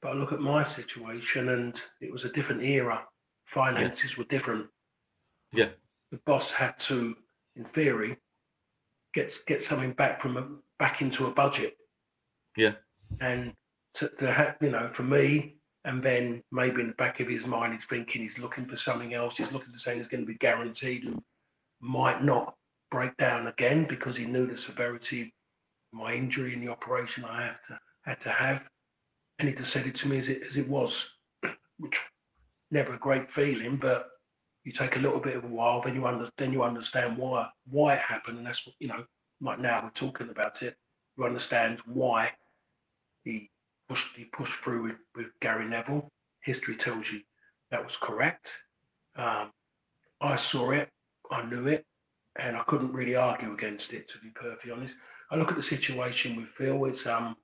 but 0.00 0.12
I 0.12 0.14
look 0.14 0.32
at 0.32 0.40
my 0.40 0.62
situation 0.62 1.50
and 1.50 1.80
it 2.00 2.12
was 2.12 2.24
a 2.24 2.32
different 2.32 2.62
era 2.62 3.04
finances 3.46 4.12
yeah. 4.12 4.18
were 4.18 4.24
different. 4.24 4.66
Yeah. 5.52 5.68
The 6.10 6.18
boss 6.24 6.52
had 6.52 6.78
to, 6.80 7.16
in 7.56 7.64
theory, 7.64 8.16
get 9.14 9.36
get 9.46 9.60
something 9.60 9.92
back 9.92 10.20
from 10.20 10.36
a, 10.36 10.48
back 10.78 11.02
into 11.02 11.26
a 11.26 11.30
budget. 11.30 11.76
Yeah. 12.56 12.72
And 13.20 13.52
to, 13.94 14.08
to 14.18 14.32
have, 14.32 14.56
you 14.60 14.70
know, 14.70 14.90
for 14.92 15.02
me, 15.02 15.56
and 15.84 16.02
then 16.02 16.42
maybe 16.52 16.80
in 16.80 16.88
the 16.88 16.94
back 16.94 17.20
of 17.20 17.28
his 17.28 17.46
mind, 17.46 17.74
he's 17.74 17.84
thinking 17.84 18.22
he's 18.22 18.38
looking 18.38 18.66
for 18.66 18.76
something 18.76 19.14
else. 19.14 19.36
He's 19.36 19.52
looking 19.52 19.72
for 19.72 19.78
something 19.78 19.98
that's 19.98 20.08
going 20.08 20.22
to 20.22 20.32
be 20.32 20.38
guaranteed 20.38 21.04
and 21.04 21.22
might 21.82 22.22
not 22.22 22.54
break 22.90 23.16
down 23.16 23.48
again 23.48 23.84
because 23.84 24.16
he 24.16 24.24
knew 24.24 24.46
the 24.46 24.56
severity 24.56 25.22
of 25.22 25.28
my 25.92 26.14
injury 26.14 26.54
and 26.54 26.62
the 26.62 26.70
operation 26.70 27.24
I 27.24 27.46
had 27.46 27.58
to 27.66 27.78
had 28.04 28.20
to 28.20 28.30
have. 28.30 28.68
And 29.38 29.48
he 29.48 29.54
just 29.54 29.72
said 29.72 29.86
it 29.86 29.96
to 29.96 30.08
me 30.08 30.18
as 30.18 30.28
it 30.28 30.42
as 30.42 30.56
it 30.56 30.68
was, 30.68 31.18
which 31.78 32.00
never 32.70 32.94
a 32.94 32.98
great 32.98 33.30
feeling, 33.30 33.76
but 33.76 34.08
you 34.64 34.72
take 34.72 34.96
a 34.96 35.00
little 35.00 35.18
bit 35.18 35.36
of 35.36 35.44
a 35.44 35.48
while, 35.48 35.82
then 35.82 35.94
you 35.94 36.06
under, 36.06 36.30
then 36.36 36.52
you 36.52 36.62
understand 36.62 37.18
why 37.18 37.48
why 37.68 37.94
it 37.94 38.00
happened, 38.00 38.38
and 38.38 38.46
that's 38.46 38.66
what 38.66 38.76
you 38.78 38.88
know. 38.88 39.04
Like 39.40 39.58
now 39.58 39.82
we're 39.82 39.90
talking 39.90 40.30
about 40.30 40.62
it, 40.62 40.76
you 41.16 41.24
understand 41.24 41.80
why 41.84 42.30
he 43.24 43.50
pushed 43.88 44.14
he 44.16 44.24
pushed 44.24 44.54
through 44.54 44.84
with, 44.84 44.96
with 45.16 45.26
Gary 45.40 45.66
Neville. 45.68 46.08
History 46.42 46.76
tells 46.76 47.10
you 47.10 47.20
that 47.70 47.84
was 47.84 47.96
correct. 47.96 48.56
Um, 49.16 49.50
I 50.20 50.36
saw 50.36 50.70
it, 50.70 50.88
I 51.32 51.44
knew 51.44 51.66
it, 51.66 51.84
and 52.38 52.56
I 52.56 52.62
couldn't 52.64 52.92
really 52.92 53.16
argue 53.16 53.52
against 53.52 53.92
it. 53.92 54.08
To 54.10 54.18
be 54.18 54.28
perfectly 54.30 54.70
honest, 54.70 54.94
I 55.30 55.36
look 55.36 55.50
at 55.50 55.56
the 55.56 55.62
situation 55.62 56.36
with 56.36 56.48
Phil. 56.48 56.84
It's 56.84 57.06
um, 57.06 57.36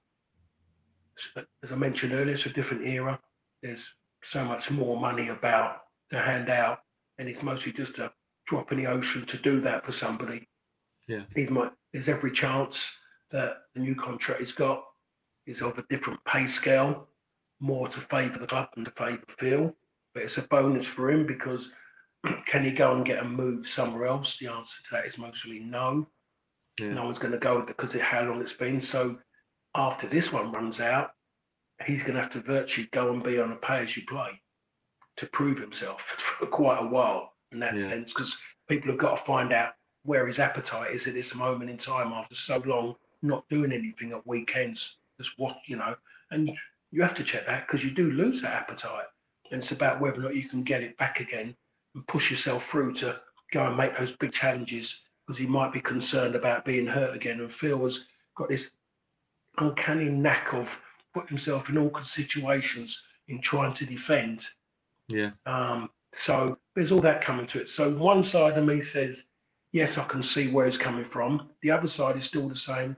as 1.63 1.73
I 1.73 1.77
mentioned 1.77 2.13
earlier, 2.13 2.35
it's 2.35 2.47
a 2.47 2.51
different 2.51 2.87
era. 2.87 3.19
There's 3.63 3.95
so 4.23 4.45
much 4.45 4.71
more 4.71 5.01
money 5.01 5.29
about 5.29 5.81
to 6.11 6.19
hand 6.19 6.49
out, 6.49 6.81
and 7.19 7.29
it's 7.29 7.43
mostly 7.43 7.73
just 7.73 7.99
a 7.99 8.13
drop 8.47 8.73
in 8.73 8.79
the 8.79 8.87
ocean 8.87 9.27
to 9.27 9.37
do 9.39 9.61
that 9.61 9.85
for 9.85 9.93
somebody. 9.93 10.49
Yeah, 11.07 11.23
he's 11.35 11.51
might, 11.51 11.73
there's 11.93 12.09
every 12.09 12.31
chance 12.31 12.95
that 13.31 13.57
the 13.75 13.81
new 13.81 13.95
contract 13.95 14.41
he's 14.41 14.53
got 14.53 14.85
is 15.47 15.63
of 15.63 15.79
a 15.79 15.85
different 15.89 16.23
pay 16.25 16.47
scale, 16.47 17.09
more 17.61 17.89
to 17.89 18.01
favour 18.01 18.39
the 18.39 18.47
club 18.47 18.69
than 18.75 18.85
to 18.85 18.91
favour 18.93 19.25
Phil. 19.39 19.75
But 20.15 20.25
it's 20.25 20.39
a 20.39 20.43
bonus 20.43 20.87
for 20.87 21.11
him 21.11 21.27
because 21.27 21.73
can 22.47 22.65
he 22.65 22.73
go 22.73 22.95
and 22.95 23.05
get 23.05 23.23
a 23.23 23.25
move 23.25 23.67
somewhere 23.69 24.07
else? 24.07 24.39
The 24.39 24.49
answer 24.49 24.83
to 24.83 24.89
that 24.93 25.07
is 25.07 25.19
mostly 25.19 25.61
no. 25.61 26.09
Yeah. 26.81 26.95
No 26.95 27.05
one's 27.05 27.19
going 27.19 27.33
to 27.33 27.39
go 27.39 27.63
because 27.63 27.95
of 27.95 28.01
how 28.01 28.23
long 28.23 28.41
it's 28.41 28.53
been. 28.53 28.81
So 28.81 29.19
after 29.75 30.07
this 30.07 30.33
one 30.33 30.53
runs 30.53 30.81
out, 30.81 31.11
he's 31.85 32.03
going 32.03 32.15
to 32.15 32.23
have 32.23 32.33
to 32.33 32.41
virtually 32.41 32.89
go 32.93 33.13
and 33.13 33.23
be 33.23 33.39
on 33.39 33.53
a 33.53 33.57
pay 33.57 33.79
as 33.79 33.97
you 33.97 34.05
play 34.07 34.41
to 35.17 35.27
prove 35.27 35.59
himself 35.59 36.01
for 36.39 36.47
quite 36.47 36.79
a 36.79 36.87
while 36.87 37.33
in 37.53 37.61
that 37.61 37.77
yeah. 37.77 37.89
sense 37.89 38.13
because 38.13 38.39
people 38.69 38.91
have 38.91 38.99
got 38.99 39.17
to 39.17 39.25
find 39.25 39.53
out 39.53 39.73
where 40.05 40.27
his 40.27 40.39
appetite 40.39 40.93
is 40.93 41.07
at 41.07 41.15
this 41.15 41.35
moment 41.35 41.71
in 41.71 41.77
time 41.77 42.13
after 42.13 42.35
so 42.35 42.63
long 42.67 42.95
not 43.23 43.49
doing 43.49 43.73
anything 43.73 44.13
at 44.13 44.27
weekends 44.27 44.99
just 45.19 45.33
what 45.39 45.57
you 45.67 45.77
know 45.77 45.95
and 46.31 46.51
you 46.93 47.03
have 47.03 47.15
to 47.15 47.25
check 47.25 47.45
that 47.47 47.67
because 47.67 47.85
you 47.85 47.91
do 47.91 48.13
lose 48.13 48.41
that 48.41 48.55
appetite 48.55 49.07
and 49.51 49.61
it's 49.61 49.73
about 49.73 50.01
whether 50.01 50.21
or 50.21 50.23
not 50.23 50.37
you 50.37 50.49
can 50.49 50.63
get 50.63 50.83
it 50.83 50.97
back 50.99 51.21
again 51.21 51.55
push 52.07 52.31
yourself 52.31 52.69
through 52.69 52.95
to 52.95 53.21
go 53.53 53.67
and 53.67 53.77
make 53.77 53.97
those 53.97 54.13
big 54.13 54.33
challenges 54.33 55.03
because 55.27 55.39
he 55.39 55.47
might 55.47 55.73
be 55.73 55.81
concerned 55.81 56.35
about 56.35 56.65
being 56.65 56.87
hurt 56.87 57.15
again 57.15 57.41
and 57.41 57.53
Phil 57.53 57.83
has 57.85 58.05
got 58.37 58.49
this 58.49 58.77
uncanny 59.59 60.09
knack 60.09 60.53
of 60.55 60.79
putting 61.13 61.29
himself 61.29 61.69
in 61.69 61.79
awkward 61.79 62.07
situations 62.07 63.03
in 63.29 63.41
trying 63.41 63.73
to 63.75 63.87
defend. 63.87 64.47
Yeah. 65.09 65.31
Um, 65.47 65.91
so 66.13 66.59
there's 66.75 66.93
all 66.93 67.01
that 67.01 67.21
coming 67.21 67.47
to 67.47 67.61
it. 67.61 67.69
So 67.69 67.91
one 67.91 68.23
side 68.23 68.57
of 68.57 68.65
me 68.65 68.81
says, 68.81 69.25
yes, 69.73 69.99
I 69.99 70.05
can 70.05 70.23
see 70.23 70.51
where 70.51 70.67
he's 70.67 70.77
coming 70.77 71.05
from. 71.05 71.51
The 71.63 71.71
other 71.71 71.87
side 71.87 72.17
is 72.17 72.25
still 72.25 72.49
the 72.49 72.55
same 72.55 72.97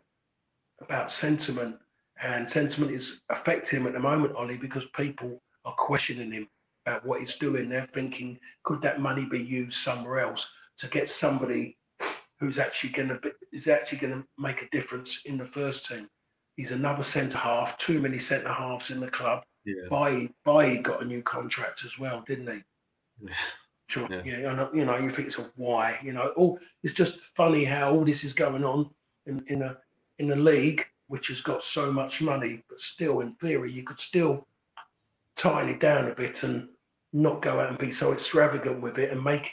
about 0.81 1.11
sentiment. 1.11 1.77
And 2.23 2.49
sentiment 2.49 2.93
is 2.93 3.23
affecting 3.31 3.81
him 3.81 3.87
at 3.87 3.95
the 3.95 3.99
moment, 3.99 4.37
Ollie, 4.37 4.59
because 4.59 4.85
people 4.95 5.43
are 5.65 5.75
questioning 5.75 6.31
him 6.31 6.49
about 6.87 7.05
what 7.05 7.21
he's 7.21 7.37
doing. 7.37 7.69
They're 7.69 7.89
thinking, 7.93 8.39
could 8.65 8.83
that 8.83 9.01
money 9.01 9.25
be 9.25 9.39
used 9.39 9.79
somewhere 9.79 10.21
else 10.21 10.53
to 10.79 10.89
get 10.89 11.09
somebody 11.09 11.77
who's 12.39 12.59
actually 12.59 12.91
going 12.91 13.09
to 13.09 13.17
be, 13.17 13.31
is 13.53 13.69
actually 13.69 13.99
going 13.99 14.15
to 14.15 14.27
make 14.39 14.63
a 14.63 14.69
difference 14.71 15.23
in 15.25 15.39
the 15.39 15.45
first 15.45 15.87
team? 15.87 16.09
He's 16.57 16.73
another 16.73 17.03
centre 17.03 17.39
half. 17.39 17.77
Too 17.79 18.01
many 18.01 18.19
centre 18.19 18.53
halves 18.53 18.91
in 18.91 19.01
the 19.01 19.09
club. 19.09 19.43
Yeah. 19.65 19.89
Bailly, 19.89 20.35
Bailly 20.45 20.79
got 20.79 21.03
a 21.03 21.05
new 21.05 21.23
contract 21.23 21.85
as 21.85 21.99
well, 21.99 22.25
didn't 22.27 22.51
he? 22.53 22.63
Yeah. 23.23 23.35
Sure. 23.89 24.07
Yeah. 24.09 24.23
yeah. 24.25 24.69
You 24.73 24.85
know, 24.85 24.99
you 24.99 25.11
think 25.11 25.27
it's 25.27 25.41
a 25.41 25.51
why. 25.57 25.99
You 26.01 26.13
know, 26.13 26.33
oh, 26.39 26.61
it's 26.85 26.95
just 26.95 27.19
funny 27.35 27.65
how 27.65 27.93
all 27.93 28.05
this 28.05 28.23
is 28.23 28.33
going 28.33 28.63
on 28.63 28.89
in, 29.27 29.43
in 29.49 29.63
a 29.63 29.79
in 30.21 30.31
a 30.31 30.37
league 30.37 30.87
which 31.09 31.27
has 31.27 31.41
got 31.41 31.61
so 31.61 31.91
much 31.91 32.23
money, 32.23 32.63
but 32.69 32.79
still, 32.79 33.19
in 33.19 33.35
theory, 33.35 33.73
you 33.73 33.83
could 33.83 33.99
still 33.99 34.47
tighten 35.41 35.71
it 35.71 35.81
down 35.81 36.09
a 36.09 36.15
bit 36.15 36.43
and 36.43 36.69
not 37.13 37.41
go 37.41 37.61
out 37.61 37.71
and 37.71 37.79
be 37.79 37.91
so 37.91 38.13
extravagant 38.13 38.81
with 38.81 38.99
it 38.99 39.11
and 39.11 39.25
make 39.25 39.51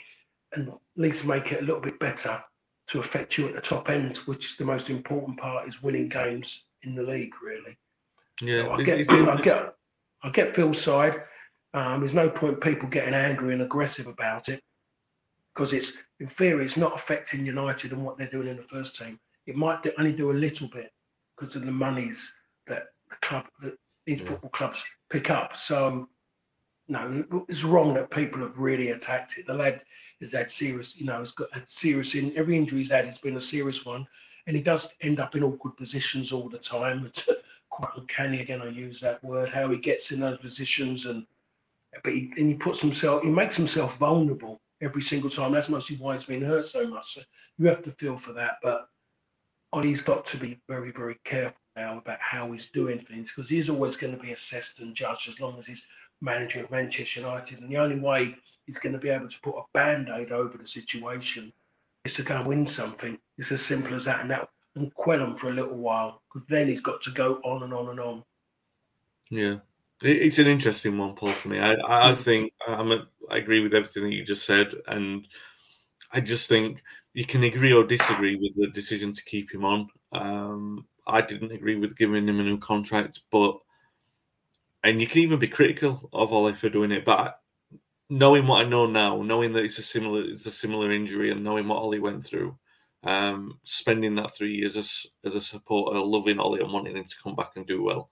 and 0.52 0.68
at 0.68 0.74
least 0.96 1.24
make 1.24 1.50
it 1.50 1.62
a 1.62 1.64
little 1.64 1.80
bit 1.80 1.98
better 1.98 2.42
to 2.88 3.00
affect 3.00 3.36
you 3.36 3.46
at 3.48 3.54
the 3.54 3.60
top 3.60 3.90
end, 3.90 4.16
which 4.18 4.52
is 4.52 4.56
the 4.56 4.64
most 4.64 4.90
important 4.90 5.38
part 5.38 5.68
is 5.68 5.82
winning 5.82 6.08
games 6.08 6.64
in 6.82 6.94
the 6.94 7.02
league, 7.02 7.32
really. 7.42 7.76
Yeah, 8.40 8.62
so 8.62 8.72
I, 8.72 8.82
get, 8.82 9.00
it's, 9.00 9.12
it's, 9.12 9.28
I 9.28 9.40
get 9.40 9.74
I 10.22 10.30
get 10.30 10.54
Phil's 10.54 10.80
side. 10.80 11.22
Um, 11.74 12.00
there's 12.00 12.14
no 12.14 12.30
point 12.30 12.60
people 12.60 12.88
getting 12.88 13.14
angry 13.14 13.52
and 13.52 13.62
aggressive 13.62 14.06
about 14.06 14.48
it 14.48 14.60
because 15.54 15.72
it's 15.72 15.92
in 16.20 16.28
theory 16.28 16.64
it's 16.64 16.76
not 16.76 16.94
affecting 16.94 17.44
United 17.44 17.92
and 17.92 18.04
what 18.04 18.16
they're 18.16 18.28
doing 18.28 18.48
in 18.48 18.56
the 18.56 18.62
first 18.62 18.96
team. 18.96 19.18
It 19.46 19.56
might 19.56 19.82
do, 19.82 19.92
only 19.98 20.12
do 20.12 20.30
a 20.30 20.32
little 20.32 20.68
bit 20.68 20.90
because 21.36 21.56
of 21.56 21.64
the 21.64 21.72
monies 21.72 22.32
that 22.66 22.84
the 23.10 23.16
club 23.22 23.46
that 23.62 23.74
these 24.08 24.20
yeah. 24.20 24.26
football 24.26 24.50
clubs 24.50 24.82
pick 25.10 25.30
up. 25.30 25.54
So 25.54 25.86
um, 25.86 26.08
no, 26.88 27.44
it's 27.48 27.62
wrong 27.62 27.92
that 27.94 28.10
people 28.10 28.40
have 28.40 28.58
really 28.58 28.90
attacked 28.90 29.36
it. 29.36 29.46
The 29.46 29.52
lad 29.52 29.82
has 30.20 30.32
had 30.32 30.50
serious, 30.50 30.98
you 30.98 31.04
know, 31.04 31.18
has 31.18 31.32
got 31.32 31.52
had 31.52 31.68
serious 31.68 32.14
in 32.14 32.34
every 32.36 32.56
injury 32.56 32.78
he's 32.78 32.90
had 32.90 33.04
has 33.04 33.18
been 33.18 33.36
a 33.36 33.40
serious 33.40 33.84
one, 33.84 34.06
and 34.46 34.56
he 34.56 34.62
does 34.62 34.94
end 35.02 35.20
up 35.20 35.36
in 35.36 35.44
awkward 35.44 35.76
positions 35.76 36.32
all 36.32 36.48
the 36.48 36.58
time. 36.58 37.10
It's 37.20 37.28
quite 37.84 37.90
uncanny. 37.96 38.40
Again, 38.40 38.62
I 38.62 38.68
use 38.68 38.98
that 39.00 39.22
word. 39.22 39.50
How 39.50 39.68
he 39.68 39.76
gets 39.76 40.10
in 40.10 40.20
those 40.20 40.38
positions, 40.38 41.04
and 41.04 41.26
but 42.02 42.12
he, 42.12 42.32
and 42.38 42.48
he 42.48 42.54
puts 42.54 42.80
himself, 42.80 43.22
he 43.22 43.28
makes 43.28 43.54
himself 43.54 43.98
vulnerable 43.98 44.60
every 44.80 45.02
single 45.02 45.30
time. 45.30 45.52
That's 45.52 45.68
mostly 45.68 45.96
why 45.96 46.14
he's 46.14 46.24
been 46.24 46.42
hurt 46.42 46.64
so 46.64 46.88
much. 46.88 47.14
So 47.14 47.20
you 47.58 47.66
have 47.66 47.82
to 47.82 47.90
feel 47.92 48.16
for 48.16 48.32
that, 48.32 48.56
but 48.62 48.88
oh, 49.72 49.78
Ollie's 49.78 50.00
got 50.00 50.24
to 50.26 50.38
be 50.38 50.58
very, 50.66 50.90
very 50.90 51.18
careful 51.24 51.60
now 51.78 51.98
about 51.98 52.18
how 52.20 52.50
he's 52.52 52.70
doing 52.70 53.00
things 53.00 53.30
because 53.30 53.48
he's 53.48 53.68
always 53.68 53.96
going 53.96 54.16
to 54.16 54.22
be 54.22 54.32
assessed 54.32 54.80
and 54.80 54.94
judged 54.94 55.28
as 55.28 55.40
long 55.40 55.58
as 55.58 55.66
he's 55.66 55.84
manager 56.20 56.64
of 56.64 56.70
Manchester 56.70 57.20
United. 57.20 57.60
And 57.60 57.70
the 57.70 57.78
only 57.78 57.98
way 57.98 58.34
he's 58.66 58.78
going 58.78 58.92
to 58.92 58.98
be 58.98 59.08
able 59.08 59.28
to 59.28 59.40
put 59.40 59.56
a 59.56 59.62
band 59.72 60.08
aid 60.14 60.32
over 60.32 60.58
the 60.58 60.66
situation 60.66 61.52
is 62.04 62.14
to 62.14 62.22
go 62.22 62.36
and 62.36 62.46
win 62.46 62.66
something. 62.66 63.18
It's 63.36 63.52
as 63.52 63.62
simple 63.62 63.94
as 63.94 64.04
that. 64.04 64.20
And 64.20 64.30
that 64.30 64.48
and 64.74 64.94
quell 64.94 65.20
him 65.20 65.36
for 65.36 65.48
a 65.48 65.54
little 65.54 65.76
while 65.76 66.22
because 66.32 66.46
then 66.48 66.68
he's 66.68 66.80
got 66.80 67.00
to 67.02 67.10
go 67.10 67.40
on 67.44 67.62
and 67.62 67.74
on 67.74 67.88
and 67.90 68.00
on. 68.00 68.24
Yeah. 69.30 69.56
It's 70.00 70.38
an 70.38 70.46
interesting 70.46 70.96
one, 70.96 71.14
Paul. 71.16 71.30
For 71.30 71.48
me, 71.48 71.58
I, 71.58 71.74
I 71.88 72.14
think 72.14 72.52
I'm 72.66 72.92
a, 72.92 73.06
I 73.28 73.38
agree 73.38 73.60
with 73.60 73.74
everything 73.74 74.04
that 74.04 74.14
you 74.14 74.24
just 74.24 74.46
said, 74.46 74.72
and 74.86 75.26
I 76.12 76.20
just 76.20 76.48
think 76.48 76.82
you 77.14 77.26
can 77.26 77.42
agree 77.42 77.72
or 77.72 77.82
disagree 77.82 78.36
with 78.36 78.52
the 78.54 78.68
decision 78.68 79.10
to 79.10 79.24
keep 79.24 79.52
him 79.52 79.64
on. 79.64 79.88
Um, 80.12 80.86
I 81.08 81.22
didn't 81.22 81.52
agree 81.52 81.76
with 81.76 81.96
giving 81.96 82.28
him 82.28 82.40
a 82.40 82.42
new 82.42 82.58
contract, 82.58 83.20
but 83.30 83.58
and 84.84 85.00
you 85.00 85.06
can 85.06 85.22
even 85.22 85.38
be 85.38 85.48
critical 85.48 86.08
of 86.12 86.32
Ollie 86.32 86.54
for 86.54 86.68
doing 86.68 86.92
it. 86.92 87.04
But 87.04 87.40
knowing 88.10 88.46
what 88.46 88.64
I 88.64 88.68
know 88.68 88.86
now, 88.86 89.22
knowing 89.22 89.52
that 89.52 89.64
it's 89.64 89.78
a 89.78 89.82
similar 89.82 90.22
it's 90.22 90.46
a 90.46 90.52
similar 90.52 90.92
injury, 90.92 91.30
and 91.30 91.42
knowing 91.42 91.66
what 91.66 91.78
Ollie 91.78 91.98
went 91.98 92.24
through, 92.24 92.56
um, 93.04 93.58
spending 93.64 94.14
that 94.16 94.34
three 94.34 94.54
years 94.54 94.76
as 94.76 95.06
as 95.24 95.34
a 95.34 95.40
supporter, 95.40 95.98
loving 95.98 96.38
Ollie 96.38 96.60
and 96.60 96.72
wanting 96.72 96.96
him 96.96 97.04
to 97.04 97.22
come 97.22 97.34
back 97.34 97.52
and 97.56 97.66
do 97.66 97.82
well, 97.82 98.10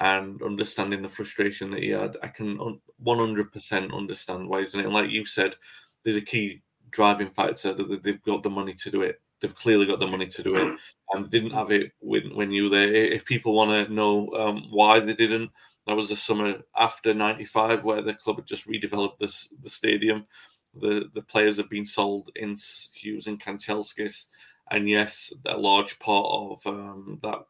and 0.00 0.42
understanding 0.42 1.02
the 1.02 1.08
frustration 1.08 1.70
that 1.70 1.82
he 1.82 1.90
had, 1.90 2.16
I 2.22 2.28
can 2.28 2.58
one 2.98 3.18
hundred 3.18 3.52
percent 3.52 3.94
understand 3.94 4.48
why 4.48 4.60
he's 4.60 4.72
doing 4.72 4.84
it. 4.84 4.86
And 4.86 4.94
like 4.94 5.10
you 5.10 5.24
said, 5.26 5.56
there's 6.02 6.16
a 6.16 6.20
key 6.20 6.62
driving 6.90 7.30
factor 7.30 7.72
that 7.74 8.02
they've 8.02 8.22
got 8.22 8.42
the 8.42 8.50
money 8.50 8.72
to 8.74 8.90
do 8.90 9.02
it. 9.02 9.20
They've 9.44 9.54
clearly 9.54 9.84
got 9.84 9.98
the 9.98 10.06
money 10.06 10.26
to 10.26 10.42
do 10.42 10.56
it, 10.56 10.78
and 11.12 11.30
didn't 11.30 11.50
have 11.50 11.70
it 11.70 11.92
when 11.98 12.34
when 12.34 12.50
you 12.50 12.62
were 12.62 12.68
there. 12.70 12.94
If 12.94 13.26
people 13.26 13.52
want 13.52 13.88
to 13.88 13.92
know 13.92 14.30
um, 14.32 14.68
why 14.70 15.00
they 15.00 15.12
didn't, 15.12 15.50
that 15.86 15.94
was 15.94 16.08
the 16.08 16.16
summer 16.16 16.62
after 16.74 17.12
'95 17.12 17.84
where 17.84 18.00
the 18.00 18.14
club 18.14 18.36
had 18.36 18.46
just 18.46 18.66
redeveloped 18.66 19.18
this 19.18 19.52
the 19.60 19.68
stadium. 19.68 20.24
The 20.72 21.10
the 21.12 21.20
players 21.20 21.58
have 21.58 21.68
been 21.68 21.84
sold 21.84 22.30
in 22.36 22.54
Hughes 22.94 23.26
and 23.26 23.38
Kanchelskis, 23.38 24.28
and 24.70 24.88
yes, 24.88 25.30
a 25.44 25.58
large 25.58 25.98
part 25.98 26.26
of 26.26 26.66
um, 26.66 27.18
that 27.22 27.40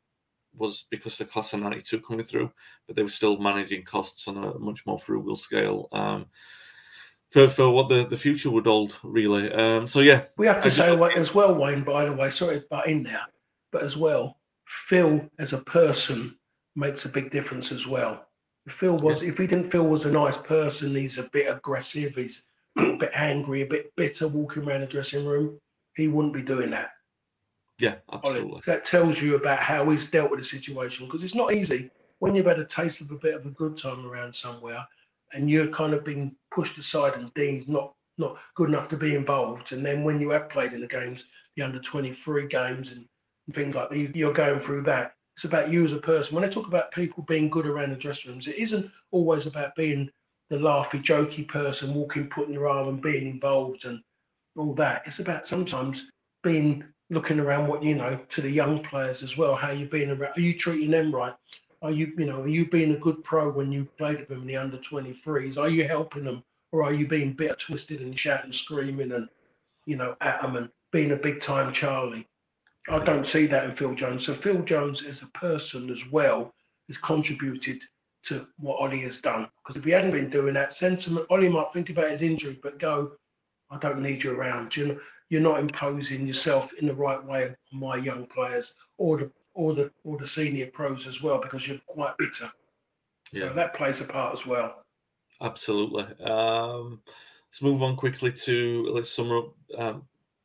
was 0.57 0.87
because 0.91 1.17
the 1.17 1.25
class 1.25 1.53
of 1.53 1.61
'92 1.61 2.01
coming 2.01 2.27
through, 2.27 2.51
but 2.89 2.97
they 2.97 3.05
were 3.05 3.09
still 3.09 3.39
managing 3.39 3.85
costs 3.85 4.27
on 4.27 4.37
a 4.37 4.59
much 4.59 4.85
more 4.85 4.99
frugal 4.99 5.37
scale. 5.37 5.89
Um, 5.93 6.27
for, 7.35 7.49
for 7.49 7.69
what 7.71 7.89
the, 7.89 8.07
the 8.07 8.17
future 8.17 8.49
would 8.49 8.67
hold, 8.67 8.97
really. 9.03 9.53
Um, 9.53 9.89
so 9.89 9.99
yeah, 9.99 10.23
we 10.37 10.47
have 10.47 10.63
to 10.63 10.71
say 10.71 10.97
as 11.17 11.35
well, 11.35 11.53
Wayne. 11.53 11.83
By 11.83 12.05
the 12.05 12.13
way, 12.13 12.31
sorry 12.31 12.63
but 12.71 12.87
in 12.87 13.03
there, 13.03 13.27
but 13.73 13.83
as 13.83 13.97
well, 13.97 14.39
Phil 14.67 15.29
as 15.41 15.53
a 15.53 15.59
person 15.59 16.39
makes 16.77 17.07
a 17.07 17.09
big 17.09 17.33
difference 17.33 17.73
as 17.73 17.89
well. 17.89 18.25
If 18.67 18.75
Phil 18.75 18.97
was, 18.99 19.21
yeah. 19.21 19.31
if 19.31 19.39
he 19.39 19.49
didn't 19.49 19.73
Phil 19.73 19.85
was 19.85 20.05
a 20.05 20.13
nice 20.13 20.37
person, 20.37 20.95
he's 20.95 21.19
a 21.19 21.29
bit 21.31 21.51
aggressive, 21.51 22.15
he's 22.15 22.45
a 22.79 22.97
bit 22.99 23.11
angry, 23.15 23.63
a 23.63 23.67
bit 23.67 23.93
bitter, 23.97 24.29
walking 24.29 24.63
around 24.63 24.83
the 24.83 24.87
dressing 24.87 25.27
room. 25.27 25.59
He 25.97 26.07
wouldn't 26.07 26.35
be 26.35 26.43
doing 26.43 26.71
that. 26.71 26.91
Yeah, 27.81 27.97
absolutely. 28.13 28.61
That 28.65 28.85
tells 28.85 29.21
you 29.21 29.35
about 29.35 29.59
how 29.59 29.91
he's 29.91 30.09
dealt 30.09 30.31
with 30.31 30.39
the 30.39 30.47
situation 30.47 31.07
because 31.07 31.25
it's 31.25 31.35
not 31.35 31.53
easy 31.53 31.91
when 32.21 32.37
you've 32.37 32.47
had 32.47 32.61
a 32.61 32.65
taste 32.65 33.01
of 33.01 33.11
a 33.11 33.17
bit 33.17 33.35
of 33.35 33.45
a 33.45 33.51
good 33.51 33.77
time 33.77 34.07
around 34.07 34.33
somewhere 34.33 34.87
and 35.33 35.51
you're 35.51 35.69
kind 35.69 35.95
of 35.95 36.05
being 36.05 36.37
pushed 36.53 36.79
aside 36.79 37.15
and 37.15 37.33
deemed 37.35 37.69
not 37.69 37.95
not 38.17 38.37
good 38.55 38.69
enough 38.69 38.89
to 38.89 38.97
be 38.97 39.15
involved. 39.15 39.73
And 39.73 39.85
then 39.85 40.05
when 40.05 40.21
you 40.21 40.31
have 40.31 40.49
played 40.49 40.73
in 40.73 40.81
the 40.81 40.87
games, 40.87 41.25
the 41.57 41.63
under 41.63 41.81
23 41.81 42.47
games 42.47 42.93
and, 42.93 43.05
and 43.47 43.55
things 43.55 43.75
like 43.75 43.91
that, 43.91 44.17
you're 44.17 44.33
going 44.33 44.61
through 44.61 44.83
that. 44.83 45.15
It's 45.37 45.45
about 45.45 45.69
you 45.69 45.83
as 45.83 45.93
a 45.93 45.99
person. 45.99 46.37
When 46.37 46.45
I 46.45 46.49
talk 46.49 46.69
about 46.69 46.93
people 46.93 47.25
being 47.25 47.51
good 47.51 47.67
around 47.67 47.91
the 47.91 47.97
dressing 47.97 48.31
rooms, 48.31 48.47
it 48.47 48.57
isn't 48.57 48.89
always 49.11 49.47
about 49.47 49.75
being 49.75 50.09
the 50.49 50.57
laughy, 50.57 51.03
jokey 51.03 51.49
person, 51.49 51.93
walking, 51.93 52.29
putting 52.29 52.55
your 52.55 52.69
arm 52.69 52.89
and 52.89 53.03
being 53.03 53.27
involved 53.27 53.85
and 53.85 54.01
all 54.57 54.75
that. 54.75 55.03
It's 55.07 55.19
about 55.19 55.47
sometimes 55.47 56.09
being 56.45 56.85
looking 57.11 57.41
around 57.41 57.67
what 57.67 57.83
you 57.83 57.95
know 57.95 58.19
to 58.29 58.41
the 58.41 58.51
young 58.51 58.83
players 58.83 59.23
as 59.23 59.37
well. 59.37 59.57
How 59.57 59.71
you're 59.71 59.89
being 59.89 60.11
around? 60.11 60.37
Are 60.37 60.41
you 60.41 60.57
treating 60.57 60.91
them 60.91 61.13
right? 61.13 61.35
Are 61.85 61.91
you, 61.91 62.15
you 62.17 62.25
know, 62.25 62.41
are 62.41 62.49
you 62.49 62.65
being 62.65 62.95
a 62.95 62.99
good 62.99 63.23
pro 63.23 63.51
when 63.51 63.71
you 63.71 63.87
played 63.99 64.19
with 64.19 64.29
them 64.29 64.41
in 64.41 64.47
the 64.47 64.57
under 64.57 64.79
23s? 64.79 65.59
Are 65.59 65.69
you 65.69 65.87
helping 65.87 66.25
them, 66.25 66.43
or 66.73 66.83
are 66.83 66.95
you 66.95 67.07
being 67.07 67.35
bitter, 67.35 67.55
twisted, 67.57 68.01
and 68.01 68.19
shouting, 68.19 68.53
screaming, 68.53 69.13
and 69.13 69.29
you 69.85 69.97
know, 69.97 70.17
at 70.23 70.41
them 70.41 70.57
and 70.57 70.71
being 70.93 71.13
a 71.13 71.17
big 71.17 71.41
time 71.41 71.75
Charlie? 71.75 72.27
I 72.89 73.01
don't 73.01 73.27
see 73.27 73.45
that 73.47 73.65
in 73.65 73.73
Phil 73.73 73.95
Jones. 73.95 74.25
So 74.25 74.33
Phil 74.33 74.63
Jones, 74.63 75.05
as 75.05 75.21
a 75.21 75.27
person 75.39 75.91
as 75.91 76.11
well, 76.11 76.55
has 76.89 76.97
contributed 76.97 77.83
to 78.25 78.47
what 78.59 78.81
Ollie 78.81 79.01
has 79.01 79.21
done. 79.21 79.49
Because 79.63 79.77
if 79.77 79.85
he 79.85 79.91
hadn't 79.91 80.13
been 80.13 80.31
doing 80.31 80.55
that, 80.55 80.73
sentiment, 80.73 81.27
Ollie 81.29 81.51
might 81.51 81.71
think 81.71 81.91
about 81.91 82.11
his 82.11 82.23
injury, 82.23 82.59
but 82.63 82.79
go, 82.79 83.13
I 83.71 83.77
don't 83.77 84.01
need 84.01 84.25
you 84.25 84.33
around. 84.33 84.75
You 84.75 84.87
know, 84.87 85.01
you're 85.29 85.43
not 85.43 85.61
imposing 85.61 86.27
yourself 86.27 86.73
in 86.81 86.87
the 86.87 86.95
right 86.95 87.23
way 87.23 87.55
on 87.73 87.79
my 87.79 87.97
young 87.97 88.25
players 88.25 88.75
or 88.97 89.19
the 89.19 89.31
or 89.55 89.73
the 89.75 89.91
or 90.05 90.19
the 90.19 90.27
senior 90.27 90.67
pros 90.67 91.07
as 91.07 91.23
well 91.23 91.41
because 91.41 91.67
you're 91.67 91.79
quite 91.87 92.17
bitter. 92.19 92.51
So 93.33 93.41
yeah. 93.41 93.53
that 93.53 93.75
plays 93.75 94.01
a 94.01 94.05
part 94.05 94.33
as 94.33 94.47
well. 94.47 94.85
Absolutely. 95.41 96.05
Um, 96.25 97.01
let's 97.49 97.63
move 97.63 97.83
on 97.83 97.97
quickly 97.97 98.33
to 98.33 98.87
let's 98.91 99.11
sum 99.11 99.33
up, 99.33 99.55
um, 99.79 100.03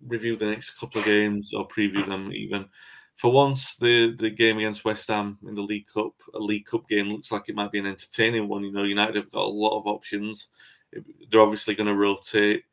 review 0.08 0.36
the 0.36 0.46
next 0.46 0.72
couple 0.72 1.00
of 1.00 1.06
games 1.06 1.54
or 1.54 1.68
preview 1.68 2.06
them 2.08 2.32
even. 2.34 2.66
For 3.16 3.32
once, 3.32 3.76
the 3.76 4.16
the 4.16 4.30
game 4.30 4.58
against 4.58 4.86
West 4.86 5.10
Ham 5.10 5.38
in 5.46 5.54
the 5.54 5.62
League 5.62 5.88
Cup, 5.88 6.14
a 6.34 6.40
League 6.40 6.66
Cup 6.66 6.88
game, 6.88 7.10
looks 7.10 7.32
like 7.32 7.50
it 7.50 7.56
might 7.56 7.72
be 7.72 7.80
an 7.80 7.86
entertaining 7.86 8.48
one. 8.48 8.64
You 8.64 8.72
know, 8.72 8.84
United 8.84 9.16
have 9.16 9.32
got 9.32 9.44
a 9.44 9.48
lot 9.48 9.78
of 9.78 9.88
options. 9.88 10.48
They're 11.30 11.42
obviously 11.42 11.76
going 11.76 11.88
to 11.88 11.96
rotate, 11.96 12.64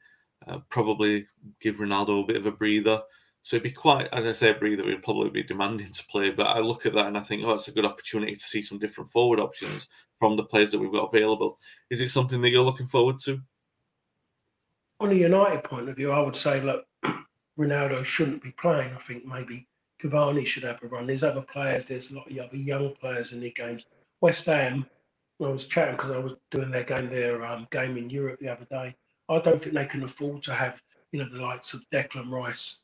uh, 0.46 0.60
probably 0.70 1.26
give 1.60 1.76
Ronaldo 1.76 2.22
a 2.22 2.26
bit 2.26 2.36
of 2.36 2.46
a 2.46 2.52
breather. 2.52 3.02
So 3.46 3.54
it'd 3.54 3.62
be 3.62 3.70
quite, 3.70 4.08
as 4.12 4.26
I 4.26 4.32
say, 4.32 4.50
a 4.50 4.54
breather 4.54 4.84
would 4.84 5.04
probably 5.04 5.30
be 5.30 5.44
demanding 5.44 5.92
to 5.92 6.06
play. 6.06 6.30
But 6.30 6.48
I 6.48 6.58
look 6.58 6.84
at 6.84 6.94
that 6.94 7.06
and 7.06 7.16
I 7.16 7.20
think, 7.20 7.44
oh, 7.44 7.52
it's 7.52 7.68
a 7.68 7.72
good 7.72 7.84
opportunity 7.84 8.34
to 8.34 8.42
see 8.42 8.60
some 8.60 8.80
different 8.80 9.08
forward 9.12 9.38
options 9.38 9.88
from 10.18 10.36
the 10.36 10.42
players 10.42 10.72
that 10.72 10.80
we've 10.80 10.90
got 10.90 11.14
available. 11.14 11.56
Is 11.88 12.00
it 12.00 12.08
something 12.08 12.42
that 12.42 12.50
you're 12.50 12.64
looking 12.64 12.88
forward 12.88 13.20
to? 13.20 13.40
On 14.98 15.12
a 15.12 15.14
United 15.14 15.62
point 15.62 15.88
of 15.88 15.94
view, 15.94 16.10
I 16.10 16.18
would 16.18 16.34
say, 16.34 16.60
look, 16.60 16.86
Ronaldo 17.56 18.04
shouldn't 18.04 18.42
be 18.42 18.50
playing. 18.50 18.92
I 18.92 19.00
think 19.02 19.24
maybe 19.24 19.68
Cavani 20.02 20.44
should 20.44 20.64
have 20.64 20.82
a 20.82 20.88
run. 20.88 21.06
There's 21.06 21.22
other 21.22 21.42
players, 21.42 21.86
there's 21.86 22.10
a 22.10 22.16
lot 22.16 22.28
of 22.28 22.36
other 22.36 22.56
young 22.56 22.96
players 22.96 23.30
in 23.30 23.38
the 23.38 23.52
games. 23.52 23.86
West 24.20 24.44
Ham, 24.46 24.84
I 25.40 25.46
was 25.46 25.66
chatting 25.66 25.94
because 25.94 26.10
I 26.10 26.18
was 26.18 26.32
doing 26.50 26.72
their 26.72 26.82
game, 26.82 27.10
their 27.10 27.46
um, 27.46 27.68
game 27.70 27.96
in 27.96 28.10
Europe 28.10 28.40
the 28.40 28.48
other 28.48 28.66
day. 28.68 28.96
I 29.28 29.38
don't 29.38 29.62
think 29.62 29.76
they 29.76 29.86
can 29.86 30.02
afford 30.02 30.42
to 30.42 30.52
have, 30.52 30.82
you 31.12 31.20
know, 31.20 31.28
the 31.30 31.40
likes 31.40 31.74
of 31.74 31.88
Declan 31.92 32.28
Rice 32.28 32.80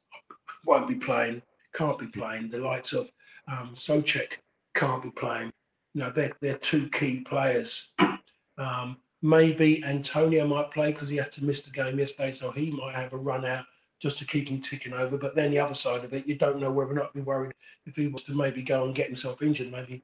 won't 0.64 0.88
be 0.88 0.94
playing, 0.94 1.42
can't 1.74 1.98
be 1.98 2.06
playing. 2.06 2.48
The 2.48 2.58
likes 2.58 2.92
of 2.92 3.10
um, 3.48 3.72
Soucek 3.74 4.38
can't 4.74 5.02
be 5.02 5.10
playing. 5.10 5.52
You 5.94 6.02
know, 6.02 6.10
they're, 6.10 6.32
they're 6.40 6.58
two 6.58 6.88
key 6.90 7.20
players. 7.20 7.94
um, 8.58 8.96
maybe 9.20 9.84
Antonio 9.84 10.46
might 10.46 10.70
play 10.70 10.92
because 10.92 11.08
he 11.08 11.16
had 11.16 11.32
to 11.32 11.44
miss 11.44 11.62
the 11.62 11.70
game 11.70 11.98
yesterday, 11.98 12.30
so 12.30 12.50
he 12.50 12.70
might 12.70 12.94
have 12.94 13.12
a 13.12 13.16
run 13.16 13.44
out 13.44 13.64
just 14.00 14.18
to 14.18 14.26
keep 14.26 14.48
him 14.48 14.60
ticking 14.60 14.92
over. 14.92 15.16
But 15.16 15.34
then 15.34 15.50
the 15.50 15.60
other 15.60 15.74
side 15.74 16.04
of 16.04 16.12
it, 16.12 16.26
you 16.26 16.34
don't 16.34 16.60
know 16.60 16.72
whether 16.72 16.90
or 16.90 16.94
not 16.94 17.14
be 17.14 17.20
worried 17.20 17.52
if 17.86 17.96
he 17.96 18.08
was 18.08 18.24
to 18.24 18.34
maybe 18.34 18.62
go 18.62 18.84
and 18.84 18.94
get 18.94 19.06
himself 19.06 19.42
injured, 19.42 19.70
maybe 19.70 20.02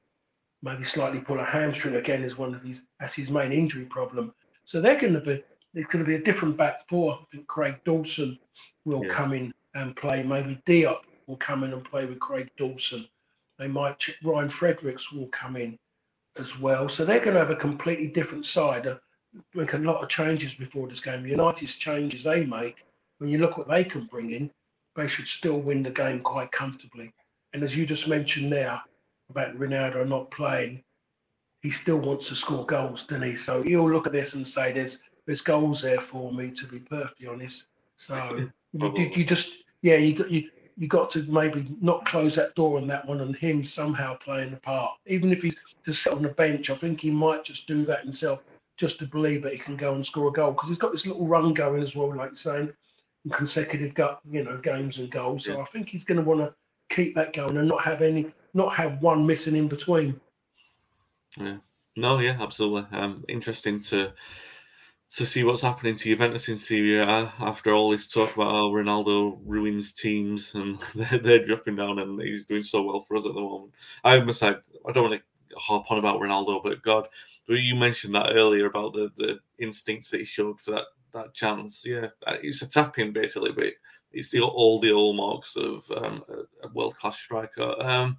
maybe 0.61 0.83
slightly 0.83 1.21
pull 1.21 1.39
a 1.39 1.43
hamstring 1.43 1.95
again 1.95 2.21
is 2.21 2.37
one 2.37 2.53
of 2.53 2.61
his 2.61 2.83
that's 2.99 3.13
his 3.13 3.29
main 3.29 3.51
injury 3.51 3.85
problem. 3.85 4.33
So 4.65 4.81
they're 4.81 4.99
going 4.99 5.13
to 5.13 5.21
be 5.21 5.43
it's 5.73 5.87
going 5.87 6.03
to 6.03 6.09
be 6.09 6.15
a 6.15 6.23
different 6.23 6.57
back 6.57 6.87
four. 6.87 7.13
I 7.13 7.25
think 7.31 7.47
Craig 7.47 7.75
Dawson 7.85 8.39
will 8.85 9.03
yeah. 9.05 9.13
come 9.13 9.33
in 9.33 9.53
and 9.75 9.95
play. 9.95 10.23
Maybe 10.23 10.61
Diop 10.65 11.01
will 11.27 11.37
come 11.37 11.63
in 11.63 11.73
and 11.73 11.83
play 11.83 12.05
with 12.05 12.19
Craig 12.19 12.49
Dawson. 12.57 13.07
They 13.57 13.67
might 13.67 14.03
Ryan 14.23 14.49
Fredericks 14.49 15.11
will 15.11 15.27
come 15.27 15.55
in 15.55 15.77
as 16.37 16.57
well. 16.59 16.87
So 16.87 17.05
they're 17.05 17.19
going 17.19 17.33
to 17.33 17.39
have 17.39 17.51
a 17.51 17.55
completely 17.55 18.07
different 18.07 18.45
side. 18.45 18.87
Uh, 18.87 18.97
make 19.53 19.73
a 19.73 19.77
lot 19.77 20.01
of 20.01 20.09
changes 20.09 20.53
before 20.55 20.87
this 20.87 21.01
game. 21.01 21.25
United's 21.25 21.75
changes 21.75 22.23
they 22.23 22.45
make, 22.45 22.83
when 23.19 23.29
you 23.29 23.37
look 23.37 23.57
what 23.57 23.67
they 23.67 23.83
can 23.83 24.05
bring 24.05 24.31
in, 24.31 24.49
they 24.95 25.07
should 25.07 25.27
still 25.27 25.59
win 25.59 25.83
the 25.83 25.89
game 25.89 26.21
quite 26.21 26.51
comfortably. 26.51 27.13
And 27.53 27.63
as 27.63 27.75
you 27.75 27.85
just 27.85 28.07
mentioned 28.07 28.51
there 28.51 28.81
about 29.29 29.57
Ronaldo 29.57 30.07
not 30.07 30.31
playing, 30.31 30.83
he 31.61 31.69
still 31.69 31.97
wants 31.97 32.29
to 32.29 32.35
score 32.35 32.65
goals, 32.65 33.05
doesn't 33.05 33.23
he? 33.23 33.35
So 33.35 33.61
he'll 33.61 33.89
look 33.89 34.07
at 34.07 34.13
this 34.13 34.33
and 34.33 34.47
say, 34.47 34.71
"There's 34.71 35.03
there's 35.25 35.41
goals 35.41 35.81
there 35.81 35.99
for 35.99 36.31
me." 36.31 36.51
To 36.51 36.65
be 36.65 36.79
perfectly 36.79 37.27
honest, 37.27 37.67
so 37.97 38.49
you, 38.73 39.11
you 39.15 39.23
just 39.25 39.63
yeah, 39.81 39.95
you 39.95 40.13
got 40.13 40.29
you 40.29 40.49
you 40.77 40.87
got 40.87 41.09
to 41.11 41.23
maybe 41.23 41.67
not 41.81 42.05
close 42.05 42.35
that 42.35 42.55
door 42.55 42.77
on 42.77 42.87
that 42.87 43.05
one 43.05 43.19
and 43.19 43.35
him 43.35 43.65
somehow 43.65 44.15
playing 44.17 44.53
a 44.53 44.57
part. 44.57 44.93
Even 45.05 45.31
if 45.33 45.41
he's 45.41 45.57
just 45.85 46.01
sit 46.01 46.13
on 46.13 46.21
the 46.21 46.29
bench, 46.29 46.69
I 46.69 46.75
think 46.75 47.01
he 47.01 47.11
might 47.11 47.43
just 47.43 47.67
do 47.67 47.83
that 47.85 48.03
himself 48.03 48.43
just 48.77 48.97
to 48.99 49.05
believe 49.05 49.43
that 49.43 49.51
he 49.51 49.59
can 49.59 49.75
go 49.75 49.93
and 49.93 50.05
score 50.05 50.29
a 50.29 50.31
goal 50.31 50.51
because 50.51 50.69
he's 50.69 50.77
got 50.77 50.91
this 50.93 51.05
little 51.05 51.27
run 51.27 51.53
going 51.53 51.81
as 51.81 51.97
well, 51.97 52.15
like 52.15 52.33
saying 52.33 52.71
consecutive 53.29 53.93
gut, 53.93 54.21
you 54.31 54.41
know, 54.41 54.57
games 54.57 54.99
and 54.99 55.11
goals. 55.11 55.43
So 55.43 55.57
yeah. 55.57 55.63
I 55.63 55.65
think 55.65 55.89
he's 55.89 56.05
going 56.05 56.19
to 56.19 56.23
want 56.23 56.39
to 56.39 56.55
keep 56.89 57.13
that 57.15 57.33
going 57.33 57.57
and 57.57 57.67
not 57.67 57.83
have 57.83 58.01
any, 58.01 58.31
not 58.53 58.73
have 58.73 59.01
one 59.01 59.25
missing 59.25 59.57
in 59.57 59.67
between. 59.67 60.17
Yeah. 61.37 61.57
No, 61.97 62.19
yeah, 62.19 62.37
absolutely. 62.39 62.97
Um, 62.97 63.25
interesting 63.27 63.81
to 63.81 64.13
to 65.09 65.25
see 65.25 65.43
what's 65.43 65.63
happening 65.63 65.95
to 65.95 66.09
Juventus 66.09 66.49
in 66.49 66.57
Serie 66.57 66.99
A 66.99 67.33
after 67.39 67.73
all 67.73 67.89
this 67.89 68.07
talk 68.07 68.33
about 68.35 68.51
how 68.51 68.69
Ronaldo 68.69 69.39
ruins 69.43 69.91
teams 69.91 70.53
and 70.53 70.79
they're, 70.95 71.17
they're 71.19 71.45
dropping 71.45 71.77
down 71.77 71.99
and 71.99 72.21
he's 72.21 72.45
doing 72.45 72.61
so 72.61 72.83
well 72.83 73.01
for 73.01 73.17
us 73.17 73.25
at 73.25 73.33
the 73.33 73.41
moment. 73.41 73.73
I 74.03 74.19
must 74.19 74.39
say, 74.39 74.49
I 74.49 74.91
don't 74.91 75.09
want 75.09 75.21
to 75.21 75.57
harp 75.57 75.91
on 75.91 75.97
about 75.97 76.21
Ronaldo, 76.21 76.63
but 76.63 76.83
God, 76.83 77.07
you 77.47 77.75
mentioned 77.75 78.13
that 78.13 78.33
earlier 78.33 78.67
about 78.67 78.93
the, 78.93 79.11
the 79.17 79.39
instincts 79.57 80.11
that 80.11 80.19
he 80.19 80.25
showed 80.25 80.61
for 80.61 80.71
that 80.71 80.85
that 81.11 81.33
chance. 81.33 81.83
Yeah, 81.85 82.07
uh, 82.27 82.37
it's 82.43 82.61
a 82.61 82.69
tap 82.69 82.99
in 82.99 83.11
basically, 83.11 83.51
but 83.51 83.73
it's 84.11 84.29
the 84.29 84.41
all 84.41 84.79
the 84.79 84.91
hallmarks 84.91 85.55
of 85.55 85.89
um, 85.91 86.23
a, 86.29 86.67
a 86.67 86.71
world 86.71 86.95
class 86.95 87.19
striker. 87.19 87.75
Um, 87.79 88.17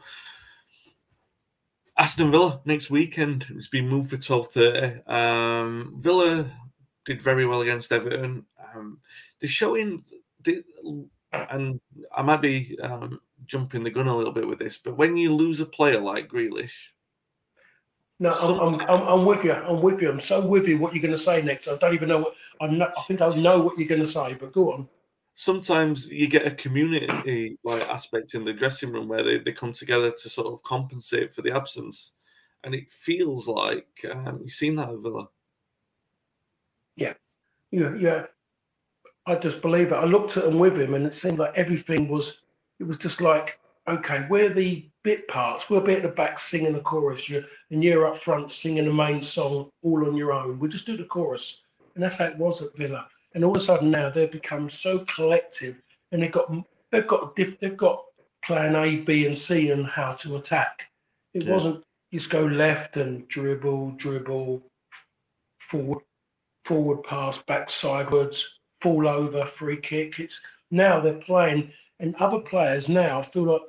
Aston 1.97 2.30
Villa 2.30 2.61
next 2.64 2.91
weekend. 2.91 3.47
It's 3.51 3.68
been 3.68 3.88
moved 3.88 4.11
for 4.11 4.16
twelve 4.16 4.49
thirty. 4.49 5.01
Um, 5.07 5.95
Villa 5.99 6.51
did 7.11 7.20
very 7.20 7.44
well 7.44 7.62
against 7.62 7.92
Everton. 7.92 8.44
Um, 8.72 8.98
the 9.40 9.48
showing, 9.48 10.04
and 11.32 11.80
I 12.16 12.22
might 12.22 12.40
be 12.40 12.78
um, 12.82 13.20
jumping 13.46 13.82
the 13.82 13.90
gun 13.90 14.06
a 14.06 14.16
little 14.16 14.32
bit 14.32 14.46
with 14.46 14.61
this, 14.61 14.78
but 14.78 14.96
when 14.96 15.16
you 15.16 15.34
lose 15.34 15.58
a 15.58 15.66
player 15.66 15.98
like 15.98 16.28
Grealish. 16.28 16.76
No, 18.20 18.30
I'm, 18.30 18.61
I'm, 18.61 18.80
I'm, 18.82 19.08
I'm, 19.08 19.24
with 19.24 19.44
you. 19.44 19.52
I'm 19.52 19.80
with 19.80 20.00
you. 20.00 20.11
I'm 20.11 20.20
so 20.20 20.46
with 20.46 20.68
you. 20.68 20.78
What 20.78 20.94
you're 20.94 21.02
going 21.02 21.14
to 21.14 21.18
say 21.18 21.42
next? 21.42 21.66
I 21.66 21.76
don't 21.78 21.94
even 21.94 22.11
know 22.11 22.18
what. 22.18 22.34
I'm 22.61 22.78
not, 22.78 22.92
I 22.96 23.02
think 23.02 23.22
I 23.22 23.30
know 23.30 23.58
what 23.58 23.78
you're 23.78 23.88
going 23.88 24.04
to 24.04 24.06
say, 24.06 24.34
but 24.34 24.52
go 24.52 24.72
on. 24.74 24.86
Sometimes 25.34 26.12
you 26.12 26.28
get 26.28 26.46
a 26.46 26.50
community 26.50 27.58
like 27.64 27.88
aspect 27.88 28.34
in 28.34 28.44
the 28.44 28.52
dressing 28.52 28.92
room 28.92 29.08
where 29.08 29.24
they, 29.24 29.38
they 29.38 29.52
come 29.52 29.72
together 29.72 30.11
to 30.11 30.28
sort 30.28 30.48
of 30.48 30.62
compensate 30.62 31.34
for 31.34 31.40
the 31.40 31.50
absence, 31.50 32.12
and 32.62 32.74
it 32.74 32.92
feels 32.92 33.48
like 33.48 33.88
um, 34.12 34.40
you've 34.42 34.52
seen 34.52 34.76
that 34.76 34.90
at 34.90 34.98
Villa. 34.98 35.28
Yeah, 36.97 37.14
yeah, 37.70 37.95
yeah. 37.95 38.26
I 39.26 39.36
just 39.36 39.62
believe 39.62 39.93
it. 39.93 39.97
I 39.97 40.05
looked 40.05 40.36
at 40.36 40.45
him 40.45 40.59
with 40.59 40.78
him, 40.78 40.95
and 40.95 41.07
it 41.07 41.14
seemed 41.14 41.38
like 41.38 41.57
everything 41.57 42.09
was. 42.09 42.43
It 42.78 42.86
was 42.86 42.97
just 42.97 43.20
like, 43.20 43.61
okay, 43.86 44.26
we're 44.30 44.53
the 44.53 44.86
bit 45.03 45.28
parts. 45.28 45.68
We'll 45.68 45.80
be 45.80 45.95
at 45.95 46.03
the 46.03 46.09
back 46.09 46.38
singing 46.38 46.72
the 46.72 46.80
chorus, 46.80 47.28
you 47.28 47.45
and 47.70 47.82
you're 47.84 48.07
up 48.07 48.18
front 48.18 48.51
singing 48.51 48.84
the 48.84 48.93
main 48.93 49.22
song 49.22 49.70
all 49.82 50.07
on 50.07 50.16
your 50.16 50.32
own. 50.32 50.59
We'll 50.59 50.70
just 50.70 50.86
do 50.86 50.97
the 50.97 51.05
chorus, 51.05 51.62
and 51.95 52.03
that's 52.03 52.16
how 52.16 52.26
it 52.26 52.38
was 52.38 52.62
at 52.62 52.76
Villa. 52.76 53.07
And 53.34 53.45
all 53.45 53.53
of 53.53 53.57
a 53.57 53.64
sudden 53.64 53.91
now 53.91 54.11
they've 54.11 54.30
become 54.30 54.70
so 54.70 55.01
collective, 55.01 55.80
and 56.12 56.22
they've 56.22 56.32
got 56.32 56.53
they've 56.91 57.07
got 57.07 57.36
they've 57.36 57.76
got 57.76 58.05
plan 58.45 58.76
A, 58.76 58.97
B, 58.97 59.26
and 59.26 59.36
C 59.36 59.70
and 59.70 59.86
how 59.86 60.14
to 60.14 60.36
attack. 60.36 60.86
It 61.34 61.45
yeah. 61.45 61.53
wasn't 61.53 61.84
just 62.12 62.30
go 62.30 62.45
left 62.45 62.97
and 62.97 63.28
dribble, 63.28 63.93
dribble, 63.93 64.62
forward, 65.61 66.03
forward 66.64 67.02
pass, 67.04 67.38
back 67.42 67.70
sidewards, 67.70 68.61
fall 68.80 69.08
over, 69.08 69.44
free 69.44 69.76
kick. 69.76 70.18
It's 70.20 70.40
now 70.70 71.00
they're 71.00 71.14
playing, 71.14 71.72
and 71.98 72.14
other 72.16 72.40
players 72.40 72.88
now 72.88 73.22
feel 73.22 73.44
like 73.44 73.62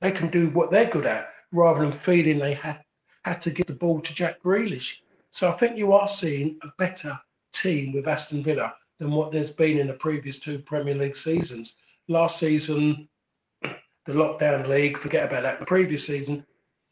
they 0.00 0.10
can 0.12 0.28
do 0.28 0.48
what 0.50 0.70
they're 0.70 0.90
good 0.90 1.06
at 1.06 1.30
rather 1.52 1.80
than 1.80 1.92
feeling 1.92 2.38
they 2.38 2.54
had 2.54 2.82
had 3.24 3.42
to 3.42 3.50
give 3.50 3.66
the 3.66 3.74
ball 3.74 4.00
to 4.00 4.14
Jack 4.14 4.40
Grealish. 4.42 5.00
So 5.30 5.48
I 5.48 5.52
think 5.52 5.76
you 5.76 5.92
are 5.92 6.08
seeing 6.08 6.58
a 6.62 6.68
better 6.78 7.18
team 7.52 7.92
with 7.92 8.08
Aston 8.08 8.42
Villa 8.42 8.74
than 8.98 9.10
what 9.10 9.32
there's 9.32 9.50
been 9.50 9.78
in 9.78 9.88
the 9.88 9.94
previous 9.94 10.38
two 10.38 10.58
Premier 10.60 10.94
League 10.94 11.16
seasons. 11.16 11.76
Last 12.08 12.38
season, 12.38 13.08
the 13.62 14.12
lockdown 14.12 14.66
league, 14.66 14.96
forget 14.98 15.26
about 15.26 15.42
that. 15.42 15.58
The 15.58 15.66
previous 15.66 16.06
season, 16.06 16.46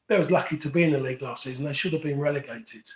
they 0.08 0.18
was 0.18 0.30
lucky 0.30 0.56
to 0.58 0.68
be 0.68 0.82
in 0.82 0.92
the 0.92 0.98
league 0.98 1.22
last 1.22 1.44
season. 1.44 1.64
They 1.64 1.72
should 1.72 1.92
have 1.94 2.02
been 2.02 2.20
relegated 2.20 2.86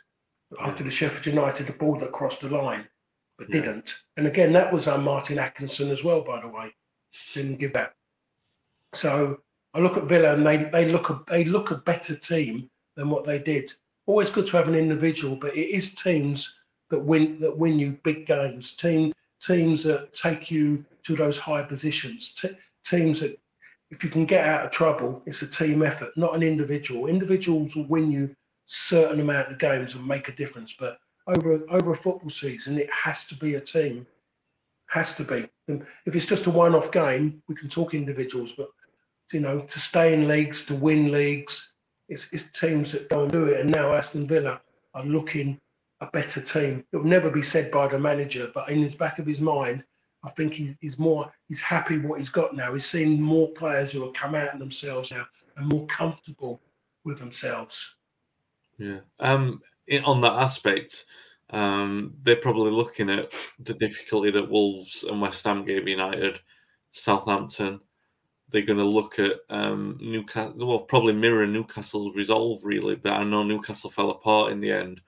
after 0.59 0.83
the 0.83 0.91
Sheffield 0.91 1.27
United, 1.27 1.67
the 1.67 1.73
ball 1.73 1.97
that 1.99 2.13
crossed 2.13 2.41
the 2.41 2.49
line, 2.49 2.87
but 3.39 3.49
yeah. 3.49 3.61
didn't. 3.61 3.95
And 4.17 4.27
again, 4.27 4.53
that 4.55 4.73
was 4.73 4.89
uh, 4.89 4.99
Martin 4.99 5.39
Atkinson 5.39 5.91
as 5.91 6.03
well, 6.03 6.23
by 6.23 6.41
the 6.41 6.49
way. 6.49 6.75
Didn't 7.35 7.59
give 7.59 7.73
that. 7.75 7.95
So 8.93 9.41
I 9.75 9.79
look 9.79 9.97
at 9.97 10.05
Villa 10.05 10.35
and 10.35 10.47
they, 10.47 10.57
they 10.57 10.91
look 10.91 11.11
a 11.11 11.23
they 11.29 11.45
look 11.45 11.71
a 11.71 11.77
better 11.77 12.17
team 12.17 12.71
than 12.97 13.11
what 13.11 13.25
they 13.25 13.39
did. 13.39 13.73
Always 14.07 14.31
good 14.31 14.47
to 14.47 14.57
have 14.57 14.69
an 14.69 14.75
individual, 14.75 15.37
but 15.37 15.57
it 15.57 15.69
is 15.75 15.95
teams 15.95 16.59
that 16.91 16.99
win 16.99 17.41
that 17.41 17.57
win 17.57 17.79
you 17.79 17.99
big 18.03 18.27
games. 18.27 18.77
Team 18.77 19.13
teams 19.41 19.83
that 19.85 20.13
take 20.13 20.51
you 20.51 20.85
to 21.05 21.17
those 21.17 21.39
high 21.39 21.63
positions. 21.63 22.35
T- 22.35 22.57
teams 22.85 23.21
that 23.21 23.39
if 23.91 24.05
you 24.05 24.11
can 24.11 24.25
get 24.25 24.45
out 24.45 24.65
of 24.65 24.71
trouble, 24.71 25.23
it's 25.27 25.43
a 25.43 25.47
team 25.47 25.83
effort, 25.83 26.17
not 26.17 26.35
an 26.35 26.43
individual. 26.43 27.07
Individuals 27.07 27.75
will 27.75 27.87
win 27.87 28.11
you 28.11 28.35
certain 28.71 29.21
amount 29.21 29.51
of 29.51 29.59
games 29.59 29.95
and 29.95 30.07
make 30.07 30.29
a 30.29 30.33
difference, 30.33 30.75
but 30.79 30.99
over 31.27 31.61
over 31.71 31.91
a 31.91 31.97
football 31.97 32.31
season, 32.31 32.79
it 32.79 32.91
has 32.91 33.27
to 33.27 33.35
be 33.35 33.55
a 33.55 33.61
team. 33.61 34.07
Has 34.87 35.15
to 35.17 35.25
be. 35.25 35.49
And 35.69 35.85
if 36.07 36.15
it's 36.15 36.27
just 36.27 36.47
a 36.47 36.51
one-off 36.51 36.91
game, 36.91 37.43
we 37.49 37.55
can 37.55 37.69
talk 37.69 37.95
individuals, 37.95 38.53
but 38.57 38.69
you 39.33 39.41
know, 39.41 39.61
to 39.61 39.79
stay 39.81 40.13
in 40.13 40.29
leagues, 40.29 40.67
to 40.67 40.75
win 40.75 41.13
leagues. 41.13 41.75
It's, 42.09 42.33
it's 42.33 42.51
teams 42.51 42.93
that 42.93 43.13
and 43.13 43.31
do 43.31 43.45
it. 43.45 43.61
And 43.61 43.71
now 43.71 43.93
Aston 43.93 44.27
Villa 44.27 44.61
are 44.95 45.05
looking 45.05 45.61
a 46.01 46.07
better 46.07 46.41
team. 46.41 46.85
It 46.93 46.97
will 46.97 47.05
never 47.05 47.31
be 47.31 47.43
said 47.43 47.71
by 47.71 47.87
the 47.87 47.99
manager, 47.99 48.51
but 48.53 48.69
in 48.69 48.83
his 48.83 48.97
back 48.97 49.21
of 49.21 49.27
his 49.27 49.41
mind, 49.41 49.85
I 50.25 50.31
think 50.31 50.55
he, 50.55 50.77
he's 50.81 50.99
more 50.99 51.33
he's 51.49 51.61
happy 51.61 51.99
what 51.99 52.19
he's 52.19 52.29
got 52.29 52.55
now. 52.55 52.73
He's 52.73 52.87
seen 52.87 53.21
more 53.21 53.49
players 53.49 53.93
who 53.93 54.03
have 54.05 54.13
come 54.13 54.35
out 54.35 54.59
themselves 54.59 55.13
now 55.13 55.27
and 55.57 55.69
more 55.69 55.87
comfortable 55.87 56.61
with 57.05 57.19
themselves. 57.19 57.97
Yeah. 58.81 59.01
Um. 59.21 59.63
on 60.05 60.21
that 60.23 60.33
aspect, 60.33 61.05
um, 61.51 62.15
they're 62.23 62.37
probably 62.37 62.71
looking 62.71 63.11
at 63.11 63.33
the 63.61 63.75
difficulty 63.75 64.31
that 64.33 64.51
Wolves 64.51 65.05
and 65.05 65.21
West 65.21 65.45
Ham 65.45 65.65
gave 65.65 65.87
United, 65.89 66.41
Southampton, 66.93 67.81
they're 68.51 68.63
going 68.63 68.79
to 68.79 68.85
look 68.85 69.19
at 69.19 69.35
um, 69.51 69.99
Newcastle. 70.01 70.55
Well, 70.67 70.81
probably 70.81 71.13
mirror 71.15 71.47
Newcastle's 71.47 72.17
resolve 72.17 72.65
really, 72.65 72.97
but 72.97 73.13
I 73.15 73.25
know 73.25 73.45
Newcastle 73.45 73.91
fell 73.91 74.11
apart 74.11 74.53
in 74.53 74.61
the 74.61 74.73
end. 74.73 75.03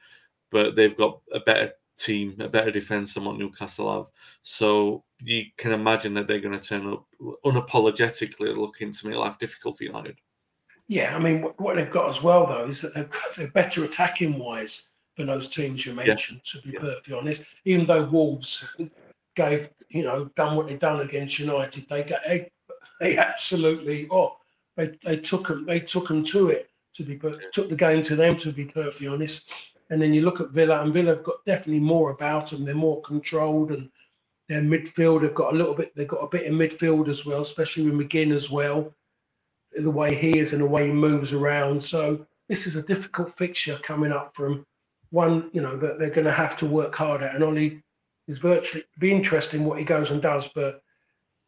But 0.50 0.76
they've 0.76 0.96
got 0.96 1.20
a 1.32 1.40
better 1.40 1.72
team, 1.98 2.36
a 2.40 2.48
better 2.48 2.72
defense 2.72 3.14
than 3.14 3.26
what 3.26 3.38
Newcastle 3.38 3.92
have. 3.98 4.12
So 4.42 5.04
you 5.22 5.46
can 5.58 5.72
imagine 5.72 6.14
that 6.14 6.28
they're 6.28 6.40
going 6.40 6.58
to 6.58 6.66
turn 6.66 6.86
up 6.92 7.06
unapologetically 7.46 8.56
looking 8.56 8.92
to 8.92 9.08
make 9.08 9.18
life 9.18 9.38
difficult 9.40 9.78
for 9.78 9.84
United. 9.84 10.18
Yeah, 10.92 11.16
I 11.16 11.18
mean, 11.18 11.40
what 11.56 11.76
they've 11.76 11.90
got 11.90 12.10
as 12.10 12.22
well 12.22 12.46
though 12.46 12.66
is 12.66 12.82
that 12.82 12.92
they're, 12.92 13.08
they're 13.36 13.46
better 13.48 13.82
attacking 13.82 14.38
wise 14.38 14.90
than 15.16 15.28
those 15.28 15.48
teams 15.48 15.86
you 15.86 15.94
mentioned. 15.94 16.42
Yeah. 16.44 16.60
To 16.60 16.66
be 16.66 16.74
yeah. 16.74 16.80
perfectly 16.80 17.14
honest, 17.14 17.44
even 17.64 17.86
though 17.86 18.04
Wolves 18.04 18.76
gave 19.34 19.70
you 19.88 20.02
know 20.02 20.26
done 20.36 20.54
what 20.54 20.66
they've 20.66 20.78
done 20.78 21.00
against 21.00 21.38
United, 21.38 21.88
they 21.88 22.02
got 22.02 22.20
they 23.00 23.16
absolutely 23.16 24.06
oh 24.10 24.36
they, 24.76 24.98
they 25.02 25.16
took 25.16 25.48
them 25.48 25.64
they 25.64 25.80
took 25.80 26.08
them 26.08 26.22
to 26.24 26.50
it 26.50 26.68
to 26.96 27.04
be 27.04 27.18
took 27.54 27.70
the 27.70 27.74
game 27.74 28.02
to 28.02 28.14
them 28.14 28.36
to 28.36 28.52
be 28.52 28.66
perfectly 28.66 29.08
honest. 29.08 29.78
And 29.88 30.00
then 30.00 30.12
you 30.12 30.20
look 30.20 30.42
at 30.42 30.50
Villa 30.50 30.82
and 30.82 30.92
Villa 30.92 31.14
have 31.14 31.24
got 31.24 31.42
definitely 31.46 31.80
more 31.80 32.10
about 32.10 32.50
them. 32.50 32.66
They're 32.66 32.74
more 32.74 33.00
controlled 33.00 33.70
and 33.70 33.88
their 34.50 34.60
midfield 34.60 35.22
have 35.22 35.34
got 35.34 35.54
a 35.54 35.56
little 35.56 35.74
bit. 35.74 35.96
They've 35.96 36.06
got 36.06 36.18
a 36.18 36.28
bit 36.28 36.44
in 36.44 36.52
midfield 36.52 37.08
as 37.08 37.24
well, 37.24 37.40
especially 37.40 37.88
with 37.88 37.94
McGinn 37.94 38.34
as 38.34 38.50
well. 38.50 38.92
The 39.76 39.90
way 39.90 40.14
he 40.14 40.38
is 40.38 40.52
and 40.52 40.62
the 40.62 40.66
way 40.66 40.86
he 40.86 40.92
moves 40.92 41.32
around. 41.32 41.82
So 41.82 42.26
this 42.48 42.66
is 42.66 42.76
a 42.76 42.82
difficult 42.82 43.36
fixture 43.36 43.78
coming 43.82 44.12
up 44.12 44.34
from 44.34 44.66
one. 45.10 45.50
You 45.52 45.62
know 45.62 45.76
that 45.76 45.98
they're 45.98 46.10
going 46.10 46.26
to 46.26 46.32
have 46.32 46.56
to 46.58 46.66
work 46.66 46.94
hard 46.94 47.22
at. 47.22 47.34
And 47.34 47.44
Ollie 47.44 47.82
is 48.28 48.38
virtually 48.38 48.84
be 48.98 49.10
interesting 49.10 49.64
what 49.64 49.78
he 49.78 49.84
goes 49.84 50.10
and 50.10 50.20
does, 50.22 50.48
but 50.48 50.82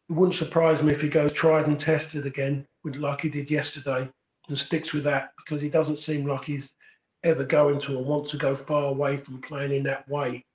it 0.09 0.13
wouldn't 0.13 0.35
surprise 0.35 0.83
me 0.83 0.91
if 0.91 1.01
he 1.01 1.09
goes 1.09 1.33
tried 1.33 1.67
and 1.67 1.79
tested 1.79 2.25
again, 2.25 2.65
like 2.83 3.21
he 3.21 3.29
did 3.29 3.49
yesterday, 3.49 4.09
and 4.47 4.57
sticks 4.57 4.93
with 4.93 5.03
that 5.03 5.31
because 5.37 5.61
he 5.61 5.69
doesn't 5.69 5.97
seem 5.97 6.25
like 6.25 6.45
he's 6.45 6.73
ever 7.23 7.43
going 7.43 7.79
to 7.79 7.97
or 7.97 8.03
wants 8.03 8.31
to 8.31 8.37
go 8.37 8.55
far 8.55 8.85
away 8.85 9.17
from 9.17 9.41
playing 9.41 9.71
in 9.71 9.83
that 9.83 10.07
way. 10.07 10.45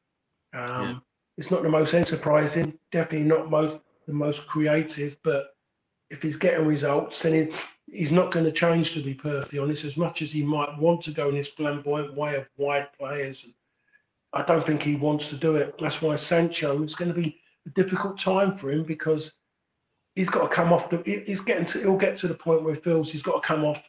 Um, 0.55 0.89
yeah. 0.89 0.95
It's 1.37 1.51
not 1.51 1.62
the 1.62 1.68
most 1.68 1.95
enterprising, 1.95 2.79
definitely 2.93 3.27
not 3.27 3.51
most 3.51 3.79
the 4.07 4.12
most 4.12 4.47
creative, 4.47 5.16
but 5.23 5.51
if 6.11 6.23
he's 6.23 6.37
getting 6.37 6.67
results, 6.67 7.23
then 7.23 7.33
he, 7.33 7.97
he's 7.97 8.13
not 8.13 8.31
going 8.31 8.45
to 8.45 8.53
change, 8.53 8.95
to 8.95 9.03
be 9.03 9.15
perfectly 9.15 9.59
honest, 9.59 9.85
as 9.85 9.97
much 9.97 10.23
as 10.23 10.33
he 10.33 10.45
might 10.45 10.77
want 10.79 11.03
to 11.03 11.13
go 11.13 11.29
in 11.29 11.37
his 11.37 11.49
flamboyant 11.49 12.15
way 12.15 12.37
of 12.37 12.49
wide 12.57 12.89
players. 12.99 13.47
I 14.33 14.43
don't 14.43 14.65
think 14.65 14.83
he 14.83 14.97
wants 14.97 15.29
to 15.31 15.37
do 15.37 15.57
it. 15.57 15.75
That's 15.81 16.03
why 16.03 16.17
Sancho, 16.17 16.83
it's 16.83 16.95
going 16.95 17.13
to 17.13 17.21
be 17.21 17.41
a 17.67 17.71
difficult 17.71 18.19
time 18.19 18.57
for 18.57 18.71
him 18.71 18.85
because 18.85 19.35
he's 20.15 20.29
got 20.29 20.49
to 20.49 20.55
come 20.55 20.73
off 20.73 20.91
the. 20.91 21.03
He's 21.27 21.41
getting 21.41 21.67
to. 21.67 21.81
He'll 21.81 21.97
get 21.97 22.17
to 22.19 22.29
the 22.29 22.35
point 22.35 22.63
where 22.63 22.75
he 22.75 22.81
feels 22.81 23.11
he's 23.11 23.23
got 23.23 23.43
to 23.43 23.47
come 23.47 23.65
off 23.65 23.89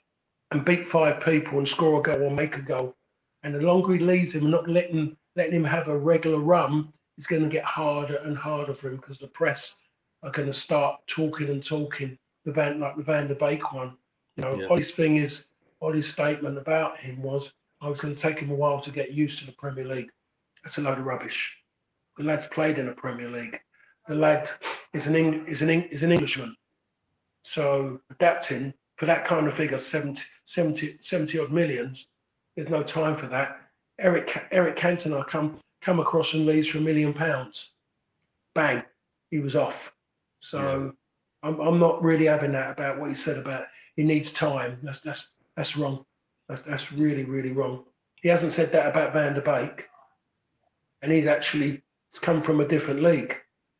and 0.51 0.65
beat 0.65 0.87
five 0.87 1.23
people 1.23 1.59
and 1.59 1.67
score 1.67 1.99
a 1.99 2.03
goal 2.03 2.23
or 2.23 2.31
make 2.31 2.57
a 2.57 2.61
goal. 2.61 2.95
And 3.43 3.55
the 3.55 3.61
longer 3.61 3.93
he 3.93 3.99
leaves 3.99 4.33
him 4.33 4.49
not 4.49 4.67
letting 4.67 5.15
letting 5.35 5.55
him 5.55 5.63
have 5.63 5.87
a 5.87 5.97
regular 5.97 6.39
run, 6.39 6.91
it's 7.17 7.27
going 7.27 7.43
to 7.43 7.49
get 7.49 7.63
harder 7.63 8.15
and 8.17 8.37
harder 8.37 8.73
for 8.73 8.89
him 8.89 8.97
because 8.97 9.17
the 9.17 9.27
press 9.27 9.80
are 10.23 10.31
going 10.31 10.47
to 10.47 10.53
start 10.53 10.99
talking 11.07 11.49
and 11.49 11.63
talking. 11.63 12.17
The 12.45 12.51
Van 12.51 12.79
like 12.79 12.95
the 12.97 13.03
Van 13.03 13.27
der 13.27 13.35
Beek 13.35 13.73
one. 13.73 13.95
You 14.35 14.43
know, 14.43 14.61
yeah. 14.61 14.83
thing 14.83 15.17
is, 15.17 15.47
Ollie's 15.81 16.11
statement 16.11 16.57
about 16.57 16.97
him 16.97 17.21
was, 17.21 17.53
oh, 17.81 17.87
I 17.87 17.89
was 17.89 17.99
going 17.99 18.15
to 18.15 18.21
take 18.21 18.39
him 18.39 18.51
a 18.51 18.55
while 18.55 18.79
to 18.81 18.91
get 18.91 19.11
used 19.11 19.39
to 19.39 19.45
the 19.45 19.51
Premier 19.51 19.85
League. 19.85 20.09
That's 20.63 20.77
a 20.77 20.81
load 20.81 20.99
of 20.99 21.05
rubbish. 21.05 21.57
The 22.17 22.23
lad's 22.23 22.45
played 22.45 22.77
in 22.77 22.85
the 22.85 22.93
Premier 22.93 23.29
League. 23.29 23.59
The 24.07 24.15
lad 24.15 24.49
is 24.93 25.07
an 25.07 25.15
Eng- 25.15 25.45
is 25.47 25.61
an 25.61 25.69
Eng- 25.69 25.89
is 25.89 26.03
an 26.03 26.11
Englishman. 26.11 26.55
So 27.43 27.99
adapting 28.09 28.73
for 28.97 29.05
that 29.07 29.25
kind 29.25 29.47
of 29.47 29.53
figure, 29.55 29.77
70, 29.77 30.21
70, 30.45 30.97
70 30.99 31.39
odd 31.39 31.51
millions, 31.51 32.07
there's 32.55 32.69
no 32.69 32.83
time 32.83 33.15
for 33.15 33.27
that. 33.27 33.61
Eric 33.99 34.47
Eric 34.51 34.75
Cantona 34.75 35.25
come 35.27 35.59
come 35.81 35.99
across 35.99 36.33
and 36.33 36.45
leaves 36.45 36.67
for 36.67 36.77
a 36.77 36.81
million 36.81 37.13
pounds. 37.13 37.71
Bang, 38.53 38.83
he 39.29 39.39
was 39.39 39.55
off. 39.55 39.93
So 40.41 40.93
yeah. 41.43 41.49
I'm, 41.49 41.59
I'm 41.59 41.79
not 41.79 42.03
really 42.03 42.25
having 42.25 42.51
that 42.51 42.71
about 42.71 42.99
what 42.99 43.09
he 43.09 43.15
said 43.15 43.37
about 43.37 43.65
he 43.95 44.03
needs 44.03 44.31
time. 44.31 44.79
That's 44.83 45.01
that's 45.01 45.31
that's 45.55 45.77
wrong. 45.77 46.05
That's 46.49 46.61
that's 46.61 46.91
really 46.91 47.23
really 47.23 47.51
wrong. 47.51 47.85
He 48.21 48.29
hasn't 48.29 48.51
said 48.51 48.71
that 48.73 48.87
about 48.87 49.13
Van 49.13 49.33
der 49.33 49.41
Beek, 49.41 49.87
and 51.01 51.11
he's 51.11 51.25
actually 51.25 51.81
it's 52.09 52.19
come 52.19 52.41
from 52.41 52.59
a 52.59 52.67
different 52.67 53.01
league. 53.01 53.37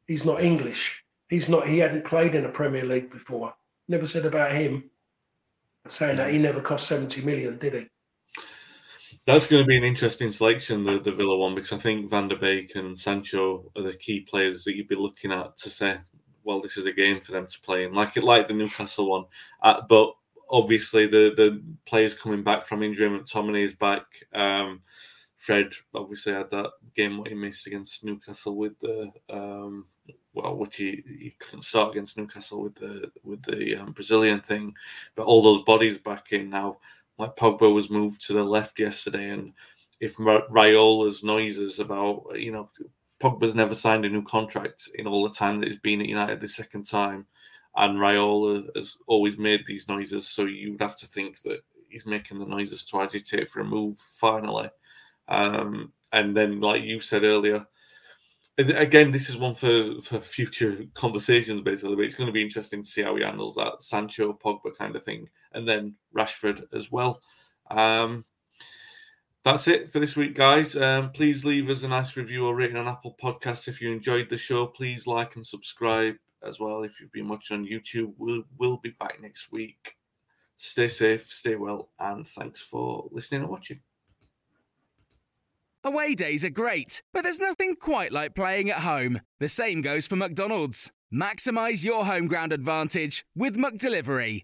He's 0.07 0.26
not 0.26 0.43
English. 0.43 1.03
He's 1.30 1.49
not. 1.49 1.68
He 1.68 1.80
hadn't 1.80 2.05
played 2.05 2.36
in 2.36 2.45
a 2.45 2.49
Premier 2.49 2.86
League 2.86 3.12
before. 3.12 3.53
Never 3.88 4.07
said 4.07 4.26
about 4.26 4.51
him 4.51 4.89
saying 5.88 6.18
that 6.18 6.32
he 6.32 6.38
never 6.38 6.62
cost 6.62 6.88
seventy 6.88 7.22
million, 7.22 7.57
did 7.57 7.74
he? 7.74 7.88
That's 9.28 9.47
going 9.47 9.62
to 9.62 9.68
be 9.68 9.78
an 9.78 9.84
interesting 9.84 10.32
selection, 10.32 10.84
the, 10.84 10.99
the 10.99 11.12
Villa 11.12 11.38
one, 11.38 11.53
because 11.53 11.72
I 11.72 11.78
think 11.78 12.09
Van 12.09 12.28
der 12.28 12.38
Beek 12.38 12.76
and 12.76 12.97
Sancho 12.97 13.72
are 13.76 13.84
the 13.84 13.93
key 13.93 14.22
players 14.22 14.64
that 14.64 14.76
you'd 14.76 14.88
be 14.88 14.95
looking 14.95 15.32
at 15.32 15.55
to 15.57 15.70
say, 15.70 15.99
well, 16.44 16.60
this 16.60 16.78
is 16.78 16.86
a 16.86 16.92
game 16.92 17.20
for 17.20 17.32
them 17.32 17.48
to 17.48 17.62
play 17.62 17.86
in, 17.86 17.94
like 17.94 18.18
it 18.18 18.24
like 18.24 18.48
the 18.48 18.54
Newcastle 18.54 19.10
one. 19.10 19.26
Uh, 19.62 19.82
but 19.88 20.14
obviously, 20.50 21.08
the 21.08 21.34
the 21.36 21.62
players 21.86 22.16
coming 22.16 22.44
back 22.44 22.66
from 22.66 22.84
injury, 22.84 23.10
McTominay 23.10 23.64
is 23.64 23.74
back. 23.74 24.06
Um, 24.34 24.82
Fred 25.38 25.72
obviously 25.96 26.34
had 26.34 26.52
that 26.52 26.70
game 26.96 27.18
what 27.18 27.28
he 27.28 27.34
missed 27.34 27.66
against 27.66 28.06
Newcastle 28.06 28.56
with 28.56 28.78
the 28.80 29.12
um, 29.30 29.86
well, 30.34 30.56
which 30.56 30.78
he, 30.78 31.04
he 31.08 31.34
couldn't 31.39 31.66
start 31.66 31.92
against 31.92 32.18
Newcastle 32.18 32.62
with 32.62 32.76
the 32.76 33.12
with 33.24 33.42
the 33.44 33.76
um, 33.76 33.92
Brazilian 33.92 34.39
thing, 34.39 34.74
but 35.16 35.26
all 35.26 35.42
those 35.42 35.64
bodies 35.64 35.98
back 35.98 36.32
in 36.32 36.50
now. 36.50 36.78
Like 37.18 37.36
Pogba 37.36 37.72
was 37.72 37.89
moved 37.89 38.26
to 38.28 38.34
the 38.34 38.44
left 38.44 38.80
yesterday, 38.80 39.30
and 39.30 39.54
if 40.00 40.16
Raiola's 40.18 41.24
noises 41.24 41.80
about 41.80 42.26
you 42.36 42.52
know 42.52 42.70
Pogba's 43.22 43.55
never 43.55 43.76
signed 43.76 44.05
a 44.05 44.09
new 44.09 44.24
contract 44.24 44.89
in 44.95 45.07
all 45.07 45.24
the 45.24 45.34
time 45.34 45.59
that 45.59 45.67
he's 45.69 45.80
been 45.80 46.01
at 46.01 46.07
United 46.07 46.39
the 46.39 46.47
second 46.47 46.86
time, 46.86 47.26
and 47.76 47.97
Raiola 47.97 48.67
has 48.76 48.97
always 49.07 49.38
made 49.38 49.63
these 49.65 49.88
noises. 49.88 50.28
So 50.28 50.45
you 50.45 50.72
would 50.72 50.82
have 50.82 50.95
to 50.97 51.07
think 51.07 51.41
that 51.43 51.61
he's 51.89 52.05
making 52.05 52.39
the 52.39 52.45
noises 52.45 52.84
to 52.86 53.01
agitate 53.01 53.49
for 53.49 53.61
a 53.61 53.65
move 53.65 53.97
finally. 54.13 54.69
Um, 55.28 55.93
and 56.11 56.36
then, 56.36 56.59
like 56.59 56.84
you 56.84 56.99
said 56.99 57.24
earlier, 57.24 57.65
again, 58.57 59.11
this 59.11 59.30
is 59.30 59.38
one 59.38 59.55
for, 59.55 60.01
for 60.01 60.19
future 60.19 60.84
conversations, 60.93 61.61
basically. 61.61 61.95
But 61.95 62.05
it's 62.05 62.15
going 62.15 62.28
to 62.28 62.34
be 62.34 62.43
interesting 62.43 62.84
to 62.84 62.89
see 62.89 63.03
how 63.03 63.15
he 63.15 63.24
handles 63.24 63.55
that 63.55 63.82
Sancho 63.82 64.34
Pogba 64.34 64.76
kind 64.76 64.95
of 64.95 65.03
thing, 65.03 65.30
and 65.53 65.67
then 65.67 65.95
Rashford 66.15 66.63
as 66.74 66.91
well. 66.91 67.22
Um, 67.69 68.26
that's 69.44 69.68
it 69.68 69.92
for 69.92 70.00
this 70.00 70.16
week, 70.16 70.36
guys. 70.36 70.76
Um, 70.76 71.12
please 71.12 71.44
leave 71.44 71.70
us 71.70 71.84
a 71.84 71.88
nice 71.88 72.16
review 72.16 72.46
or 72.46 72.56
rating 72.56 72.78
on 72.78 72.88
Apple 72.88 73.16
Podcasts 73.22 73.68
if 73.68 73.82
you 73.82 73.92
enjoyed 73.92 74.30
the 74.30 74.38
show. 74.38 74.68
Please 74.68 75.08
like 75.08 75.36
and 75.36 75.46
subscribe 75.46 76.16
as 76.46 76.60
well 76.60 76.84
if 76.84 77.00
you've 77.00 77.12
been 77.12 77.28
watching 77.28 77.58
on 77.58 77.66
YouTube. 77.66 78.14
We'll, 78.18 78.44
we'll 78.58 78.78
be 78.78 78.96
back 79.00 79.22
next 79.22 79.52
week. 79.52 79.96
Stay 80.58 80.88
safe, 80.88 81.32
stay 81.32 81.56
well, 81.56 81.89
and 82.00 82.28
thanks 82.28 82.62
for 82.62 83.08
listening 83.12 83.42
and 83.42 83.50
watching. 83.50 83.80
Away 85.84 86.14
days 86.14 86.46
are 86.46 86.52
great, 86.52 87.02
but 87.12 87.24
there's 87.24 87.39
nothing 87.39 87.76
quite 87.76 88.12
like 88.12 88.36
playing 88.36 88.70
at 88.70 88.82
home. 88.82 89.20
The 89.39 89.48
same 89.48 89.82
goes 89.82 90.06
for 90.06 90.16
McDonald's. 90.16 90.92
Maximize 91.12 91.84
your 91.84 92.06
home 92.06 92.28
ground 92.28 92.54
advantage 92.54 93.26
with 93.36 93.58
McDelivery. 93.58 94.44